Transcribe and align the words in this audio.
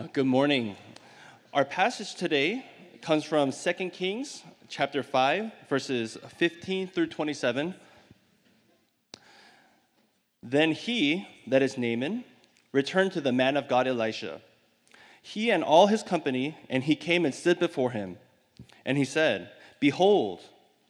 Uh, 0.00 0.06
good 0.14 0.24
morning. 0.24 0.76
Our 1.52 1.66
passage 1.66 2.14
today 2.14 2.64
comes 3.02 3.22
from 3.22 3.52
2 3.52 3.90
Kings 3.90 4.42
chapter 4.66 5.02
5, 5.02 5.52
verses 5.68 6.16
15 6.38 6.88
through 6.88 7.08
27. 7.08 7.74
Then 10.42 10.72
he, 10.72 11.28
that 11.48 11.60
is 11.60 11.76
Naaman, 11.76 12.24
returned 12.72 13.12
to 13.12 13.20
the 13.20 13.30
man 13.30 13.58
of 13.58 13.68
God 13.68 13.86
Elisha. 13.86 14.40
He 15.20 15.50
and 15.50 15.62
all 15.62 15.88
his 15.88 16.02
company, 16.02 16.56
and 16.70 16.82
he 16.82 16.96
came 16.96 17.26
and 17.26 17.34
stood 17.34 17.58
before 17.58 17.90
him. 17.90 18.16
And 18.86 18.96
he 18.96 19.04
said, 19.04 19.50
Behold, 19.80 20.40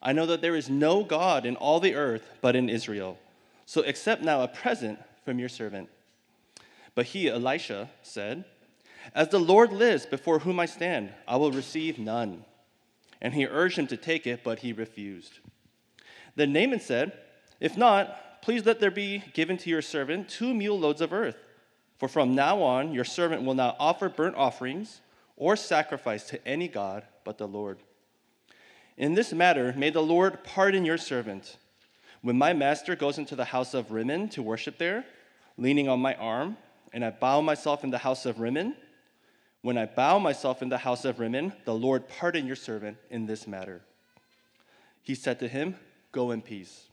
I 0.00 0.12
know 0.12 0.26
that 0.26 0.40
there 0.40 0.54
is 0.54 0.70
no 0.70 1.02
God 1.02 1.44
in 1.44 1.56
all 1.56 1.80
the 1.80 1.96
earth 1.96 2.22
but 2.40 2.54
in 2.54 2.68
Israel. 2.68 3.18
So 3.66 3.82
accept 3.82 4.22
now 4.22 4.42
a 4.42 4.46
present 4.46 5.00
from 5.24 5.40
your 5.40 5.48
servant. 5.48 5.88
But 6.94 7.06
he, 7.06 7.28
Elisha, 7.28 7.90
said, 8.04 8.44
As 9.14 9.28
the 9.28 9.40
Lord 9.40 9.72
lives 9.72 10.06
before 10.06 10.40
whom 10.40 10.60
I 10.60 10.66
stand, 10.66 11.12
I 11.26 11.36
will 11.36 11.52
receive 11.52 11.98
none. 11.98 12.44
And 13.20 13.34
he 13.34 13.46
urged 13.46 13.78
him 13.78 13.86
to 13.88 13.96
take 13.96 14.26
it, 14.26 14.42
but 14.44 14.60
he 14.60 14.72
refused. 14.72 15.40
Then 16.36 16.52
Naaman 16.52 16.80
said, 16.80 17.12
If 17.60 17.76
not, 17.76 18.40
please 18.42 18.64
let 18.64 18.80
there 18.80 18.90
be 18.90 19.24
given 19.34 19.56
to 19.58 19.70
your 19.70 19.82
servant 19.82 20.28
two 20.28 20.54
mule 20.54 20.78
loads 20.78 21.00
of 21.00 21.12
earth. 21.12 21.36
For 21.98 22.08
from 22.08 22.34
now 22.34 22.62
on, 22.62 22.94
your 22.94 23.04
servant 23.04 23.42
will 23.42 23.54
not 23.54 23.76
offer 23.78 24.08
burnt 24.08 24.36
offerings 24.36 25.00
or 25.36 25.56
sacrifice 25.56 26.24
to 26.28 26.48
any 26.48 26.68
God 26.68 27.04
but 27.24 27.36
the 27.36 27.48
Lord. 27.48 27.78
In 28.96 29.14
this 29.14 29.32
matter, 29.32 29.74
may 29.76 29.90
the 29.90 30.02
Lord 30.02 30.44
pardon 30.44 30.84
your 30.84 30.98
servant. 30.98 31.56
When 32.22 32.36
my 32.36 32.52
master 32.52 32.96
goes 32.96 33.18
into 33.18 33.36
the 33.36 33.46
house 33.46 33.74
of 33.74 33.92
Rimmon 33.92 34.28
to 34.30 34.42
worship 34.42 34.78
there, 34.78 35.04
leaning 35.56 35.88
on 35.88 36.00
my 36.00 36.14
arm, 36.14 36.56
and 36.92 37.04
I 37.04 37.10
bow 37.10 37.40
myself 37.40 37.84
in 37.84 37.90
the 37.90 37.98
house 37.98 38.26
of 38.26 38.40
Rimmon, 38.40 38.74
when 39.62 39.76
I 39.76 39.86
bow 39.86 40.18
myself 40.18 40.62
in 40.62 40.68
the 40.68 40.78
house 40.78 41.04
of 41.04 41.20
Rimmon, 41.20 41.52
the 41.64 41.74
Lord 41.74 42.08
pardon 42.08 42.46
your 42.46 42.56
servant 42.56 42.96
in 43.10 43.26
this 43.26 43.46
matter. 43.46 43.82
He 45.02 45.14
said 45.14 45.38
to 45.40 45.48
him, 45.48 45.76
Go 46.12 46.30
in 46.30 46.42
peace. 46.42 46.86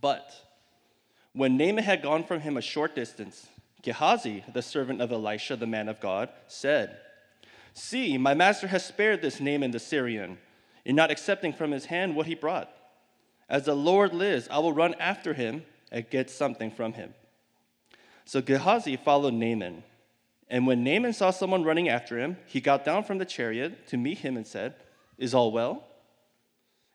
But 0.00 0.32
when 1.32 1.56
Naaman 1.56 1.84
had 1.84 2.02
gone 2.02 2.24
from 2.24 2.40
him 2.40 2.56
a 2.56 2.62
short 2.62 2.94
distance, 2.94 3.46
Gehazi, 3.82 4.44
the 4.52 4.62
servant 4.62 5.00
of 5.00 5.12
Elisha, 5.12 5.56
the 5.56 5.66
man 5.66 5.88
of 5.88 6.00
God, 6.00 6.28
said, 6.46 6.98
See, 7.74 8.18
my 8.18 8.34
master 8.34 8.66
has 8.66 8.84
spared 8.84 9.22
this 9.22 9.40
Naaman 9.40 9.70
the 9.70 9.78
Syrian, 9.78 10.38
in 10.84 10.96
not 10.96 11.10
accepting 11.10 11.52
from 11.52 11.70
his 11.70 11.86
hand 11.86 12.14
what 12.14 12.26
he 12.26 12.34
brought. 12.34 12.70
As 13.48 13.64
the 13.64 13.74
Lord 13.74 14.12
lives, 14.12 14.48
I 14.50 14.58
will 14.58 14.72
run 14.72 14.94
after 14.94 15.34
him 15.34 15.64
and 15.90 16.08
get 16.10 16.30
something 16.30 16.70
from 16.70 16.94
him. 16.94 17.14
So 18.24 18.40
Gehazi 18.40 18.96
followed 18.96 19.34
Naaman. 19.34 19.84
And 20.52 20.66
when 20.66 20.84
Naaman 20.84 21.14
saw 21.14 21.30
someone 21.30 21.64
running 21.64 21.88
after 21.88 22.18
him, 22.18 22.36
he 22.44 22.60
got 22.60 22.84
down 22.84 23.04
from 23.04 23.16
the 23.16 23.24
chariot 23.24 23.88
to 23.88 23.96
meet 23.96 24.18
him 24.18 24.36
and 24.36 24.46
said, 24.46 24.74
Is 25.16 25.32
all 25.32 25.50
well? 25.50 25.88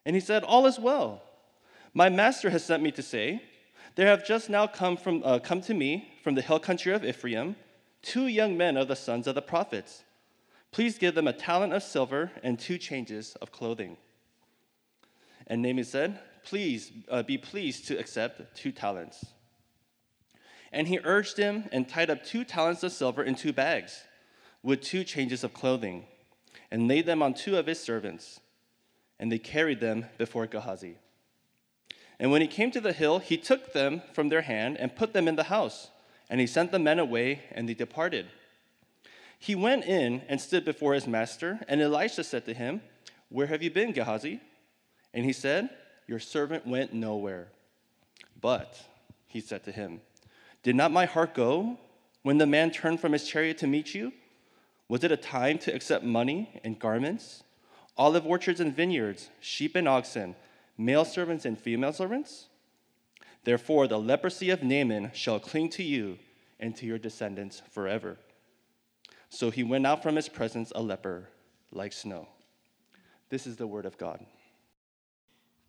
And 0.06 0.16
he 0.16 0.20
said, 0.20 0.44
All 0.44 0.68
is 0.68 0.80
well. 0.80 1.24
My 1.92 2.08
master 2.08 2.52
has 2.52 2.64
sent 2.64 2.84
me 2.84 2.92
to 2.92 3.02
say, 3.02 3.42
There 3.96 4.06
have 4.06 4.24
just 4.24 4.48
now 4.48 4.68
come, 4.68 4.96
from, 4.96 5.24
uh, 5.26 5.40
come 5.40 5.62
to 5.62 5.74
me 5.74 6.14
from 6.24 6.36
the 6.36 6.44
hill 6.44 6.60
country 6.60 6.94
of 6.94 7.04
Ephraim 7.04 7.56
two 8.04 8.28
young 8.28 8.56
men 8.56 8.78
of 8.78 8.88
the 8.88 8.96
sons 8.96 9.26
of 9.26 9.34
the 9.34 9.42
prophets. 9.42 10.04
Please 10.72 11.00
give 11.00 11.16
them 11.16 11.28
a 11.28 11.34
talent 11.34 11.74
of 11.74 11.82
silver 11.82 12.32
and 12.44 12.60
two 12.60 12.78
changes 12.78 13.36
of 13.42 13.52
clothing. 13.52 13.98
And 15.48 15.64
Naaman 15.64 15.84
said, 15.84 16.20
Please 16.44 16.92
uh, 17.10 17.24
be 17.24 17.40
pleased 17.40 17.88
to 17.88 17.98
accept 17.98 18.56
two 18.56 18.72
talents. 18.72 19.26
And 20.72 20.88
he 20.88 21.00
urged 21.04 21.38
him 21.38 21.66
and 21.72 21.88
tied 21.88 22.10
up 22.10 22.24
two 22.24 22.44
talents 22.44 22.84
of 22.84 22.92
silver 22.92 23.24
in 23.24 23.36
two 23.36 23.54
bags 23.54 24.04
with 24.64 24.82
two 24.82 25.04
changes 25.04 25.44
of 25.44 25.54
clothing 25.54 26.06
and 26.72 26.88
laid 26.88 27.06
them 27.06 27.22
on 27.22 27.34
two 27.34 27.58
of 27.58 27.68
his 27.68 27.80
servants. 27.80 28.40
And 29.20 29.32
they 29.32 29.40
carried 29.40 29.80
them 29.80 30.06
before 30.18 30.46
Gehazi. 30.48 30.98
And 32.20 32.32
when 32.32 32.42
he 32.42 32.48
came 32.48 32.72
to 32.72 32.82
the 32.82 32.94
hill, 32.94 33.20
he 33.20 33.38
took 33.38 33.74
them 33.74 34.02
from 34.14 34.30
their 34.30 34.42
hand 34.42 34.78
and 34.78 34.96
put 34.96 35.14
them 35.14 35.28
in 35.28 35.36
the 35.36 35.44
house. 35.44 35.90
And 36.30 36.40
he 36.40 36.48
sent 36.48 36.72
the 36.72 36.80
men 36.80 37.00
away, 37.00 37.42
and 37.52 37.70
they 37.70 37.74
departed. 37.74 38.28
He 39.40 39.56
went 39.56 39.86
in 39.86 40.24
and 40.28 40.42
stood 40.42 40.66
before 40.66 40.94
his 40.94 41.08
master, 41.08 41.60
and 41.68 41.82
Elisha 41.82 42.24
said 42.24 42.46
to 42.46 42.54
him, 42.54 42.82
Where 43.30 43.48
have 43.48 43.62
you 43.62 43.70
been, 43.70 43.94
Gehazi? 43.94 44.42
And 45.14 45.26
he 45.26 45.34
said, 45.34 45.70
Your 46.08 46.20
servant 46.20 46.68
went 46.68 46.92
nowhere. 46.92 47.48
But, 48.42 48.80
he 49.28 49.40
said 49.40 49.64
to 49.66 49.72
him, 49.72 50.02
Did 50.64 50.76
not 50.76 50.92
my 50.92 51.06
heart 51.06 51.34
go 51.34 51.78
when 52.24 52.38
the 52.38 52.46
man 52.46 52.72
turned 52.72 53.00
from 53.00 53.14
his 53.14 53.28
chariot 53.28 53.58
to 53.60 53.68
meet 53.68 53.94
you? 53.96 54.12
Was 54.90 55.04
it 55.04 55.12
a 55.12 55.18
time 55.18 55.58
to 55.60 55.74
accept 55.74 56.04
money 56.04 56.60
and 56.64 56.80
garments, 56.80 57.44
olive 57.98 58.26
orchards 58.26 58.60
and 58.60 58.76
vineyards, 58.76 59.30
sheep 59.40 59.76
and 59.76 59.88
oxen, 59.88 60.36
male 60.78 61.06
servants 61.06 61.46
and 61.46 61.60
female 61.60 61.94
servants? 61.94 62.48
Therefore, 63.44 63.88
the 63.88 64.00
leprosy 64.00 64.50
of 64.50 64.64
Naaman 64.64 65.12
shall 65.14 65.40
cling 65.40 65.70
to 65.72 65.84
you 65.84 66.20
and 66.60 66.76
to 66.78 66.86
your 66.86 66.98
descendants 66.98 67.62
forever. 67.72 68.18
So 69.30 69.52
he 69.52 69.64
went 69.64 69.86
out 69.86 70.04
from 70.04 70.16
his 70.16 70.30
presence 70.30 70.72
a 70.76 70.82
leper 70.82 71.30
like 71.72 71.94
snow. 71.94 72.28
This 73.30 73.46
is 73.46 73.58
the 73.58 73.68
word 73.68 73.86
of 73.86 73.98
God. 73.98 74.26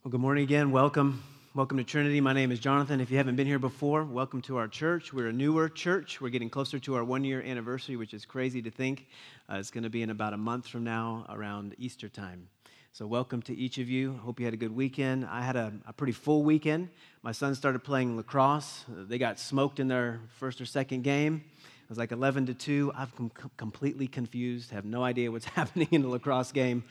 Well, 0.02 0.10
good 0.12 0.20
morning 0.20 0.44
again. 0.44 0.70
Welcome. 0.70 1.22
Welcome 1.54 1.78
to 1.78 1.84
Trinity. 1.84 2.20
My 2.20 2.34
name 2.34 2.52
is 2.52 2.60
Jonathan. 2.60 3.00
If 3.00 3.10
you 3.10 3.16
haven't 3.16 3.36
been 3.36 3.46
here 3.46 3.58
before, 3.58 4.04
welcome 4.04 4.42
to 4.42 4.58
our 4.58 4.68
church. 4.68 5.14
We're 5.14 5.28
a 5.28 5.32
newer 5.32 5.70
church. 5.70 6.20
We're 6.20 6.28
getting 6.28 6.50
closer 6.50 6.78
to 6.80 6.94
our 6.94 7.02
one 7.02 7.24
year 7.24 7.40
anniversary, 7.40 7.96
which 7.96 8.12
is 8.12 8.26
crazy 8.26 8.60
to 8.60 8.70
think. 8.70 9.06
Uh, 9.50 9.56
it's 9.56 9.70
going 9.70 9.82
to 9.82 9.90
be 9.90 10.02
in 10.02 10.10
about 10.10 10.34
a 10.34 10.36
month 10.36 10.68
from 10.68 10.84
now, 10.84 11.24
around 11.30 11.74
Easter 11.78 12.10
time. 12.10 12.48
So, 12.92 13.06
welcome 13.06 13.40
to 13.42 13.56
each 13.56 13.78
of 13.78 13.88
you. 13.88 14.12
Hope 14.22 14.38
you 14.38 14.44
had 14.44 14.52
a 14.52 14.58
good 14.58 14.76
weekend. 14.76 15.24
I 15.24 15.40
had 15.40 15.56
a, 15.56 15.72
a 15.86 15.92
pretty 15.94 16.12
full 16.12 16.42
weekend. 16.42 16.90
My 17.22 17.32
son 17.32 17.54
started 17.54 17.78
playing 17.78 18.18
lacrosse. 18.18 18.84
They 18.86 19.16
got 19.16 19.38
smoked 19.38 19.80
in 19.80 19.88
their 19.88 20.20
first 20.38 20.60
or 20.60 20.66
second 20.66 21.02
game. 21.02 21.42
It 21.56 21.88
was 21.88 21.98
like 21.98 22.12
11 22.12 22.44
to 22.46 22.54
2. 22.54 22.92
I'm 22.94 23.30
com- 23.30 23.50
completely 23.56 24.06
confused, 24.06 24.70
have 24.72 24.84
no 24.84 25.02
idea 25.02 25.32
what's 25.32 25.46
happening 25.56 25.88
in 25.92 26.02
the 26.02 26.08
lacrosse 26.08 26.52
game. 26.52 26.84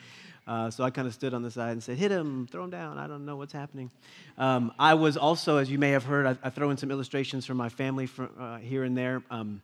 Uh, 0.48 0.70
so 0.70 0.82
I 0.82 0.88
kind 0.88 1.06
of 1.06 1.12
stood 1.12 1.34
on 1.34 1.42
the 1.42 1.50
side 1.50 1.72
and 1.72 1.82
said, 1.82 1.98
hit 1.98 2.10
him, 2.10 2.48
throw 2.50 2.64
him 2.64 2.70
down. 2.70 2.96
I 2.96 3.06
don't 3.06 3.26
know 3.26 3.36
what's 3.36 3.52
happening. 3.52 3.90
Um, 4.38 4.72
I 4.78 4.94
was 4.94 5.18
also, 5.18 5.58
as 5.58 5.70
you 5.70 5.78
may 5.78 5.90
have 5.90 6.04
heard, 6.04 6.24
I, 6.24 6.38
I 6.42 6.48
throw 6.48 6.70
in 6.70 6.78
some 6.78 6.90
illustrations 6.90 7.44
from 7.44 7.58
my 7.58 7.68
family 7.68 8.06
from, 8.06 8.30
uh, 8.40 8.56
here 8.56 8.82
and 8.82 8.96
there. 8.96 9.22
Um, 9.30 9.60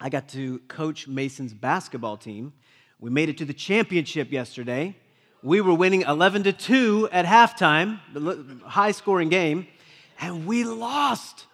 I 0.00 0.08
got 0.08 0.28
to 0.30 0.60
coach 0.60 1.06
Mason's 1.06 1.52
basketball 1.52 2.16
team. 2.16 2.54
We 2.98 3.10
made 3.10 3.28
it 3.28 3.36
to 3.38 3.44
the 3.44 3.52
championship 3.52 4.32
yesterday. 4.32 4.96
We 5.42 5.60
were 5.60 5.74
winning 5.74 6.02
11 6.02 6.44
to 6.44 6.54
2 6.54 7.10
at 7.12 7.26
halftime, 7.26 8.00
high 8.62 8.92
scoring 8.92 9.28
game, 9.28 9.66
and 10.18 10.46
we 10.46 10.64
lost 10.64 11.44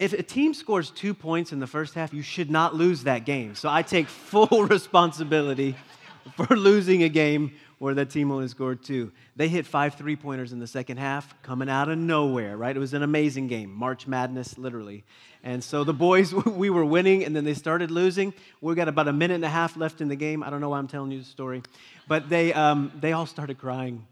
if 0.00 0.14
a 0.14 0.22
team 0.22 0.54
scores 0.54 0.90
two 0.90 1.12
points 1.12 1.52
in 1.52 1.60
the 1.60 1.66
first 1.66 1.92
half, 1.92 2.14
you 2.14 2.22
should 2.22 2.50
not 2.50 2.74
lose 2.74 3.04
that 3.04 3.26
game. 3.26 3.54
So 3.54 3.68
I 3.68 3.82
take 3.82 4.08
full 4.08 4.66
responsibility 4.66 5.76
for 6.36 6.56
losing 6.56 7.02
a 7.02 7.08
game 7.08 7.52
where 7.78 7.94
that 7.94 8.10
team 8.10 8.30
only 8.30 8.46
scored 8.46 8.82
two. 8.82 9.10
They 9.36 9.48
hit 9.48 9.66
five 9.66 9.94
three 9.94 10.14
pointers 10.14 10.52
in 10.52 10.58
the 10.58 10.66
second 10.66 10.98
half, 10.98 11.34
coming 11.42 11.70
out 11.70 11.88
of 11.88 11.96
nowhere, 11.96 12.56
right? 12.56 12.76
It 12.76 12.78
was 12.78 12.92
an 12.92 13.02
amazing 13.02 13.48
game, 13.48 13.72
March 13.72 14.06
Madness, 14.06 14.58
literally. 14.58 15.02
And 15.42 15.64
so 15.64 15.82
the 15.82 15.94
boys, 15.94 16.34
we 16.46 16.68
were 16.68 16.84
winning, 16.84 17.24
and 17.24 17.34
then 17.34 17.44
they 17.44 17.54
started 17.54 17.90
losing. 17.90 18.34
We 18.60 18.74
got 18.74 18.88
about 18.88 19.08
a 19.08 19.12
minute 19.14 19.36
and 19.36 19.44
a 19.44 19.48
half 19.48 19.78
left 19.78 20.02
in 20.02 20.08
the 20.08 20.16
game. 20.16 20.42
I 20.42 20.50
don't 20.50 20.60
know 20.60 20.68
why 20.68 20.78
I'm 20.78 20.88
telling 20.88 21.10
you 21.10 21.20
the 21.20 21.24
story, 21.24 21.62
but 22.06 22.28
they, 22.28 22.52
um, 22.52 22.92
they 23.00 23.12
all 23.12 23.26
started 23.26 23.58
crying 23.58 24.06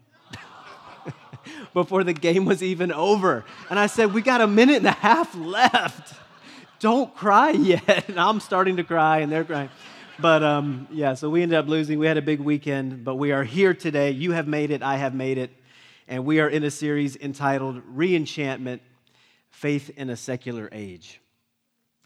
before 1.73 2.03
the 2.03 2.13
game 2.13 2.45
was 2.45 2.63
even 2.63 2.91
over. 2.91 3.45
And 3.69 3.77
I 3.77 3.85
said, 3.85 4.15
We 4.15 4.23
got 4.23 4.41
a 4.41 4.47
minute 4.47 4.77
and 4.77 4.87
a 4.87 4.91
half 4.91 5.35
left. 5.35 6.15
Don't 6.79 7.13
cry 7.13 7.51
yet. 7.51 8.09
And 8.09 8.19
I'm 8.19 8.39
starting 8.39 8.77
to 8.77 8.83
cry, 8.83 9.19
and 9.19 9.31
they're 9.31 9.43
crying. 9.43 9.69
But 10.21 10.43
um, 10.43 10.89
yeah, 10.91 11.13
so 11.13 11.29
we 11.29 11.43
ended 11.43 11.57
up 11.57 11.67
losing. 11.69 11.97
We 11.97 12.05
had 12.05 12.17
a 12.17 12.21
big 12.21 12.41
weekend, 12.41 13.05
but 13.05 13.15
we 13.15 13.31
are 13.31 13.45
here 13.45 13.73
today. 13.73 14.11
You 14.11 14.33
have 14.33 14.49
made 14.49 14.69
it, 14.69 14.83
I 14.83 14.97
have 14.97 15.13
made 15.13 15.37
it. 15.37 15.49
And 16.09 16.25
we 16.25 16.41
are 16.41 16.49
in 16.49 16.65
a 16.65 16.71
series 16.71 17.15
entitled 17.15 17.81
Reenchantment 17.95 18.81
Faith 19.49 19.91
in 19.95 20.09
a 20.09 20.17
Secular 20.17 20.67
Age. 20.73 21.21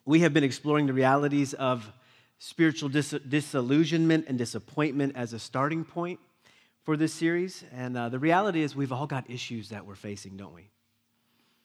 We 0.06 0.20
have 0.20 0.32
been 0.32 0.44
exploring 0.44 0.86
the 0.86 0.94
realities 0.94 1.56
of 1.56 1.92
spiritual 2.38 2.90
dis- 2.90 3.16
disillusionment 3.28 4.26
and 4.28 4.38
disappointment 4.38 5.16
as 5.16 5.34
a 5.34 5.40
starting 5.40 5.84
point 5.84 6.20
for 6.84 6.96
this 6.96 7.14
series. 7.14 7.64
And 7.74 7.98
uh, 7.98 8.10
the 8.10 8.20
reality 8.20 8.62
is, 8.62 8.76
we've 8.76 8.92
all 8.92 9.08
got 9.08 9.28
issues 9.28 9.70
that 9.70 9.88
we're 9.88 9.96
facing, 9.96 10.38
don't 10.38 10.54
we? 10.54 10.70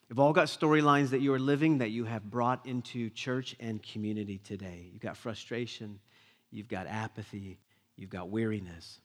We've 0.09 0.19
all 0.19 0.33
got 0.33 0.47
storylines 0.47 1.09
that 1.09 1.21
you 1.21 1.31
are 1.33 1.39
living 1.39 1.77
that 1.77 1.91
you 1.91 2.05
have 2.05 2.23
brought 2.23 2.65
into 2.65 3.11
church 3.11 3.55
and 3.59 3.83
community 3.83 4.39
today. 4.39 4.89
You've 4.91 5.03
got 5.03 5.15
frustration, 5.15 5.99
you've 6.51 6.67
got 6.67 6.87
apathy, 6.87 7.59
you've 7.95 8.09
got 8.09 8.29
weariness. 8.29 8.99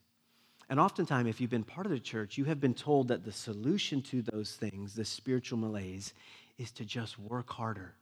And 0.70 0.80
oftentimes, 0.80 1.28
if 1.28 1.40
you've 1.40 1.50
been 1.50 1.64
part 1.64 1.86
of 1.86 1.92
the 1.92 2.00
church, 2.00 2.38
you 2.38 2.44
have 2.46 2.60
been 2.60 2.74
told 2.74 3.08
that 3.08 3.24
the 3.24 3.32
solution 3.32 4.00
to 4.02 4.22
those 4.22 4.52
things, 4.54 4.94
the 4.94 5.04
spiritual 5.04 5.58
malaise, 5.58 6.14
is 6.56 6.70
to 6.72 6.84
just 6.84 7.18
work 7.18 7.50
harder. 7.50 7.94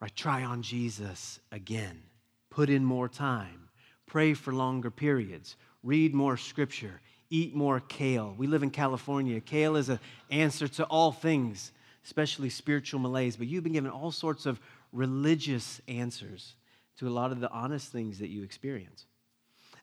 right? 0.00 0.14
Try 0.16 0.44
on 0.44 0.62
Jesus 0.62 1.40
again. 1.52 2.02
Put 2.50 2.70
in 2.70 2.84
more 2.84 3.08
time. 3.08 3.68
Pray 4.06 4.34
for 4.34 4.52
longer 4.52 4.90
periods. 4.90 5.56
Read 5.82 6.14
more 6.14 6.36
scripture. 6.36 7.00
Eat 7.28 7.54
more 7.54 7.80
kale. 7.80 8.34
We 8.38 8.46
live 8.46 8.62
in 8.62 8.70
California. 8.70 9.40
Kale 9.40 9.76
is 9.76 9.88
an 9.88 9.98
answer 10.30 10.68
to 10.68 10.84
all 10.84 11.12
things, 11.12 11.72
especially 12.04 12.48
spiritual 12.48 13.00
malaise. 13.00 13.36
But 13.36 13.48
you've 13.48 13.64
been 13.64 13.72
given 13.72 13.90
all 13.90 14.12
sorts 14.12 14.46
of 14.46 14.60
religious 14.92 15.80
answers 15.88 16.54
to 16.98 17.08
a 17.08 17.10
lot 17.10 17.32
of 17.32 17.40
the 17.40 17.50
honest 17.50 17.92
things 17.92 18.18
that 18.18 18.28
you 18.28 18.42
experience. 18.42 19.06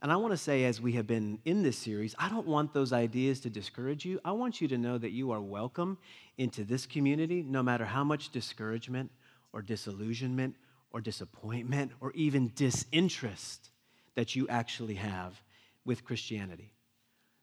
And 0.01 0.12
I 0.12 0.18
want 0.18 0.31
to 0.31 0.38
say, 0.38 0.65
as 0.65 0.81
we 0.81 0.94
have 0.94 1.07
been 1.07 1.39
in 1.45 1.63
this 1.63 1.77
series, 1.77 2.13
I 2.19 2.27
don't 2.27 2.45
want 2.45 2.74
those 2.74 2.92
ideas 2.92 3.39
to 3.42 3.50
discourage 3.50 4.04
you. 4.04 4.19
I 4.25 4.33
want 4.33 4.60
you 4.60 4.68
to 4.68 4.77
know 4.77 4.98
that 4.98 5.12
you 5.12 5.31
are 5.31 5.39
welcome 5.39 5.98
into 6.38 6.65
this 6.65 6.86
community, 6.86 7.42
no 7.42 7.63
matter 7.63 7.86
how 7.86 8.04
much 8.04 8.30
discouragement 8.30 9.12
or 9.54 9.62
disillusionment 9.62 10.56
or 10.92 11.00
disappointment 11.00 11.94
or 12.01 12.12
even 12.13 12.51
disinterest 12.56 13.69
that 14.15 14.36
you 14.36 14.48
actually 14.50 14.95
have 14.95 15.42
with 15.86 16.04
Christianity. 16.04 16.74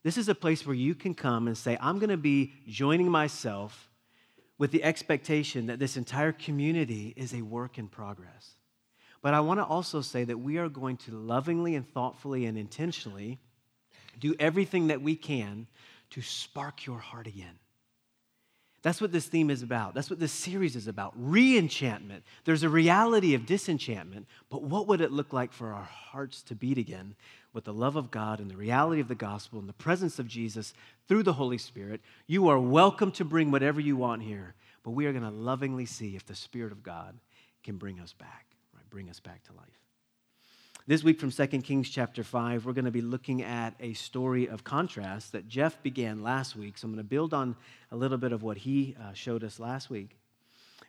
This 0.02 0.18
is 0.18 0.28
a 0.28 0.34
place 0.34 0.66
where 0.66 0.76
you 0.76 0.94
can 0.94 1.14
come 1.14 1.46
and 1.46 1.56
say, 1.56 1.78
I'm 1.80 1.98
going 1.98 2.10
to 2.10 2.16
be 2.16 2.52
joining 2.66 3.10
myself 3.10 3.88
with 4.58 4.70
the 4.70 4.84
expectation 4.84 5.66
that 5.66 5.78
this 5.78 5.96
entire 5.96 6.32
community 6.32 7.14
is 7.16 7.32
a 7.32 7.40
work 7.40 7.78
in 7.78 7.88
progress. 7.88 8.56
But 9.22 9.34
I 9.34 9.40
want 9.40 9.60
to 9.60 9.64
also 9.64 10.00
say 10.00 10.24
that 10.24 10.38
we 10.38 10.56
are 10.58 10.68
going 10.68 10.96
to 10.98 11.12
lovingly 11.12 11.74
and 11.74 11.86
thoughtfully 11.86 12.46
and 12.46 12.56
intentionally 12.56 13.38
do 14.18 14.34
everything 14.38 14.88
that 14.88 15.02
we 15.02 15.16
can 15.16 15.66
to 16.10 16.22
spark 16.22 16.86
your 16.86 16.98
heart 16.98 17.26
again. 17.26 17.58
That's 18.82 19.00
what 19.00 19.12
this 19.12 19.26
theme 19.26 19.50
is 19.50 19.62
about. 19.62 19.94
That's 19.94 20.08
what 20.08 20.20
this 20.20 20.32
series 20.32 20.74
is 20.74 20.86
about. 20.86 21.12
Re 21.14 21.58
enchantment. 21.58 22.24
There's 22.44 22.62
a 22.62 22.68
reality 22.68 23.34
of 23.34 23.44
disenchantment, 23.44 24.26
but 24.48 24.62
what 24.62 24.86
would 24.86 25.02
it 25.02 25.12
look 25.12 25.34
like 25.34 25.52
for 25.52 25.72
our 25.72 25.84
hearts 25.84 26.42
to 26.44 26.54
beat 26.54 26.78
again 26.78 27.14
with 27.52 27.64
the 27.64 27.74
love 27.74 27.96
of 27.96 28.10
God 28.10 28.40
and 28.40 28.50
the 28.50 28.56
reality 28.56 29.02
of 29.02 29.08
the 29.08 29.14
gospel 29.14 29.58
and 29.58 29.68
the 29.68 29.74
presence 29.74 30.18
of 30.18 30.26
Jesus 30.26 30.72
through 31.08 31.24
the 31.24 31.34
Holy 31.34 31.58
Spirit? 31.58 32.00
You 32.26 32.48
are 32.48 32.58
welcome 32.58 33.12
to 33.12 33.24
bring 33.24 33.50
whatever 33.50 33.82
you 33.82 33.96
want 33.96 34.22
here, 34.22 34.54
but 34.82 34.92
we 34.92 35.04
are 35.04 35.12
going 35.12 35.24
to 35.24 35.30
lovingly 35.30 35.84
see 35.84 36.16
if 36.16 36.24
the 36.24 36.34
Spirit 36.34 36.72
of 36.72 36.82
God 36.82 37.18
can 37.62 37.76
bring 37.76 38.00
us 38.00 38.14
back? 38.14 38.49
Bring 38.90 39.08
us 39.08 39.20
back 39.20 39.44
to 39.44 39.52
life. 39.52 39.66
This 40.86 41.04
week 41.04 41.20
from 41.20 41.30
2 41.30 41.46
Kings 41.62 41.88
chapter 41.88 42.24
5, 42.24 42.66
we're 42.66 42.72
going 42.72 42.86
to 42.86 42.90
be 42.90 43.00
looking 43.00 43.42
at 43.42 43.74
a 43.78 43.92
story 43.92 44.48
of 44.48 44.64
contrast 44.64 45.30
that 45.30 45.46
Jeff 45.46 45.80
began 45.84 46.24
last 46.24 46.56
week. 46.56 46.76
So 46.76 46.86
I'm 46.86 46.92
going 46.92 47.04
to 47.04 47.08
build 47.08 47.32
on 47.32 47.54
a 47.92 47.96
little 47.96 48.18
bit 48.18 48.32
of 48.32 48.42
what 48.42 48.56
he 48.56 48.96
uh, 49.00 49.12
showed 49.12 49.44
us 49.44 49.60
last 49.60 49.90
week. 49.90 50.16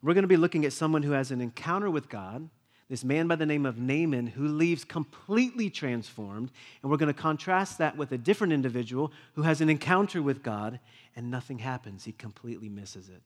We're 0.02 0.16
going 0.16 0.24
to 0.24 0.28
be 0.28 0.38
looking 0.38 0.66
at 0.66 0.74
someone 0.74 1.04
who 1.04 1.12
has 1.12 1.30
an 1.30 1.42
encounter 1.42 1.92
with 1.92 2.10
God, 2.10 2.50
this 2.90 3.04
man 3.04 3.28
by 3.28 3.36
the 3.36 3.46
name 3.46 3.68
of 3.68 3.78
Naaman 3.78 4.26
who 4.26 4.48
leaves 4.48 4.84
completely 4.84 5.70
transformed. 5.70 6.52
And 6.82 6.90
we're 6.90 6.98
going 6.98 7.14
to 7.14 7.22
contrast 7.22 7.78
that 7.78 7.96
with 7.96 8.12
a 8.14 8.18
different 8.18 8.54
individual 8.54 9.12
who 9.36 9.44
has 9.44 9.62
an 9.62 9.70
encounter 9.70 10.24
with 10.24 10.42
God 10.42 10.80
and 11.16 11.30
nothing 11.30 11.60
happens. 11.60 12.04
He 12.04 12.14
completely 12.14 12.70
misses 12.70 13.10
it. 13.10 13.22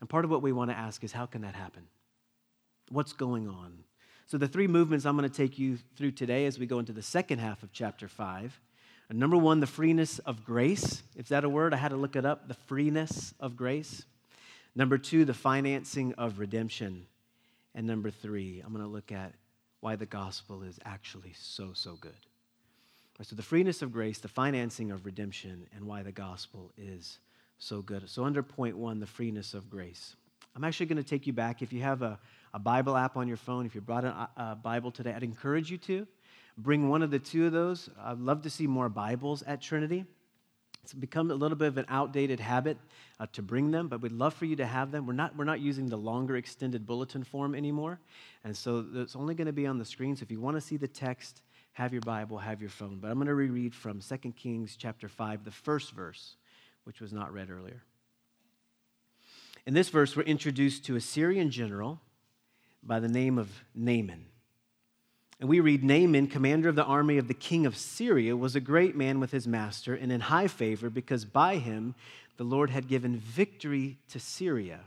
And 0.00 0.08
part 0.08 0.24
of 0.24 0.30
what 0.32 0.42
we 0.42 0.50
want 0.50 0.72
to 0.72 0.76
ask 0.76 1.04
is 1.04 1.12
how 1.12 1.26
can 1.26 1.42
that 1.42 1.54
happen? 1.54 1.86
What's 2.90 3.12
going 3.12 3.46
on? 3.46 3.84
So, 4.26 4.36
the 4.36 4.48
three 4.48 4.66
movements 4.66 5.06
I'm 5.06 5.16
going 5.16 5.28
to 5.28 5.34
take 5.34 5.60
you 5.60 5.78
through 5.96 6.10
today 6.10 6.46
as 6.46 6.58
we 6.58 6.66
go 6.66 6.80
into 6.80 6.92
the 6.92 7.02
second 7.02 7.38
half 7.38 7.62
of 7.62 7.72
chapter 7.72 8.08
5. 8.08 8.60
And 9.08 9.18
number 9.18 9.36
one, 9.36 9.60
the 9.60 9.66
freeness 9.68 10.18
of 10.20 10.44
grace. 10.44 11.04
Is 11.14 11.28
that 11.28 11.44
a 11.44 11.48
word? 11.48 11.72
I 11.72 11.76
had 11.76 11.90
to 11.90 11.96
look 11.96 12.16
it 12.16 12.24
up. 12.24 12.48
The 12.48 12.54
freeness 12.54 13.32
of 13.38 13.56
grace. 13.56 14.04
Number 14.74 14.98
two, 14.98 15.24
the 15.24 15.34
financing 15.34 16.14
of 16.14 16.40
redemption. 16.40 17.06
And 17.76 17.86
number 17.86 18.10
three, 18.10 18.60
I'm 18.64 18.72
going 18.72 18.84
to 18.84 18.90
look 18.90 19.12
at 19.12 19.34
why 19.80 19.94
the 19.94 20.06
gospel 20.06 20.62
is 20.62 20.80
actually 20.84 21.34
so, 21.36 21.70
so 21.72 21.96
good. 22.00 22.12
So, 23.22 23.36
the 23.36 23.42
freeness 23.42 23.82
of 23.82 23.92
grace, 23.92 24.18
the 24.18 24.26
financing 24.26 24.90
of 24.90 25.06
redemption, 25.06 25.68
and 25.76 25.86
why 25.86 26.02
the 26.02 26.12
gospel 26.12 26.72
is 26.76 27.20
so 27.58 27.82
good. 27.82 28.08
So, 28.08 28.24
under 28.24 28.42
point 28.42 28.76
one, 28.76 28.98
the 28.98 29.06
freeness 29.06 29.54
of 29.54 29.70
grace. 29.70 30.16
I'm 30.56 30.64
actually 30.64 30.86
going 30.86 31.02
to 31.02 31.08
take 31.08 31.28
you 31.28 31.32
back. 31.32 31.62
If 31.62 31.72
you 31.72 31.82
have 31.82 32.02
a 32.02 32.18
a 32.52 32.58
Bible 32.58 32.96
app 32.96 33.16
on 33.16 33.28
your 33.28 33.36
phone, 33.36 33.66
if 33.66 33.74
you 33.74 33.80
brought 33.80 34.04
a, 34.04 34.58
Bible 34.62 34.90
today, 34.90 35.12
I'd 35.14 35.22
encourage 35.22 35.70
you 35.70 35.78
to 35.78 36.06
bring 36.58 36.88
one 36.88 37.02
of 37.02 37.10
the 37.10 37.18
two 37.18 37.46
of 37.46 37.52
those. 37.52 37.88
I'd 38.02 38.18
love 38.18 38.42
to 38.42 38.50
see 38.50 38.66
more 38.66 38.88
Bibles 38.88 39.42
at 39.42 39.62
Trinity. 39.62 40.04
It's 40.82 40.92
become 40.92 41.30
a 41.30 41.34
little 41.34 41.56
bit 41.56 41.68
of 41.68 41.78
an 41.78 41.84
outdated 41.88 42.40
habit 42.40 42.78
uh, 43.20 43.26
to 43.34 43.42
bring 43.42 43.70
them, 43.70 43.88
but 43.88 44.00
we'd 44.00 44.12
love 44.12 44.34
for 44.34 44.46
you 44.46 44.56
to 44.56 44.66
have 44.66 44.90
them. 44.90 45.06
We're 45.06 45.12
not, 45.12 45.36
we're 45.36 45.44
not 45.44 45.60
using 45.60 45.86
the 45.86 45.96
longer 45.96 46.36
extended 46.36 46.86
bulletin 46.86 47.22
form 47.22 47.54
anymore, 47.54 48.00
and 48.44 48.56
so 48.56 48.84
it's 48.94 49.14
only 49.14 49.34
going 49.34 49.46
to 49.46 49.52
be 49.52 49.66
on 49.66 49.78
the 49.78 49.84
screen. 49.84 50.16
So 50.16 50.22
if 50.22 50.30
you 50.30 50.40
want 50.40 50.56
to 50.56 50.60
see 50.60 50.76
the 50.76 50.88
text, 50.88 51.42
have 51.72 51.92
your 51.92 52.02
Bible, 52.02 52.38
have 52.38 52.60
your 52.60 52.70
phone. 52.70 52.98
But 53.00 53.10
I'm 53.10 53.18
going 53.18 53.28
to 53.28 53.34
reread 53.34 53.74
from 53.74 54.00
2 54.00 54.32
Kings 54.32 54.76
chapter 54.76 55.08
5, 55.08 55.44
the 55.44 55.50
first 55.50 55.92
verse, 55.92 56.36
which 56.84 57.00
was 57.00 57.12
not 57.12 57.32
read 57.32 57.50
earlier. 57.50 57.82
In 59.66 59.74
this 59.74 59.90
verse, 59.90 60.16
we're 60.16 60.22
introduced 60.22 60.84
to 60.86 60.96
a 60.96 61.00
Syrian 61.00 61.50
general 61.50 62.00
by 62.82 63.00
the 63.00 63.08
name 63.08 63.38
of 63.38 63.50
Naaman. 63.74 64.26
And 65.40 65.48
we 65.48 65.60
read 65.60 65.82
Naaman, 65.82 66.26
commander 66.26 66.68
of 66.68 66.76
the 66.76 66.84
army 66.84 67.16
of 67.16 67.26
the 67.26 67.34
king 67.34 67.64
of 67.64 67.76
Syria, 67.76 68.36
was 68.36 68.54
a 68.54 68.60
great 68.60 68.94
man 68.94 69.20
with 69.20 69.30
his 69.30 69.48
master 69.48 69.94
and 69.94 70.12
in 70.12 70.20
high 70.20 70.48
favor 70.48 70.90
because 70.90 71.24
by 71.24 71.56
him 71.56 71.94
the 72.36 72.44
Lord 72.44 72.70
had 72.70 72.88
given 72.88 73.16
victory 73.16 73.98
to 74.10 74.20
Syria. 74.20 74.80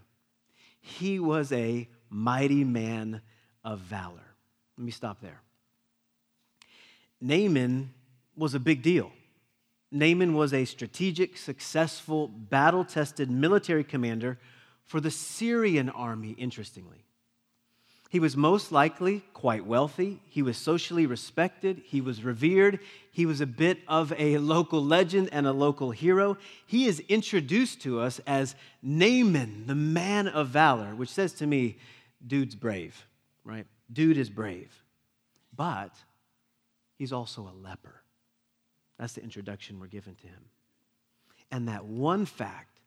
He 0.80 1.19
was 1.19 1.51
a 1.51 1.88
mighty 2.10 2.63
man 2.63 3.22
of 3.63 3.80
valor. 3.80 4.36
Let 4.78 4.86
me 4.86 4.92
stop 4.92 5.22
there. 5.22 5.42
Naaman 7.19 7.92
was 8.36 8.54
a 8.54 8.60
big 8.60 8.84
deal. 8.84 9.12
Naaman 9.92 10.34
was 10.34 10.54
a 10.54 10.66
strategic, 10.66 11.38
successful, 11.38 12.28
battle 12.28 12.84
tested 12.84 13.30
military 13.30 13.84
commander 13.84 14.39
for 14.86 15.00
the 15.00 15.12
Syrian 15.12 15.89
army, 15.89 16.31
interestingly. 16.31 17.06
He 18.13 18.19
was 18.19 18.38
most 18.38 18.71
likely 18.71 19.24
quite 19.33 19.65
wealthy. 19.65 20.21
He 20.30 20.44
was 20.44 20.56
socially 20.56 21.07
respected. 21.07 21.81
He 21.83 22.00
was 22.00 22.24
revered. 22.24 22.80
He 23.12 23.25
was 23.25 23.42
a 23.42 23.48
bit 23.48 23.80
of 23.88 24.13
a 24.19 24.38
local 24.38 24.86
legend 24.86 25.30
and 25.31 25.48
a 25.48 25.51
local 25.51 25.89
hero. 25.89 26.38
He 26.68 26.86
is 26.86 27.00
introduced 27.10 27.81
to 27.81 28.00
us 28.00 28.21
as 28.27 28.54
Naaman, 28.83 29.65
the 29.65 29.74
man 29.74 30.27
of 30.27 30.50
valor, 30.50 30.94
which 30.94 31.10
says 31.10 31.33
to 31.33 31.48
me, 31.48 31.80
dude's 32.27 32.54
brave, 32.54 33.04
right? 33.44 33.65
Dude 33.92 34.19
is 34.19 34.30
brave. 34.30 34.71
But 35.56 35.95
he's 37.00 37.12
also 37.12 37.41
a 37.51 37.58
leper. 37.65 38.03
That's 39.00 39.13
the 39.13 39.24
introduction 39.24 39.79
we're 39.79 39.88
given 39.88 40.13
to 40.13 40.27
him. 40.27 40.46
And 41.50 41.67
that 41.67 41.86
one 41.86 42.27
fact 42.27 42.79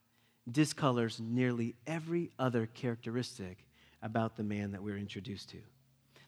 discolors 0.48 1.18
nearly 1.18 1.74
every 1.84 2.30
other 2.38 2.66
characteristic 2.66 3.65
about 4.06 4.36
the 4.36 4.42
man 4.44 4.70
that 4.70 4.82
we're 4.82 4.96
introduced 4.96 5.50
to. 5.50 5.58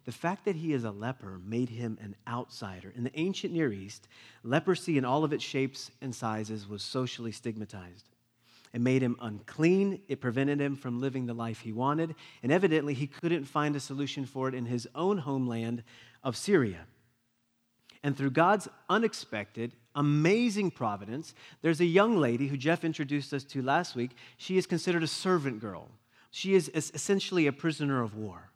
The 0.05 0.13
fact 0.13 0.45
that 0.47 0.57
he 0.57 0.73
is 0.73 0.85
a 0.85 0.91
leper 0.91 1.41
made 1.45 1.69
him 1.69 1.97
an 2.01 2.17
outsider. 2.27 2.93
In 2.97 3.05
the 3.05 3.19
ancient 3.19 3.53
Near 3.53 3.73
East, 3.73 4.09
leprosy 4.43 4.99
in 4.99 5.05
all 5.05 5.23
of 5.23 5.33
its 5.33 5.45
shapes 5.45 5.91
and 6.03 6.15
sizes 6.15 6.69
was 6.69 6.83
socially 6.83 7.31
stigmatized. 7.31 8.09
It 8.73 8.81
made 8.81 9.03
him 9.03 9.17
unclean. 9.21 10.03
It 10.09 10.21
prevented 10.21 10.61
him 10.61 10.77
from 10.77 11.01
living 11.01 11.27
the 11.27 11.35
life 11.35 11.61
he 11.61 11.73
wanted. 11.73 12.15
And 12.43 12.51
evidently, 12.51 12.95
he 12.95 13.07
couldn't 13.07 13.45
find 13.45 13.77
a 13.77 13.81
solution 13.81 14.27
for 14.27 14.49
it 14.49 14.55
in 14.55 14.67
his 14.67 14.89
own 14.95 15.19
homeland 15.19 15.85
of 16.25 16.37
Syria. 16.37 16.87
And 18.03 18.17
through 18.17 18.31
God's 18.31 18.69
unexpected, 18.89 19.75
amazing 19.95 20.71
providence, 20.71 21.35
there's 21.63 21.81
a 21.81 21.87
young 21.87 22.17
lady 22.17 22.49
who 22.49 22.57
Jeff 22.57 22.85
introduced 22.85 23.33
us 23.33 23.45
to 23.45 23.63
last 23.63 23.95
week. 23.95 24.13
She 24.37 24.57
is 24.57 24.67
considered 24.67 25.03
a 25.03 25.09
servant 25.09 25.61
girl. 25.61 25.91
She 26.31 26.55
is 26.55 26.71
essentially 26.75 27.47
a 27.47 27.53
prisoner 27.53 28.03
of 28.03 28.15
war. 28.15 28.51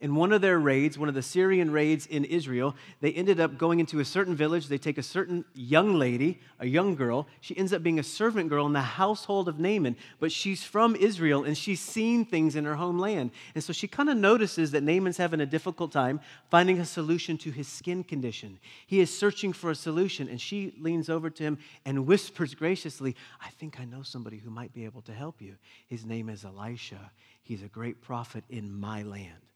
In 0.00 0.14
one 0.14 0.32
of 0.32 0.40
their 0.40 0.58
raids, 0.58 0.98
one 0.98 1.08
of 1.08 1.14
the 1.14 1.22
Syrian 1.22 1.70
raids 1.70 2.06
in 2.06 2.24
Israel, 2.24 2.74
they 3.00 3.12
ended 3.12 3.40
up 3.40 3.58
going 3.58 3.80
into 3.80 4.00
a 4.00 4.04
certain 4.04 4.34
village. 4.34 4.68
They 4.68 4.78
take 4.78 4.98
a 4.98 5.02
certain 5.02 5.44
young 5.54 5.94
lady, 5.94 6.40
a 6.58 6.66
young 6.66 6.94
girl. 6.94 7.26
She 7.40 7.56
ends 7.56 7.72
up 7.72 7.82
being 7.82 7.98
a 7.98 8.02
servant 8.02 8.48
girl 8.48 8.66
in 8.66 8.72
the 8.72 8.80
household 8.80 9.48
of 9.48 9.58
Naaman, 9.58 9.96
but 10.18 10.32
she's 10.32 10.64
from 10.64 10.96
Israel 10.96 11.44
and 11.44 11.56
she's 11.56 11.80
seen 11.80 12.24
things 12.24 12.56
in 12.56 12.64
her 12.64 12.74
homeland. 12.74 13.30
And 13.54 13.62
so 13.62 13.72
she 13.72 13.88
kind 13.88 14.10
of 14.10 14.16
notices 14.16 14.72
that 14.72 14.82
Naaman's 14.82 15.16
having 15.16 15.40
a 15.40 15.46
difficult 15.46 15.92
time 15.92 16.20
finding 16.50 16.80
a 16.80 16.84
solution 16.84 17.38
to 17.38 17.50
his 17.50 17.68
skin 17.68 18.04
condition. 18.04 18.58
He 18.86 19.00
is 19.00 19.16
searching 19.16 19.52
for 19.52 19.70
a 19.70 19.74
solution, 19.74 20.28
and 20.28 20.40
she 20.40 20.74
leans 20.78 21.08
over 21.08 21.30
to 21.30 21.42
him 21.42 21.58
and 21.84 22.06
whispers 22.06 22.54
graciously, 22.54 23.16
I 23.40 23.50
think 23.50 23.80
I 23.80 23.84
know 23.84 24.02
somebody 24.02 24.38
who 24.38 24.50
might 24.50 24.72
be 24.72 24.84
able 24.84 25.02
to 25.02 25.12
help 25.12 25.40
you. 25.40 25.56
His 25.86 26.04
name 26.04 26.28
is 26.28 26.44
Elisha. 26.44 27.10
He's 27.42 27.62
a 27.62 27.68
great 27.68 28.00
prophet 28.00 28.44
in 28.48 28.72
my 28.72 29.02
land. 29.02 29.53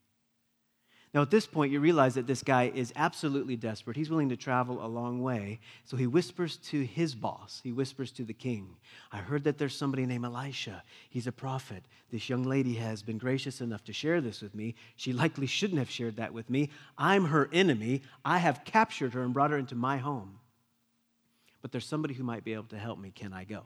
Now, 1.15 1.23
at 1.23 1.31
this 1.31 1.47
point, 1.47 1.73
you 1.73 1.81
realize 1.81 2.15
that 2.15 2.27
this 2.27 2.43
guy 2.43 2.71
is 2.75 2.93
absolutely 2.95 3.57
desperate. 3.57 3.97
He's 3.97 4.11
willing 4.11 4.29
to 4.29 4.37
travel 4.37 4.85
a 4.85 4.87
long 4.87 5.23
way. 5.23 5.59
So 5.85 5.97
he 5.97 6.07
whispers 6.07 6.59
to 6.69 6.85
his 6.85 7.15
boss, 7.15 7.61
he 7.65 7.73
whispers 7.73 8.13
to 8.13 8.25
the 8.25 8.35
king, 8.35 8.77
I 9.11 9.19
heard 9.19 9.45
that 9.45 9.57
there's 9.57 9.77
somebody 9.77 10.05
named 10.05 10.27
Elisha. 10.27 10.83
He's 11.09 11.27
a 11.27 11.33
prophet. 11.33 11.83
This 12.11 12.29
young 12.29 12.45
lady 12.45 12.75
has 12.75 13.03
been 13.03 13.17
gracious 13.17 13.63
enough 13.63 13.85
to 13.85 13.93
share 13.93 14.21
this 14.21 14.43
with 14.43 14.55
me. 14.55 14.75
She 14.97 15.15
likely 15.15 15.47
shouldn't 15.47 15.79
have 15.79 15.91
shared 15.91 16.17
that 16.17 16.35
with 16.35 16.51
me. 16.51 16.71
I'm 16.99 17.27
her 17.27 17.49
enemy. 17.53 18.03
I 18.25 18.39
have 18.39 18.65
captured 18.65 19.15
her 19.15 19.23
and 19.23 19.33
brought 19.33 19.51
her 19.51 19.59
into 19.59 19.75
my 19.75 19.97
home. 19.97 20.41
But 21.63 21.73
there's 21.73 21.87
somebody 21.87 22.15
who 22.15 22.23
might 22.23 22.45
be 22.45 22.53
able 22.53 22.65
to 22.65 22.79
help 22.79 22.99
me. 22.99 23.13
Can 23.15 23.33
I 23.33 23.45
go? 23.45 23.63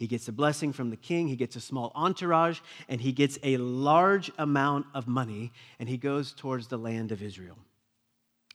He 0.00 0.06
gets 0.06 0.28
a 0.28 0.32
blessing 0.32 0.72
from 0.72 0.88
the 0.88 0.96
king, 0.96 1.28
he 1.28 1.36
gets 1.36 1.56
a 1.56 1.60
small 1.60 1.92
entourage, 1.94 2.60
and 2.88 3.02
he 3.02 3.12
gets 3.12 3.38
a 3.42 3.58
large 3.58 4.32
amount 4.38 4.86
of 4.94 5.06
money, 5.06 5.52
and 5.78 5.90
he 5.90 5.98
goes 5.98 6.32
towards 6.32 6.68
the 6.68 6.78
land 6.78 7.12
of 7.12 7.22
Israel. 7.22 7.58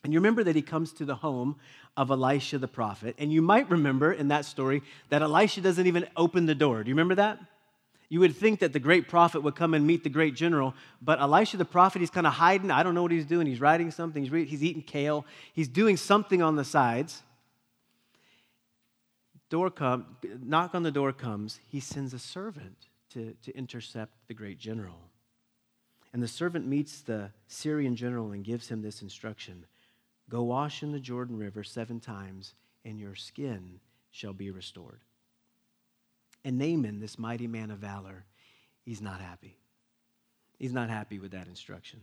And 0.03 0.11
you 0.11 0.17
remember 0.17 0.43
that 0.43 0.55
he 0.55 0.63
comes 0.63 0.91
to 0.93 1.05
the 1.05 1.13
home 1.13 1.57
of 1.95 2.09
Elisha 2.09 2.57
the 2.57 2.67
prophet. 2.67 3.13
And 3.19 3.31
you 3.31 3.43
might 3.43 3.69
remember 3.69 4.11
in 4.11 4.29
that 4.29 4.45
story 4.45 4.81
that 5.09 5.21
Elisha 5.21 5.61
doesn't 5.61 5.85
even 5.85 6.07
open 6.17 6.47
the 6.47 6.55
door. 6.55 6.83
Do 6.83 6.89
you 6.89 6.95
remember 6.95 7.13
that? 7.13 7.37
You 8.09 8.21
would 8.21 8.35
think 8.35 8.61
that 8.61 8.73
the 8.73 8.79
great 8.79 9.07
prophet 9.07 9.41
would 9.41 9.55
come 9.55 9.75
and 9.75 9.85
meet 9.85 10.03
the 10.03 10.09
great 10.09 10.33
general, 10.33 10.73
but 10.99 11.19
Elisha 11.19 11.57
the 11.57 11.65
prophet, 11.65 11.99
he's 11.99 12.09
kind 12.09 12.25
of 12.25 12.33
hiding. 12.33 12.71
I 12.71 12.81
don't 12.81 12.95
know 12.95 13.03
what 13.03 13.11
he's 13.11 13.27
doing. 13.27 13.45
He's 13.45 13.61
writing 13.61 13.91
something, 13.91 14.23
he's, 14.23 14.31
re- 14.31 14.45
he's 14.45 14.63
eating 14.63 14.81
kale, 14.81 15.27
he's 15.53 15.67
doing 15.67 15.95
something 15.95 16.41
on 16.41 16.55
the 16.55 16.65
sides 16.65 17.21
door 19.49 19.69
come, 19.69 20.17
knock 20.43 20.75
on 20.75 20.83
the 20.83 20.91
door 20.91 21.13
comes, 21.13 21.59
he 21.67 21.79
sends 21.79 22.13
a 22.13 22.19
servant 22.19 22.87
to, 23.11 23.35
to 23.43 23.55
intercept 23.57 24.13
the 24.27 24.33
great 24.33 24.59
general. 24.59 25.09
And 26.13 26.23
the 26.23 26.27
servant 26.27 26.65
meets 26.65 27.01
the 27.01 27.31
Syrian 27.47 27.95
general 27.95 28.31
and 28.31 28.43
gives 28.43 28.69
him 28.69 28.81
this 28.81 29.01
instruction 29.01 29.65
Go 30.27 30.41
wash 30.43 30.81
in 30.81 30.91
the 30.91 30.99
Jordan 30.99 31.37
River 31.37 31.63
seven 31.63 31.99
times, 31.99 32.55
and 32.83 32.99
your 32.99 33.13
skin 33.13 33.79
shall 34.09 34.33
be 34.33 34.49
restored. 34.49 35.01
And 36.43 36.57
Naaman, 36.57 36.99
this 36.99 37.19
mighty 37.19 37.45
man 37.45 37.69
of 37.69 37.77
valor, 37.77 38.25
he's 38.83 39.01
not 39.01 39.21
happy. 39.21 39.57
He's 40.57 40.73
not 40.73 40.89
happy 40.89 41.19
with 41.19 41.31
that 41.31 41.47
instruction. 41.47 42.01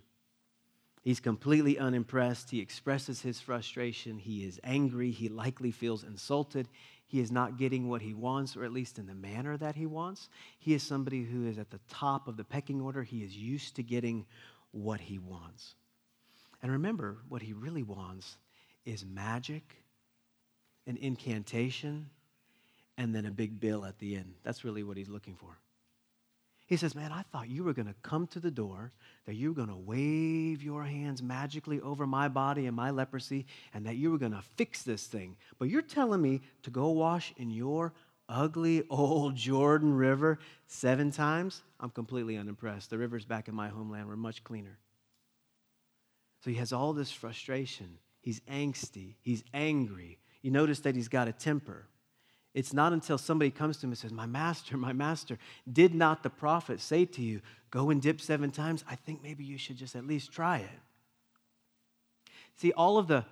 He's 1.03 1.19
completely 1.19 1.79
unimpressed. 1.79 2.51
He 2.51 2.61
expresses 2.61 3.23
his 3.23 3.41
frustration. 3.41 4.19
He 4.19 4.45
is 4.45 4.61
angry. 4.63 5.11
He 5.11 5.29
likely 5.29 5.73
feels 5.73 6.05
insulted 6.05 6.69
he 7.12 7.21
is 7.21 7.31
not 7.31 7.59
getting 7.59 7.90
what 7.90 8.00
he 8.00 8.14
wants, 8.14 8.57
or 8.57 8.64
at 8.64 8.73
least 8.73 8.99
in 8.99 9.07
the 9.07 9.14
manner 9.14 9.59
that 9.59 9.75
he 9.75 9.85
wants. 9.85 10.31
He 10.59 10.73
is 10.73 10.83
somebody 10.83 11.25
who 11.25 11.47
is 11.47 11.59
at 11.59 11.69
the 11.69 11.78
top 11.90 12.26
of 12.26 12.38
the 12.38 12.42
pecking 12.42 12.81
order. 12.81 13.02
He 13.02 13.23
is 13.23 13.37
used 13.37 13.76
to 13.76 13.83
getting 13.83 14.25
what 14.71 14.99
he 14.99 15.19
wants. 15.19 15.75
And 16.62 16.73
remember, 16.73 17.19
what 17.28 17.42
he 17.42 17.52
really 17.52 17.83
wants 17.83 18.38
is 18.87 19.04
magic, 19.04 19.85
an 20.87 20.97
incantation, 20.97 22.09
and 22.97 23.14
then 23.14 23.26
a 23.26 23.31
big 23.31 23.61
bill 23.61 23.85
at 23.85 23.99
the 23.99 24.16
end. 24.16 24.33
That's 24.42 24.64
really 24.64 24.83
what 24.83 24.97
he's 24.97 25.11
looking 25.11 25.37
for. 25.37 25.59
He 26.66 26.76
says, 26.76 26.95
Man, 26.95 27.12
I 27.12 27.23
thought 27.23 27.49
you 27.49 27.64
were 27.64 27.73
going 27.73 27.88
to 27.88 27.95
come 28.02 28.26
to 28.28 28.40
the 28.40 28.50
door, 28.50 28.92
that 29.26 29.35
you 29.35 29.50
were 29.50 29.54
going 29.54 29.69
to 29.69 29.76
wave 29.76 30.62
your 30.62 30.85
hands 30.85 31.23
magically 31.23 31.81
over 31.81 32.07
my 32.07 32.28
body 32.28 32.66
and 32.66 32.76
my 32.76 32.90
leprosy, 32.90 33.47
and 33.75 33.85
that 33.87 33.97
you 33.97 34.11
were 34.11 34.19
going 34.19 34.33
to 34.33 34.42
fix 34.57 34.83
this 34.83 35.07
thing. 35.07 35.37
But 35.59 35.69
you're 35.69 35.83
telling 35.83 36.23
me 36.23 36.40
to 36.62 36.71
go 36.71 36.88
wash 36.88 37.35
in 37.37 37.50
your 37.50 37.92
ugly 38.28 38.85
old 38.88 39.37
Jordan 39.37 39.95
River 39.95 40.38
seven 40.66 41.11
times? 41.11 41.62
I'm 41.78 41.90
completely 41.90 42.37
unimpressed. 42.37 42.90
The 42.90 42.99
rivers 42.99 43.25
back 43.25 43.49
in 43.49 43.54
my 43.54 43.69
homeland 43.69 44.09
were 44.09 44.16
much 44.16 44.42
cleaner. 44.42 44.78
So 46.42 46.50
he 46.50 46.57
has 46.57 46.73
all 46.73 46.92
this 46.92 47.12
frustration. 47.12 47.99
He's 48.21 48.40
angsty. 48.40 49.14
He's 49.21 49.45
angry. 49.52 50.19
You 50.42 50.50
notice 50.50 50.81
that 50.81 50.97
he's 50.97 51.09
got 51.09 51.28
a 51.28 51.33
temper. 51.33 51.87
It's 52.55 52.73
not 52.73 52.93
until 52.93 53.17
somebody 53.17 53.51
comes 53.51 53.79
to 53.79 53.87
him 53.87 53.93
and 53.93 53.99
says, 53.99 54.13
My 54.13 54.27
master, 54.27 54.77
my 54.77 54.93
master, 54.93 55.39
did 55.71 55.95
not 55.95 56.23
the 56.23 56.31
prophet 56.31 56.81
say 56.81 57.05
to 57.07 57.23
you, 57.23 57.41
Go 57.71 57.89
and 57.89 58.03
dip 58.03 58.21
seven 58.21 58.51
times? 58.51 58.85
I 58.89 58.97
think 58.97 59.23
maybe 59.23 59.45
you 59.45 59.57
should 59.57 59.77
just 59.77 59.97
at 59.97 60.07
least 60.07 60.31
try 60.31 60.59
it. 60.59 60.81
See, 62.57 62.73
all 62.73 62.99
of 62.99 63.09
the 63.09 63.25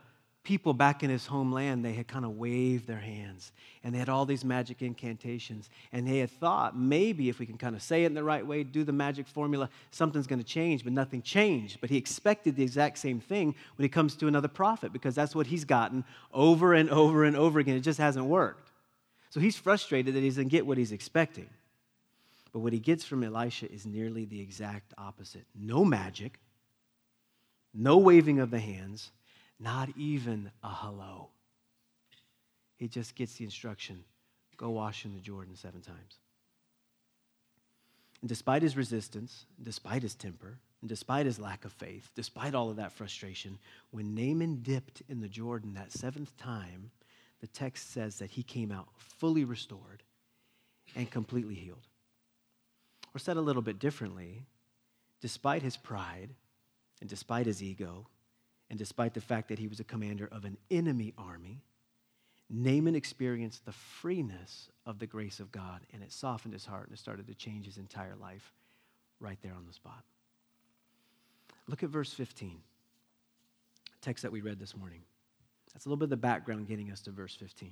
people 0.42 0.72
back 0.72 1.02
in 1.02 1.10
his 1.10 1.26
homeland, 1.26 1.84
they 1.84 1.92
had 1.92 2.08
kind 2.08 2.24
of 2.24 2.38
waved 2.38 2.86
their 2.86 2.98
hands 2.98 3.52
and 3.84 3.94
they 3.94 3.98
had 3.98 4.08
all 4.08 4.24
these 4.24 4.44
magic 4.44 4.80
incantations. 4.80 5.68
And 5.92 6.08
they 6.08 6.18
had 6.18 6.30
thought 6.30 6.76
maybe 6.76 7.28
if 7.28 7.38
we 7.38 7.44
can 7.44 7.58
kind 7.58 7.76
of 7.76 7.82
say 7.82 8.04
it 8.04 8.06
in 8.06 8.14
the 8.14 8.24
right 8.24 8.46
way, 8.46 8.64
do 8.64 8.82
the 8.82 8.92
magic 8.92 9.26
formula, 9.26 9.68
something's 9.90 10.26
going 10.26 10.38
to 10.38 10.44
change, 10.44 10.82
but 10.82 10.94
nothing 10.94 11.20
changed. 11.20 11.78
But 11.82 11.90
he 11.90 11.98
expected 11.98 12.56
the 12.56 12.62
exact 12.62 12.98
same 12.98 13.20
thing 13.20 13.54
when 13.76 13.84
he 13.84 13.88
comes 13.90 14.16
to 14.16 14.26
another 14.28 14.48
prophet 14.48 14.92
because 14.92 15.14
that's 15.14 15.34
what 15.34 15.46
he's 15.46 15.64
gotten 15.64 16.04
over 16.32 16.72
and 16.72 16.88
over 16.88 17.24
and 17.24 17.36
over 17.36 17.58
again. 17.58 17.76
It 17.76 17.80
just 17.80 17.98
hasn't 17.98 18.24
worked. 18.24 18.69
So 19.30 19.40
he's 19.40 19.56
frustrated 19.56 20.14
that 20.14 20.20
he 20.20 20.28
doesn't 20.28 20.48
get 20.48 20.66
what 20.66 20.78
he's 20.78 20.92
expecting. 20.92 21.48
But 22.52 22.60
what 22.60 22.72
he 22.72 22.80
gets 22.80 23.04
from 23.04 23.22
Elisha 23.22 23.70
is 23.70 23.86
nearly 23.86 24.24
the 24.24 24.40
exact 24.40 24.92
opposite 24.98 25.46
no 25.54 25.84
magic, 25.84 26.40
no 27.72 27.96
waving 27.98 28.40
of 28.40 28.50
the 28.50 28.58
hands, 28.58 29.12
not 29.58 29.88
even 29.96 30.50
a 30.62 30.68
hello. 30.68 31.28
He 32.76 32.88
just 32.88 33.14
gets 33.14 33.34
the 33.34 33.44
instruction 33.44 34.04
go 34.60 34.68
wash 34.68 35.06
in 35.06 35.14
the 35.14 35.20
Jordan 35.20 35.56
seven 35.56 35.80
times. 35.80 36.18
And 38.20 38.28
despite 38.28 38.60
his 38.60 38.76
resistance, 38.76 39.46
despite 39.62 40.02
his 40.02 40.14
temper, 40.14 40.58
and 40.82 40.88
despite 40.88 41.24
his 41.24 41.38
lack 41.38 41.64
of 41.64 41.72
faith, 41.72 42.10
despite 42.14 42.54
all 42.54 42.68
of 42.68 42.76
that 42.76 42.92
frustration, 42.92 43.58
when 43.90 44.14
Naaman 44.14 44.60
dipped 44.62 45.02
in 45.08 45.22
the 45.22 45.28
Jordan 45.28 45.74
that 45.74 45.92
seventh 45.92 46.36
time, 46.36 46.90
the 47.40 47.46
text 47.46 47.92
says 47.92 48.18
that 48.18 48.30
he 48.30 48.42
came 48.42 48.70
out 48.70 48.88
fully 49.18 49.44
restored 49.44 50.02
and 50.94 51.10
completely 51.10 51.54
healed. 51.54 51.86
Or 53.14 53.18
said 53.18 53.36
a 53.36 53.40
little 53.42 53.62
bit 53.62 53.78
differently, 53.78 54.46
despite 55.20 55.62
his 55.62 55.76
pride 55.76 56.30
and 57.00 57.08
despite 57.08 57.46
his 57.46 57.62
ego, 57.62 58.06
and 58.68 58.78
despite 58.78 59.14
the 59.14 59.20
fact 59.20 59.48
that 59.48 59.58
he 59.58 59.66
was 59.66 59.80
a 59.80 59.84
commander 59.84 60.28
of 60.30 60.44
an 60.44 60.56
enemy 60.70 61.12
army, 61.18 61.62
Naaman 62.48 62.94
experienced 62.94 63.64
the 63.64 63.72
freeness 63.72 64.68
of 64.86 64.98
the 64.98 65.06
grace 65.06 65.40
of 65.40 65.52
God, 65.52 65.80
and 65.92 66.02
it 66.02 66.12
softened 66.12 66.54
his 66.54 66.66
heart 66.66 66.86
and 66.86 66.94
it 66.94 67.00
started 67.00 67.26
to 67.28 67.34
change 67.34 67.66
his 67.66 67.78
entire 67.78 68.16
life 68.20 68.52
right 69.20 69.38
there 69.42 69.54
on 69.54 69.66
the 69.66 69.72
spot. 69.72 70.04
Look 71.68 71.82
at 71.82 71.90
verse 71.90 72.12
15, 72.12 72.58
text 74.00 74.22
that 74.22 74.32
we 74.32 74.40
read 74.40 74.58
this 74.58 74.76
morning. 74.76 75.02
That's 75.72 75.86
a 75.86 75.88
little 75.88 75.98
bit 75.98 76.04
of 76.04 76.10
the 76.10 76.16
background 76.16 76.68
getting 76.68 76.90
us 76.90 77.00
to 77.02 77.10
verse 77.10 77.34
15. 77.36 77.70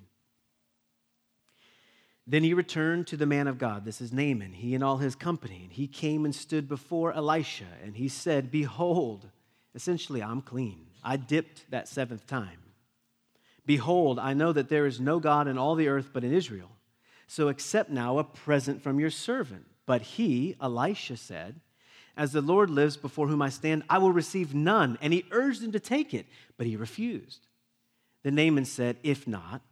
Then 2.26 2.44
he 2.44 2.52
returned 2.52 3.06
to 3.06 3.16
the 3.16 3.24
man 3.24 3.48
of 3.48 3.56
God. 3.56 3.86
This 3.86 4.02
is 4.02 4.12
Naaman, 4.12 4.52
he 4.52 4.74
and 4.74 4.84
all 4.84 4.98
his 4.98 5.14
company. 5.14 5.60
And 5.62 5.72
he 5.72 5.86
came 5.88 6.26
and 6.26 6.34
stood 6.34 6.68
before 6.68 7.14
Elisha, 7.14 7.64
and 7.82 7.96
he 7.96 8.08
said, 8.08 8.50
Behold, 8.50 9.30
essentially, 9.74 10.22
I'm 10.22 10.42
clean. 10.42 10.88
I 11.02 11.16
dipped 11.16 11.70
that 11.70 11.88
seventh 11.88 12.26
time. 12.26 12.58
Behold, 13.64 14.18
I 14.18 14.34
know 14.34 14.52
that 14.52 14.68
there 14.68 14.84
is 14.84 15.00
no 15.00 15.20
God 15.20 15.48
in 15.48 15.56
all 15.56 15.74
the 15.74 15.88
earth 15.88 16.10
but 16.12 16.22
in 16.22 16.34
Israel. 16.34 16.70
So 17.26 17.48
accept 17.48 17.90
now 17.90 18.18
a 18.18 18.24
present 18.24 18.82
from 18.82 19.00
your 19.00 19.10
servant. 19.10 19.66
But 19.86 20.02
he, 20.02 20.54
Elisha, 20.60 21.16
said, 21.16 21.60
As 22.14 22.32
the 22.32 22.42
Lord 22.42 22.68
lives 22.68 22.98
before 22.98 23.28
whom 23.28 23.40
I 23.40 23.48
stand, 23.48 23.84
I 23.88 23.98
will 23.98 24.12
receive 24.12 24.54
none. 24.54 24.98
And 25.00 25.14
he 25.14 25.24
urged 25.30 25.62
him 25.62 25.72
to 25.72 25.80
take 25.80 26.12
it, 26.12 26.26
but 26.58 26.66
he 26.66 26.76
refused. 26.76 27.47
Then 28.22 28.34
Naaman 28.34 28.64
said, 28.64 28.98
If 29.02 29.26
not, 29.26 29.62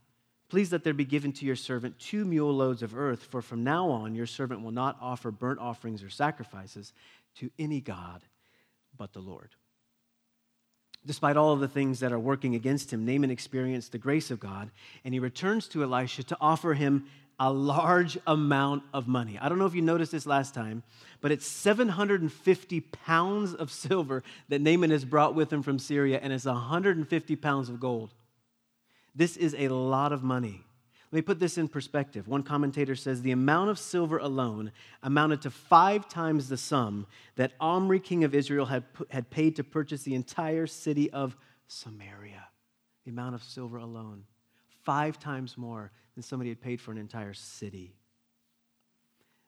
please 0.48 0.72
let 0.72 0.84
there 0.84 0.94
be 0.94 1.04
given 1.04 1.32
to 1.34 1.46
your 1.46 1.56
servant 1.56 1.98
two 1.98 2.24
mule 2.24 2.54
loads 2.54 2.82
of 2.82 2.96
earth, 2.96 3.24
for 3.24 3.42
from 3.42 3.64
now 3.64 3.88
on 3.88 4.14
your 4.14 4.26
servant 4.26 4.62
will 4.62 4.70
not 4.70 4.96
offer 5.00 5.30
burnt 5.30 5.58
offerings 5.58 6.02
or 6.02 6.10
sacrifices 6.10 6.92
to 7.36 7.50
any 7.58 7.80
God 7.80 8.22
but 8.96 9.12
the 9.12 9.20
Lord. 9.20 9.50
Despite 11.04 11.36
all 11.36 11.52
of 11.52 11.60
the 11.60 11.68
things 11.68 12.00
that 12.00 12.12
are 12.12 12.18
working 12.18 12.54
against 12.54 12.92
him, 12.92 13.04
Naaman 13.04 13.30
experienced 13.30 13.92
the 13.92 13.98
grace 13.98 14.30
of 14.30 14.40
God, 14.40 14.70
and 15.04 15.14
he 15.14 15.20
returns 15.20 15.68
to 15.68 15.82
Elisha 15.82 16.24
to 16.24 16.36
offer 16.40 16.74
him 16.74 17.06
a 17.38 17.52
large 17.52 18.18
amount 18.26 18.82
of 18.92 19.06
money. 19.06 19.38
I 19.40 19.48
don't 19.48 19.58
know 19.58 19.66
if 19.66 19.74
you 19.74 19.82
noticed 19.82 20.10
this 20.10 20.26
last 20.26 20.54
time, 20.54 20.82
but 21.20 21.30
it's 21.30 21.46
750 21.46 22.80
pounds 22.80 23.54
of 23.54 23.70
silver 23.70 24.22
that 24.48 24.60
Naaman 24.60 24.90
has 24.90 25.04
brought 25.04 25.34
with 25.34 25.52
him 25.52 25.62
from 25.62 25.78
Syria, 25.78 26.18
and 26.20 26.32
it's 26.32 26.46
150 26.46 27.36
pounds 27.36 27.68
of 27.68 27.78
gold. 27.78 28.14
This 29.16 29.38
is 29.38 29.54
a 29.58 29.68
lot 29.68 30.12
of 30.12 30.22
money. 30.22 30.62
Let 31.10 31.16
me 31.16 31.22
put 31.22 31.38
this 31.38 31.56
in 31.56 31.68
perspective. 31.68 32.28
One 32.28 32.42
commentator 32.42 32.94
says 32.94 33.22
the 33.22 33.30
amount 33.30 33.70
of 33.70 33.78
silver 33.78 34.18
alone 34.18 34.72
amounted 35.02 35.40
to 35.42 35.50
five 35.50 36.06
times 36.08 36.48
the 36.48 36.58
sum 36.58 37.06
that 37.36 37.54
Omri, 37.58 37.98
king 38.00 38.24
of 38.24 38.34
Israel, 38.34 38.66
had, 38.66 38.84
had 39.08 39.30
paid 39.30 39.56
to 39.56 39.64
purchase 39.64 40.02
the 40.02 40.14
entire 40.14 40.66
city 40.66 41.10
of 41.10 41.34
Samaria. 41.68 42.46
The 43.04 43.10
amount 43.10 43.34
of 43.36 43.42
silver 43.42 43.78
alone, 43.78 44.24
five 44.82 45.18
times 45.18 45.56
more 45.56 45.92
than 46.14 46.22
somebody 46.22 46.50
had 46.50 46.60
paid 46.60 46.80
for 46.80 46.90
an 46.90 46.98
entire 46.98 47.34
city. 47.34 47.94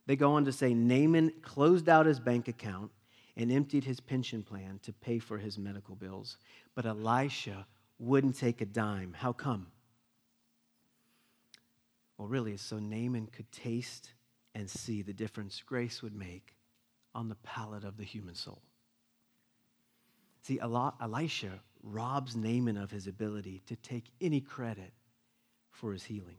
They 0.07 0.17
go 0.17 0.33
on 0.33 0.47
to 0.47 0.53
say 0.53 0.73
Naaman 0.73 1.33
closed 1.43 1.89
out 1.89 2.07
his 2.07 2.21
bank 2.21 2.49
account 2.49 2.91
and 3.37 3.53
emptied 3.53 3.85
his 3.85 4.01
pension 4.01 4.43
plan 4.43 4.81
to 4.85 4.93
pay 4.93 5.19
for 5.19 5.37
his 5.37 5.59
medical 5.59 5.97
bills. 5.97 6.39
But 6.75 6.87
Elisha 6.87 7.67
wouldn't 7.99 8.37
take 8.37 8.61
a 8.61 8.67
dime. 8.67 9.15
How 9.17 9.33
come? 9.33 9.69
Well, 12.17 12.29
really, 12.29 12.57
so 12.57 12.79
Naaman 12.79 13.29
could 13.29 13.51
taste 13.53 14.11
and 14.55 14.69
see 14.69 15.03
the 15.03 15.13
difference 15.13 15.63
grace 15.65 16.03
would 16.03 16.15
make 16.15 16.57
on 17.15 17.29
the 17.29 17.37
palate 17.37 17.85
of 17.85 17.97
the 17.97 18.05
human 18.05 18.35
soul. 18.35 18.63
See, 20.43 20.59
Elisha 20.61 21.61
robs 21.83 22.35
Naaman 22.35 22.77
of 22.77 22.91
his 22.91 23.07
ability 23.07 23.63
to 23.67 23.77
take 23.77 24.11
any 24.21 24.41
credit 24.41 24.93
for 25.71 25.93
his 25.93 26.05
healing. 26.05 26.39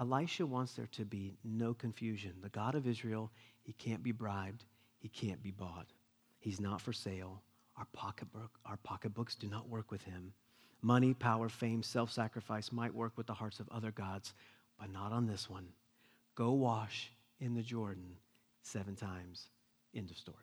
Elisha 0.00 0.46
wants 0.46 0.74
there 0.74 0.88
to 0.92 1.04
be 1.04 1.38
no 1.44 1.74
confusion. 1.74 2.34
The 2.40 2.48
God 2.48 2.74
of 2.74 2.86
Israel, 2.86 3.30
he 3.62 3.72
can't 3.72 4.02
be 4.02 4.12
bribed, 4.12 4.64
he 4.98 5.08
can't 5.08 5.42
be 5.42 5.50
bought. 5.50 5.92
He's 6.38 6.60
not 6.60 6.80
for 6.80 6.92
sale. 6.92 7.42
Our, 7.78 7.86
pocketbook, 7.92 8.50
our 8.66 8.76
pocketbooks 8.78 9.34
do 9.34 9.48
not 9.48 9.68
work 9.68 9.90
with 9.90 10.02
him. 10.02 10.32
Money, 10.82 11.14
power, 11.14 11.48
fame, 11.48 11.82
self 11.82 12.10
sacrifice 12.12 12.72
might 12.72 12.94
work 12.94 13.12
with 13.16 13.26
the 13.26 13.34
hearts 13.34 13.60
of 13.60 13.68
other 13.70 13.90
gods, 13.90 14.34
but 14.78 14.92
not 14.92 15.12
on 15.12 15.26
this 15.26 15.48
one. 15.48 15.68
Go 16.34 16.52
wash 16.52 17.12
in 17.40 17.54
the 17.54 17.62
Jordan 17.62 18.16
seven 18.62 18.94
times. 18.94 19.48
End 19.94 20.10
of 20.10 20.16
story. 20.16 20.36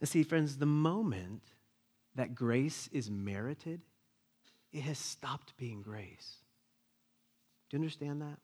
And 0.00 0.08
see, 0.08 0.22
friends, 0.22 0.56
the 0.56 0.66
moment 0.66 1.42
that 2.14 2.34
grace 2.34 2.88
is 2.92 3.10
merited, 3.10 3.80
it 4.72 4.82
has 4.82 4.98
stopped 4.98 5.56
being 5.56 5.82
grace. 5.82 6.36
Do 7.68 7.76
you 7.76 7.82
understand 7.82 8.22
that? 8.22 8.38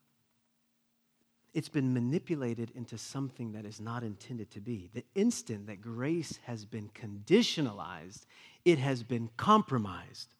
It's 1.54 1.68
been 1.68 1.94
manipulated 1.94 2.72
into 2.74 2.98
something 2.98 3.52
that 3.52 3.64
is 3.64 3.80
not 3.80 4.02
intended 4.02 4.50
to 4.50 4.60
be. 4.60 4.90
The 4.92 5.04
instant 5.14 5.68
that 5.68 5.80
grace 5.80 6.40
has 6.46 6.64
been 6.64 6.90
conditionalized, 6.90 8.26
it 8.64 8.78
has 8.78 9.04
been 9.04 9.30
compromised. 9.36 10.34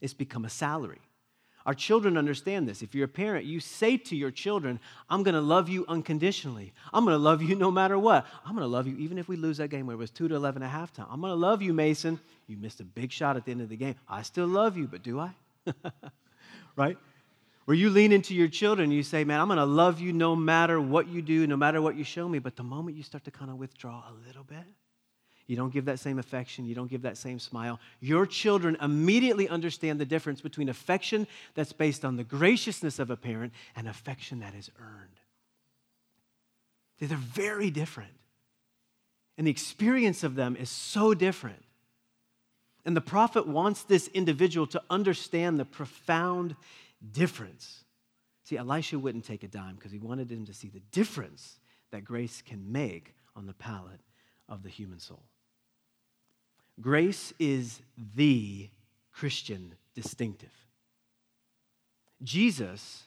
It's 0.00 0.14
become 0.14 0.46
a 0.46 0.50
salary. 0.50 1.00
Our 1.66 1.74
children 1.74 2.16
understand 2.16 2.68
this. 2.68 2.80
If 2.80 2.94
you're 2.94 3.06
a 3.06 3.08
parent, 3.08 3.44
you 3.44 3.58
say 3.60 3.96
to 3.96 4.16
your 4.16 4.30
children, 4.30 4.78
I'm 5.10 5.24
going 5.24 5.34
to 5.34 5.40
love 5.40 5.68
you 5.68 5.84
unconditionally. 5.88 6.72
I'm 6.92 7.04
going 7.04 7.14
to 7.14 7.22
love 7.22 7.42
you 7.42 7.56
no 7.56 7.72
matter 7.72 7.98
what. 7.98 8.24
I'm 8.44 8.52
going 8.52 8.62
to 8.62 8.68
love 8.68 8.86
you 8.86 8.96
even 8.98 9.18
if 9.18 9.28
we 9.28 9.36
lose 9.36 9.58
that 9.58 9.68
game 9.68 9.86
where 9.86 9.94
it 9.94 9.98
was 9.98 10.10
2 10.10 10.28
to 10.28 10.36
11 10.36 10.62
at 10.62 10.72
halftime. 10.72 11.06
I'm 11.10 11.20
going 11.20 11.32
to 11.32 11.34
love 11.34 11.60
you, 11.60 11.74
Mason. 11.74 12.20
You 12.46 12.56
missed 12.56 12.80
a 12.80 12.84
big 12.84 13.10
shot 13.10 13.36
at 13.36 13.44
the 13.44 13.50
end 13.50 13.60
of 13.62 13.68
the 13.68 13.76
game. 13.76 13.96
I 14.08 14.22
still 14.22 14.46
love 14.46 14.76
you, 14.76 14.86
but 14.86 15.02
do 15.02 15.18
I? 15.18 15.32
right? 16.76 16.96
Where 17.66 17.76
you 17.76 17.90
lean 17.90 18.12
into 18.12 18.32
your 18.32 18.46
children, 18.48 18.92
you 18.92 19.02
say, 19.02 19.24
Man, 19.24 19.40
I'm 19.40 19.48
going 19.48 19.58
to 19.58 19.64
love 19.64 20.00
you 20.00 20.12
no 20.12 20.34
matter 20.34 20.80
what 20.80 21.08
you 21.08 21.20
do, 21.20 21.46
no 21.46 21.56
matter 21.56 21.82
what 21.82 21.96
you 21.96 22.04
show 22.04 22.28
me. 22.28 22.38
But 22.38 22.56
the 22.56 22.62
moment 22.62 22.96
you 22.96 23.02
start 23.02 23.24
to 23.24 23.30
kind 23.30 23.50
of 23.50 23.58
withdraw 23.58 24.04
a 24.08 24.14
little 24.26 24.44
bit, 24.44 24.64
you 25.48 25.56
don't 25.56 25.72
give 25.72 25.84
that 25.86 25.98
same 25.98 26.18
affection. 26.18 26.64
You 26.64 26.76
don't 26.76 26.88
give 26.88 27.02
that 27.02 27.16
same 27.16 27.40
smile. 27.40 27.80
Your 28.00 28.24
children 28.24 28.76
immediately 28.80 29.48
understand 29.48 30.00
the 30.00 30.04
difference 30.04 30.40
between 30.40 30.68
affection 30.68 31.26
that's 31.54 31.72
based 31.72 32.04
on 32.04 32.16
the 32.16 32.24
graciousness 32.24 33.00
of 33.00 33.10
a 33.10 33.16
parent 33.16 33.52
and 33.74 33.88
affection 33.88 34.40
that 34.40 34.54
is 34.54 34.70
earned. 34.80 35.20
They're 37.00 37.18
very 37.18 37.70
different. 37.70 38.12
And 39.36 39.46
the 39.46 39.50
experience 39.50 40.22
of 40.22 40.36
them 40.36 40.56
is 40.56 40.70
so 40.70 41.14
different. 41.14 41.62
And 42.84 42.96
the 42.96 43.00
prophet 43.00 43.46
wants 43.46 43.82
this 43.82 44.08
individual 44.08 44.66
to 44.68 44.82
understand 44.88 45.58
the 45.58 45.64
profound 45.64 46.54
difference. 47.12 47.84
See, 48.44 48.56
Elisha 48.56 48.98
wouldn't 48.98 49.24
take 49.24 49.42
a 49.42 49.48
dime 49.48 49.74
because 49.74 49.92
he 49.92 49.98
wanted 49.98 50.30
him 50.30 50.44
to 50.46 50.54
see 50.54 50.68
the 50.68 50.82
difference 50.92 51.58
that 51.90 52.04
grace 52.04 52.42
can 52.42 52.70
make 52.70 53.14
on 53.34 53.46
the 53.46 53.52
palate 53.52 54.00
of 54.48 54.62
the 54.62 54.68
human 54.68 55.00
soul. 55.00 55.22
Grace 56.80 57.32
is 57.38 57.80
the 58.14 58.68
Christian 59.12 59.74
distinctive. 59.94 60.52
Jesus 62.22 63.04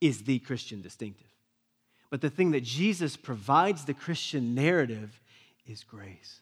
is 0.00 0.22
the 0.22 0.38
Christian 0.40 0.82
distinctive. 0.82 1.26
But 2.08 2.20
the 2.20 2.30
thing 2.30 2.50
that 2.52 2.64
Jesus 2.64 3.16
provides 3.16 3.84
the 3.84 3.94
Christian 3.94 4.54
narrative 4.54 5.20
is 5.66 5.84
grace. 5.84 6.40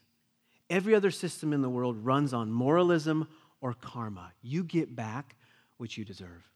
Every 0.70 0.94
other 0.94 1.10
system 1.10 1.52
in 1.52 1.62
the 1.62 1.68
world 1.68 2.04
runs 2.04 2.32
on 2.32 2.50
moralism 2.50 3.28
or 3.60 3.74
karma. 3.74 4.32
You 4.42 4.64
get 4.64 4.94
back 4.94 5.36
what 5.76 5.96
you 5.96 6.04
deserve. 6.04 6.48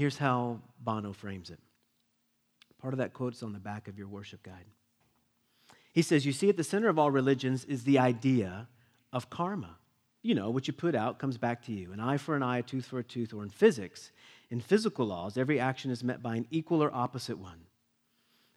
Here's 0.00 0.16
how 0.16 0.60
Bono 0.82 1.12
frames 1.12 1.50
it. 1.50 1.58
Part 2.80 2.94
of 2.94 2.98
that 3.00 3.12
quote 3.12 3.34
is 3.34 3.42
on 3.42 3.52
the 3.52 3.58
back 3.58 3.86
of 3.86 3.98
your 3.98 4.08
worship 4.08 4.42
guide. 4.42 4.64
He 5.92 6.00
says, 6.00 6.24
You 6.24 6.32
see, 6.32 6.48
at 6.48 6.56
the 6.56 6.64
center 6.64 6.88
of 6.88 6.98
all 6.98 7.10
religions 7.10 7.66
is 7.66 7.84
the 7.84 7.98
idea 7.98 8.66
of 9.12 9.28
karma. 9.28 9.76
You 10.22 10.34
know, 10.34 10.48
what 10.48 10.66
you 10.66 10.72
put 10.72 10.94
out 10.94 11.18
comes 11.18 11.36
back 11.36 11.62
to 11.66 11.72
you 11.72 11.92
an 11.92 12.00
eye 12.00 12.16
for 12.16 12.34
an 12.34 12.42
eye, 12.42 12.60
a 12.60 12.62
tooth 12.62 12.86
for 12.86 12.98
a 12.98 13.04
tooth, 13.04 13.34
or 13.34 13.42
in 13.42 13.50
physics. 13.50 14.10
In 14.48 14.62
physical 14.62 15.04
laws, 15.04 15.36
every 15.36 15.60
action 15.60 15.90
is 15.90 16.02
met 16.02 16.22
by 16.22 16.36
an 16.36 16.46
equal 16.50 16.82
or 16.82 16.90
opposite 16.94 17.36
one. 17.36 17.60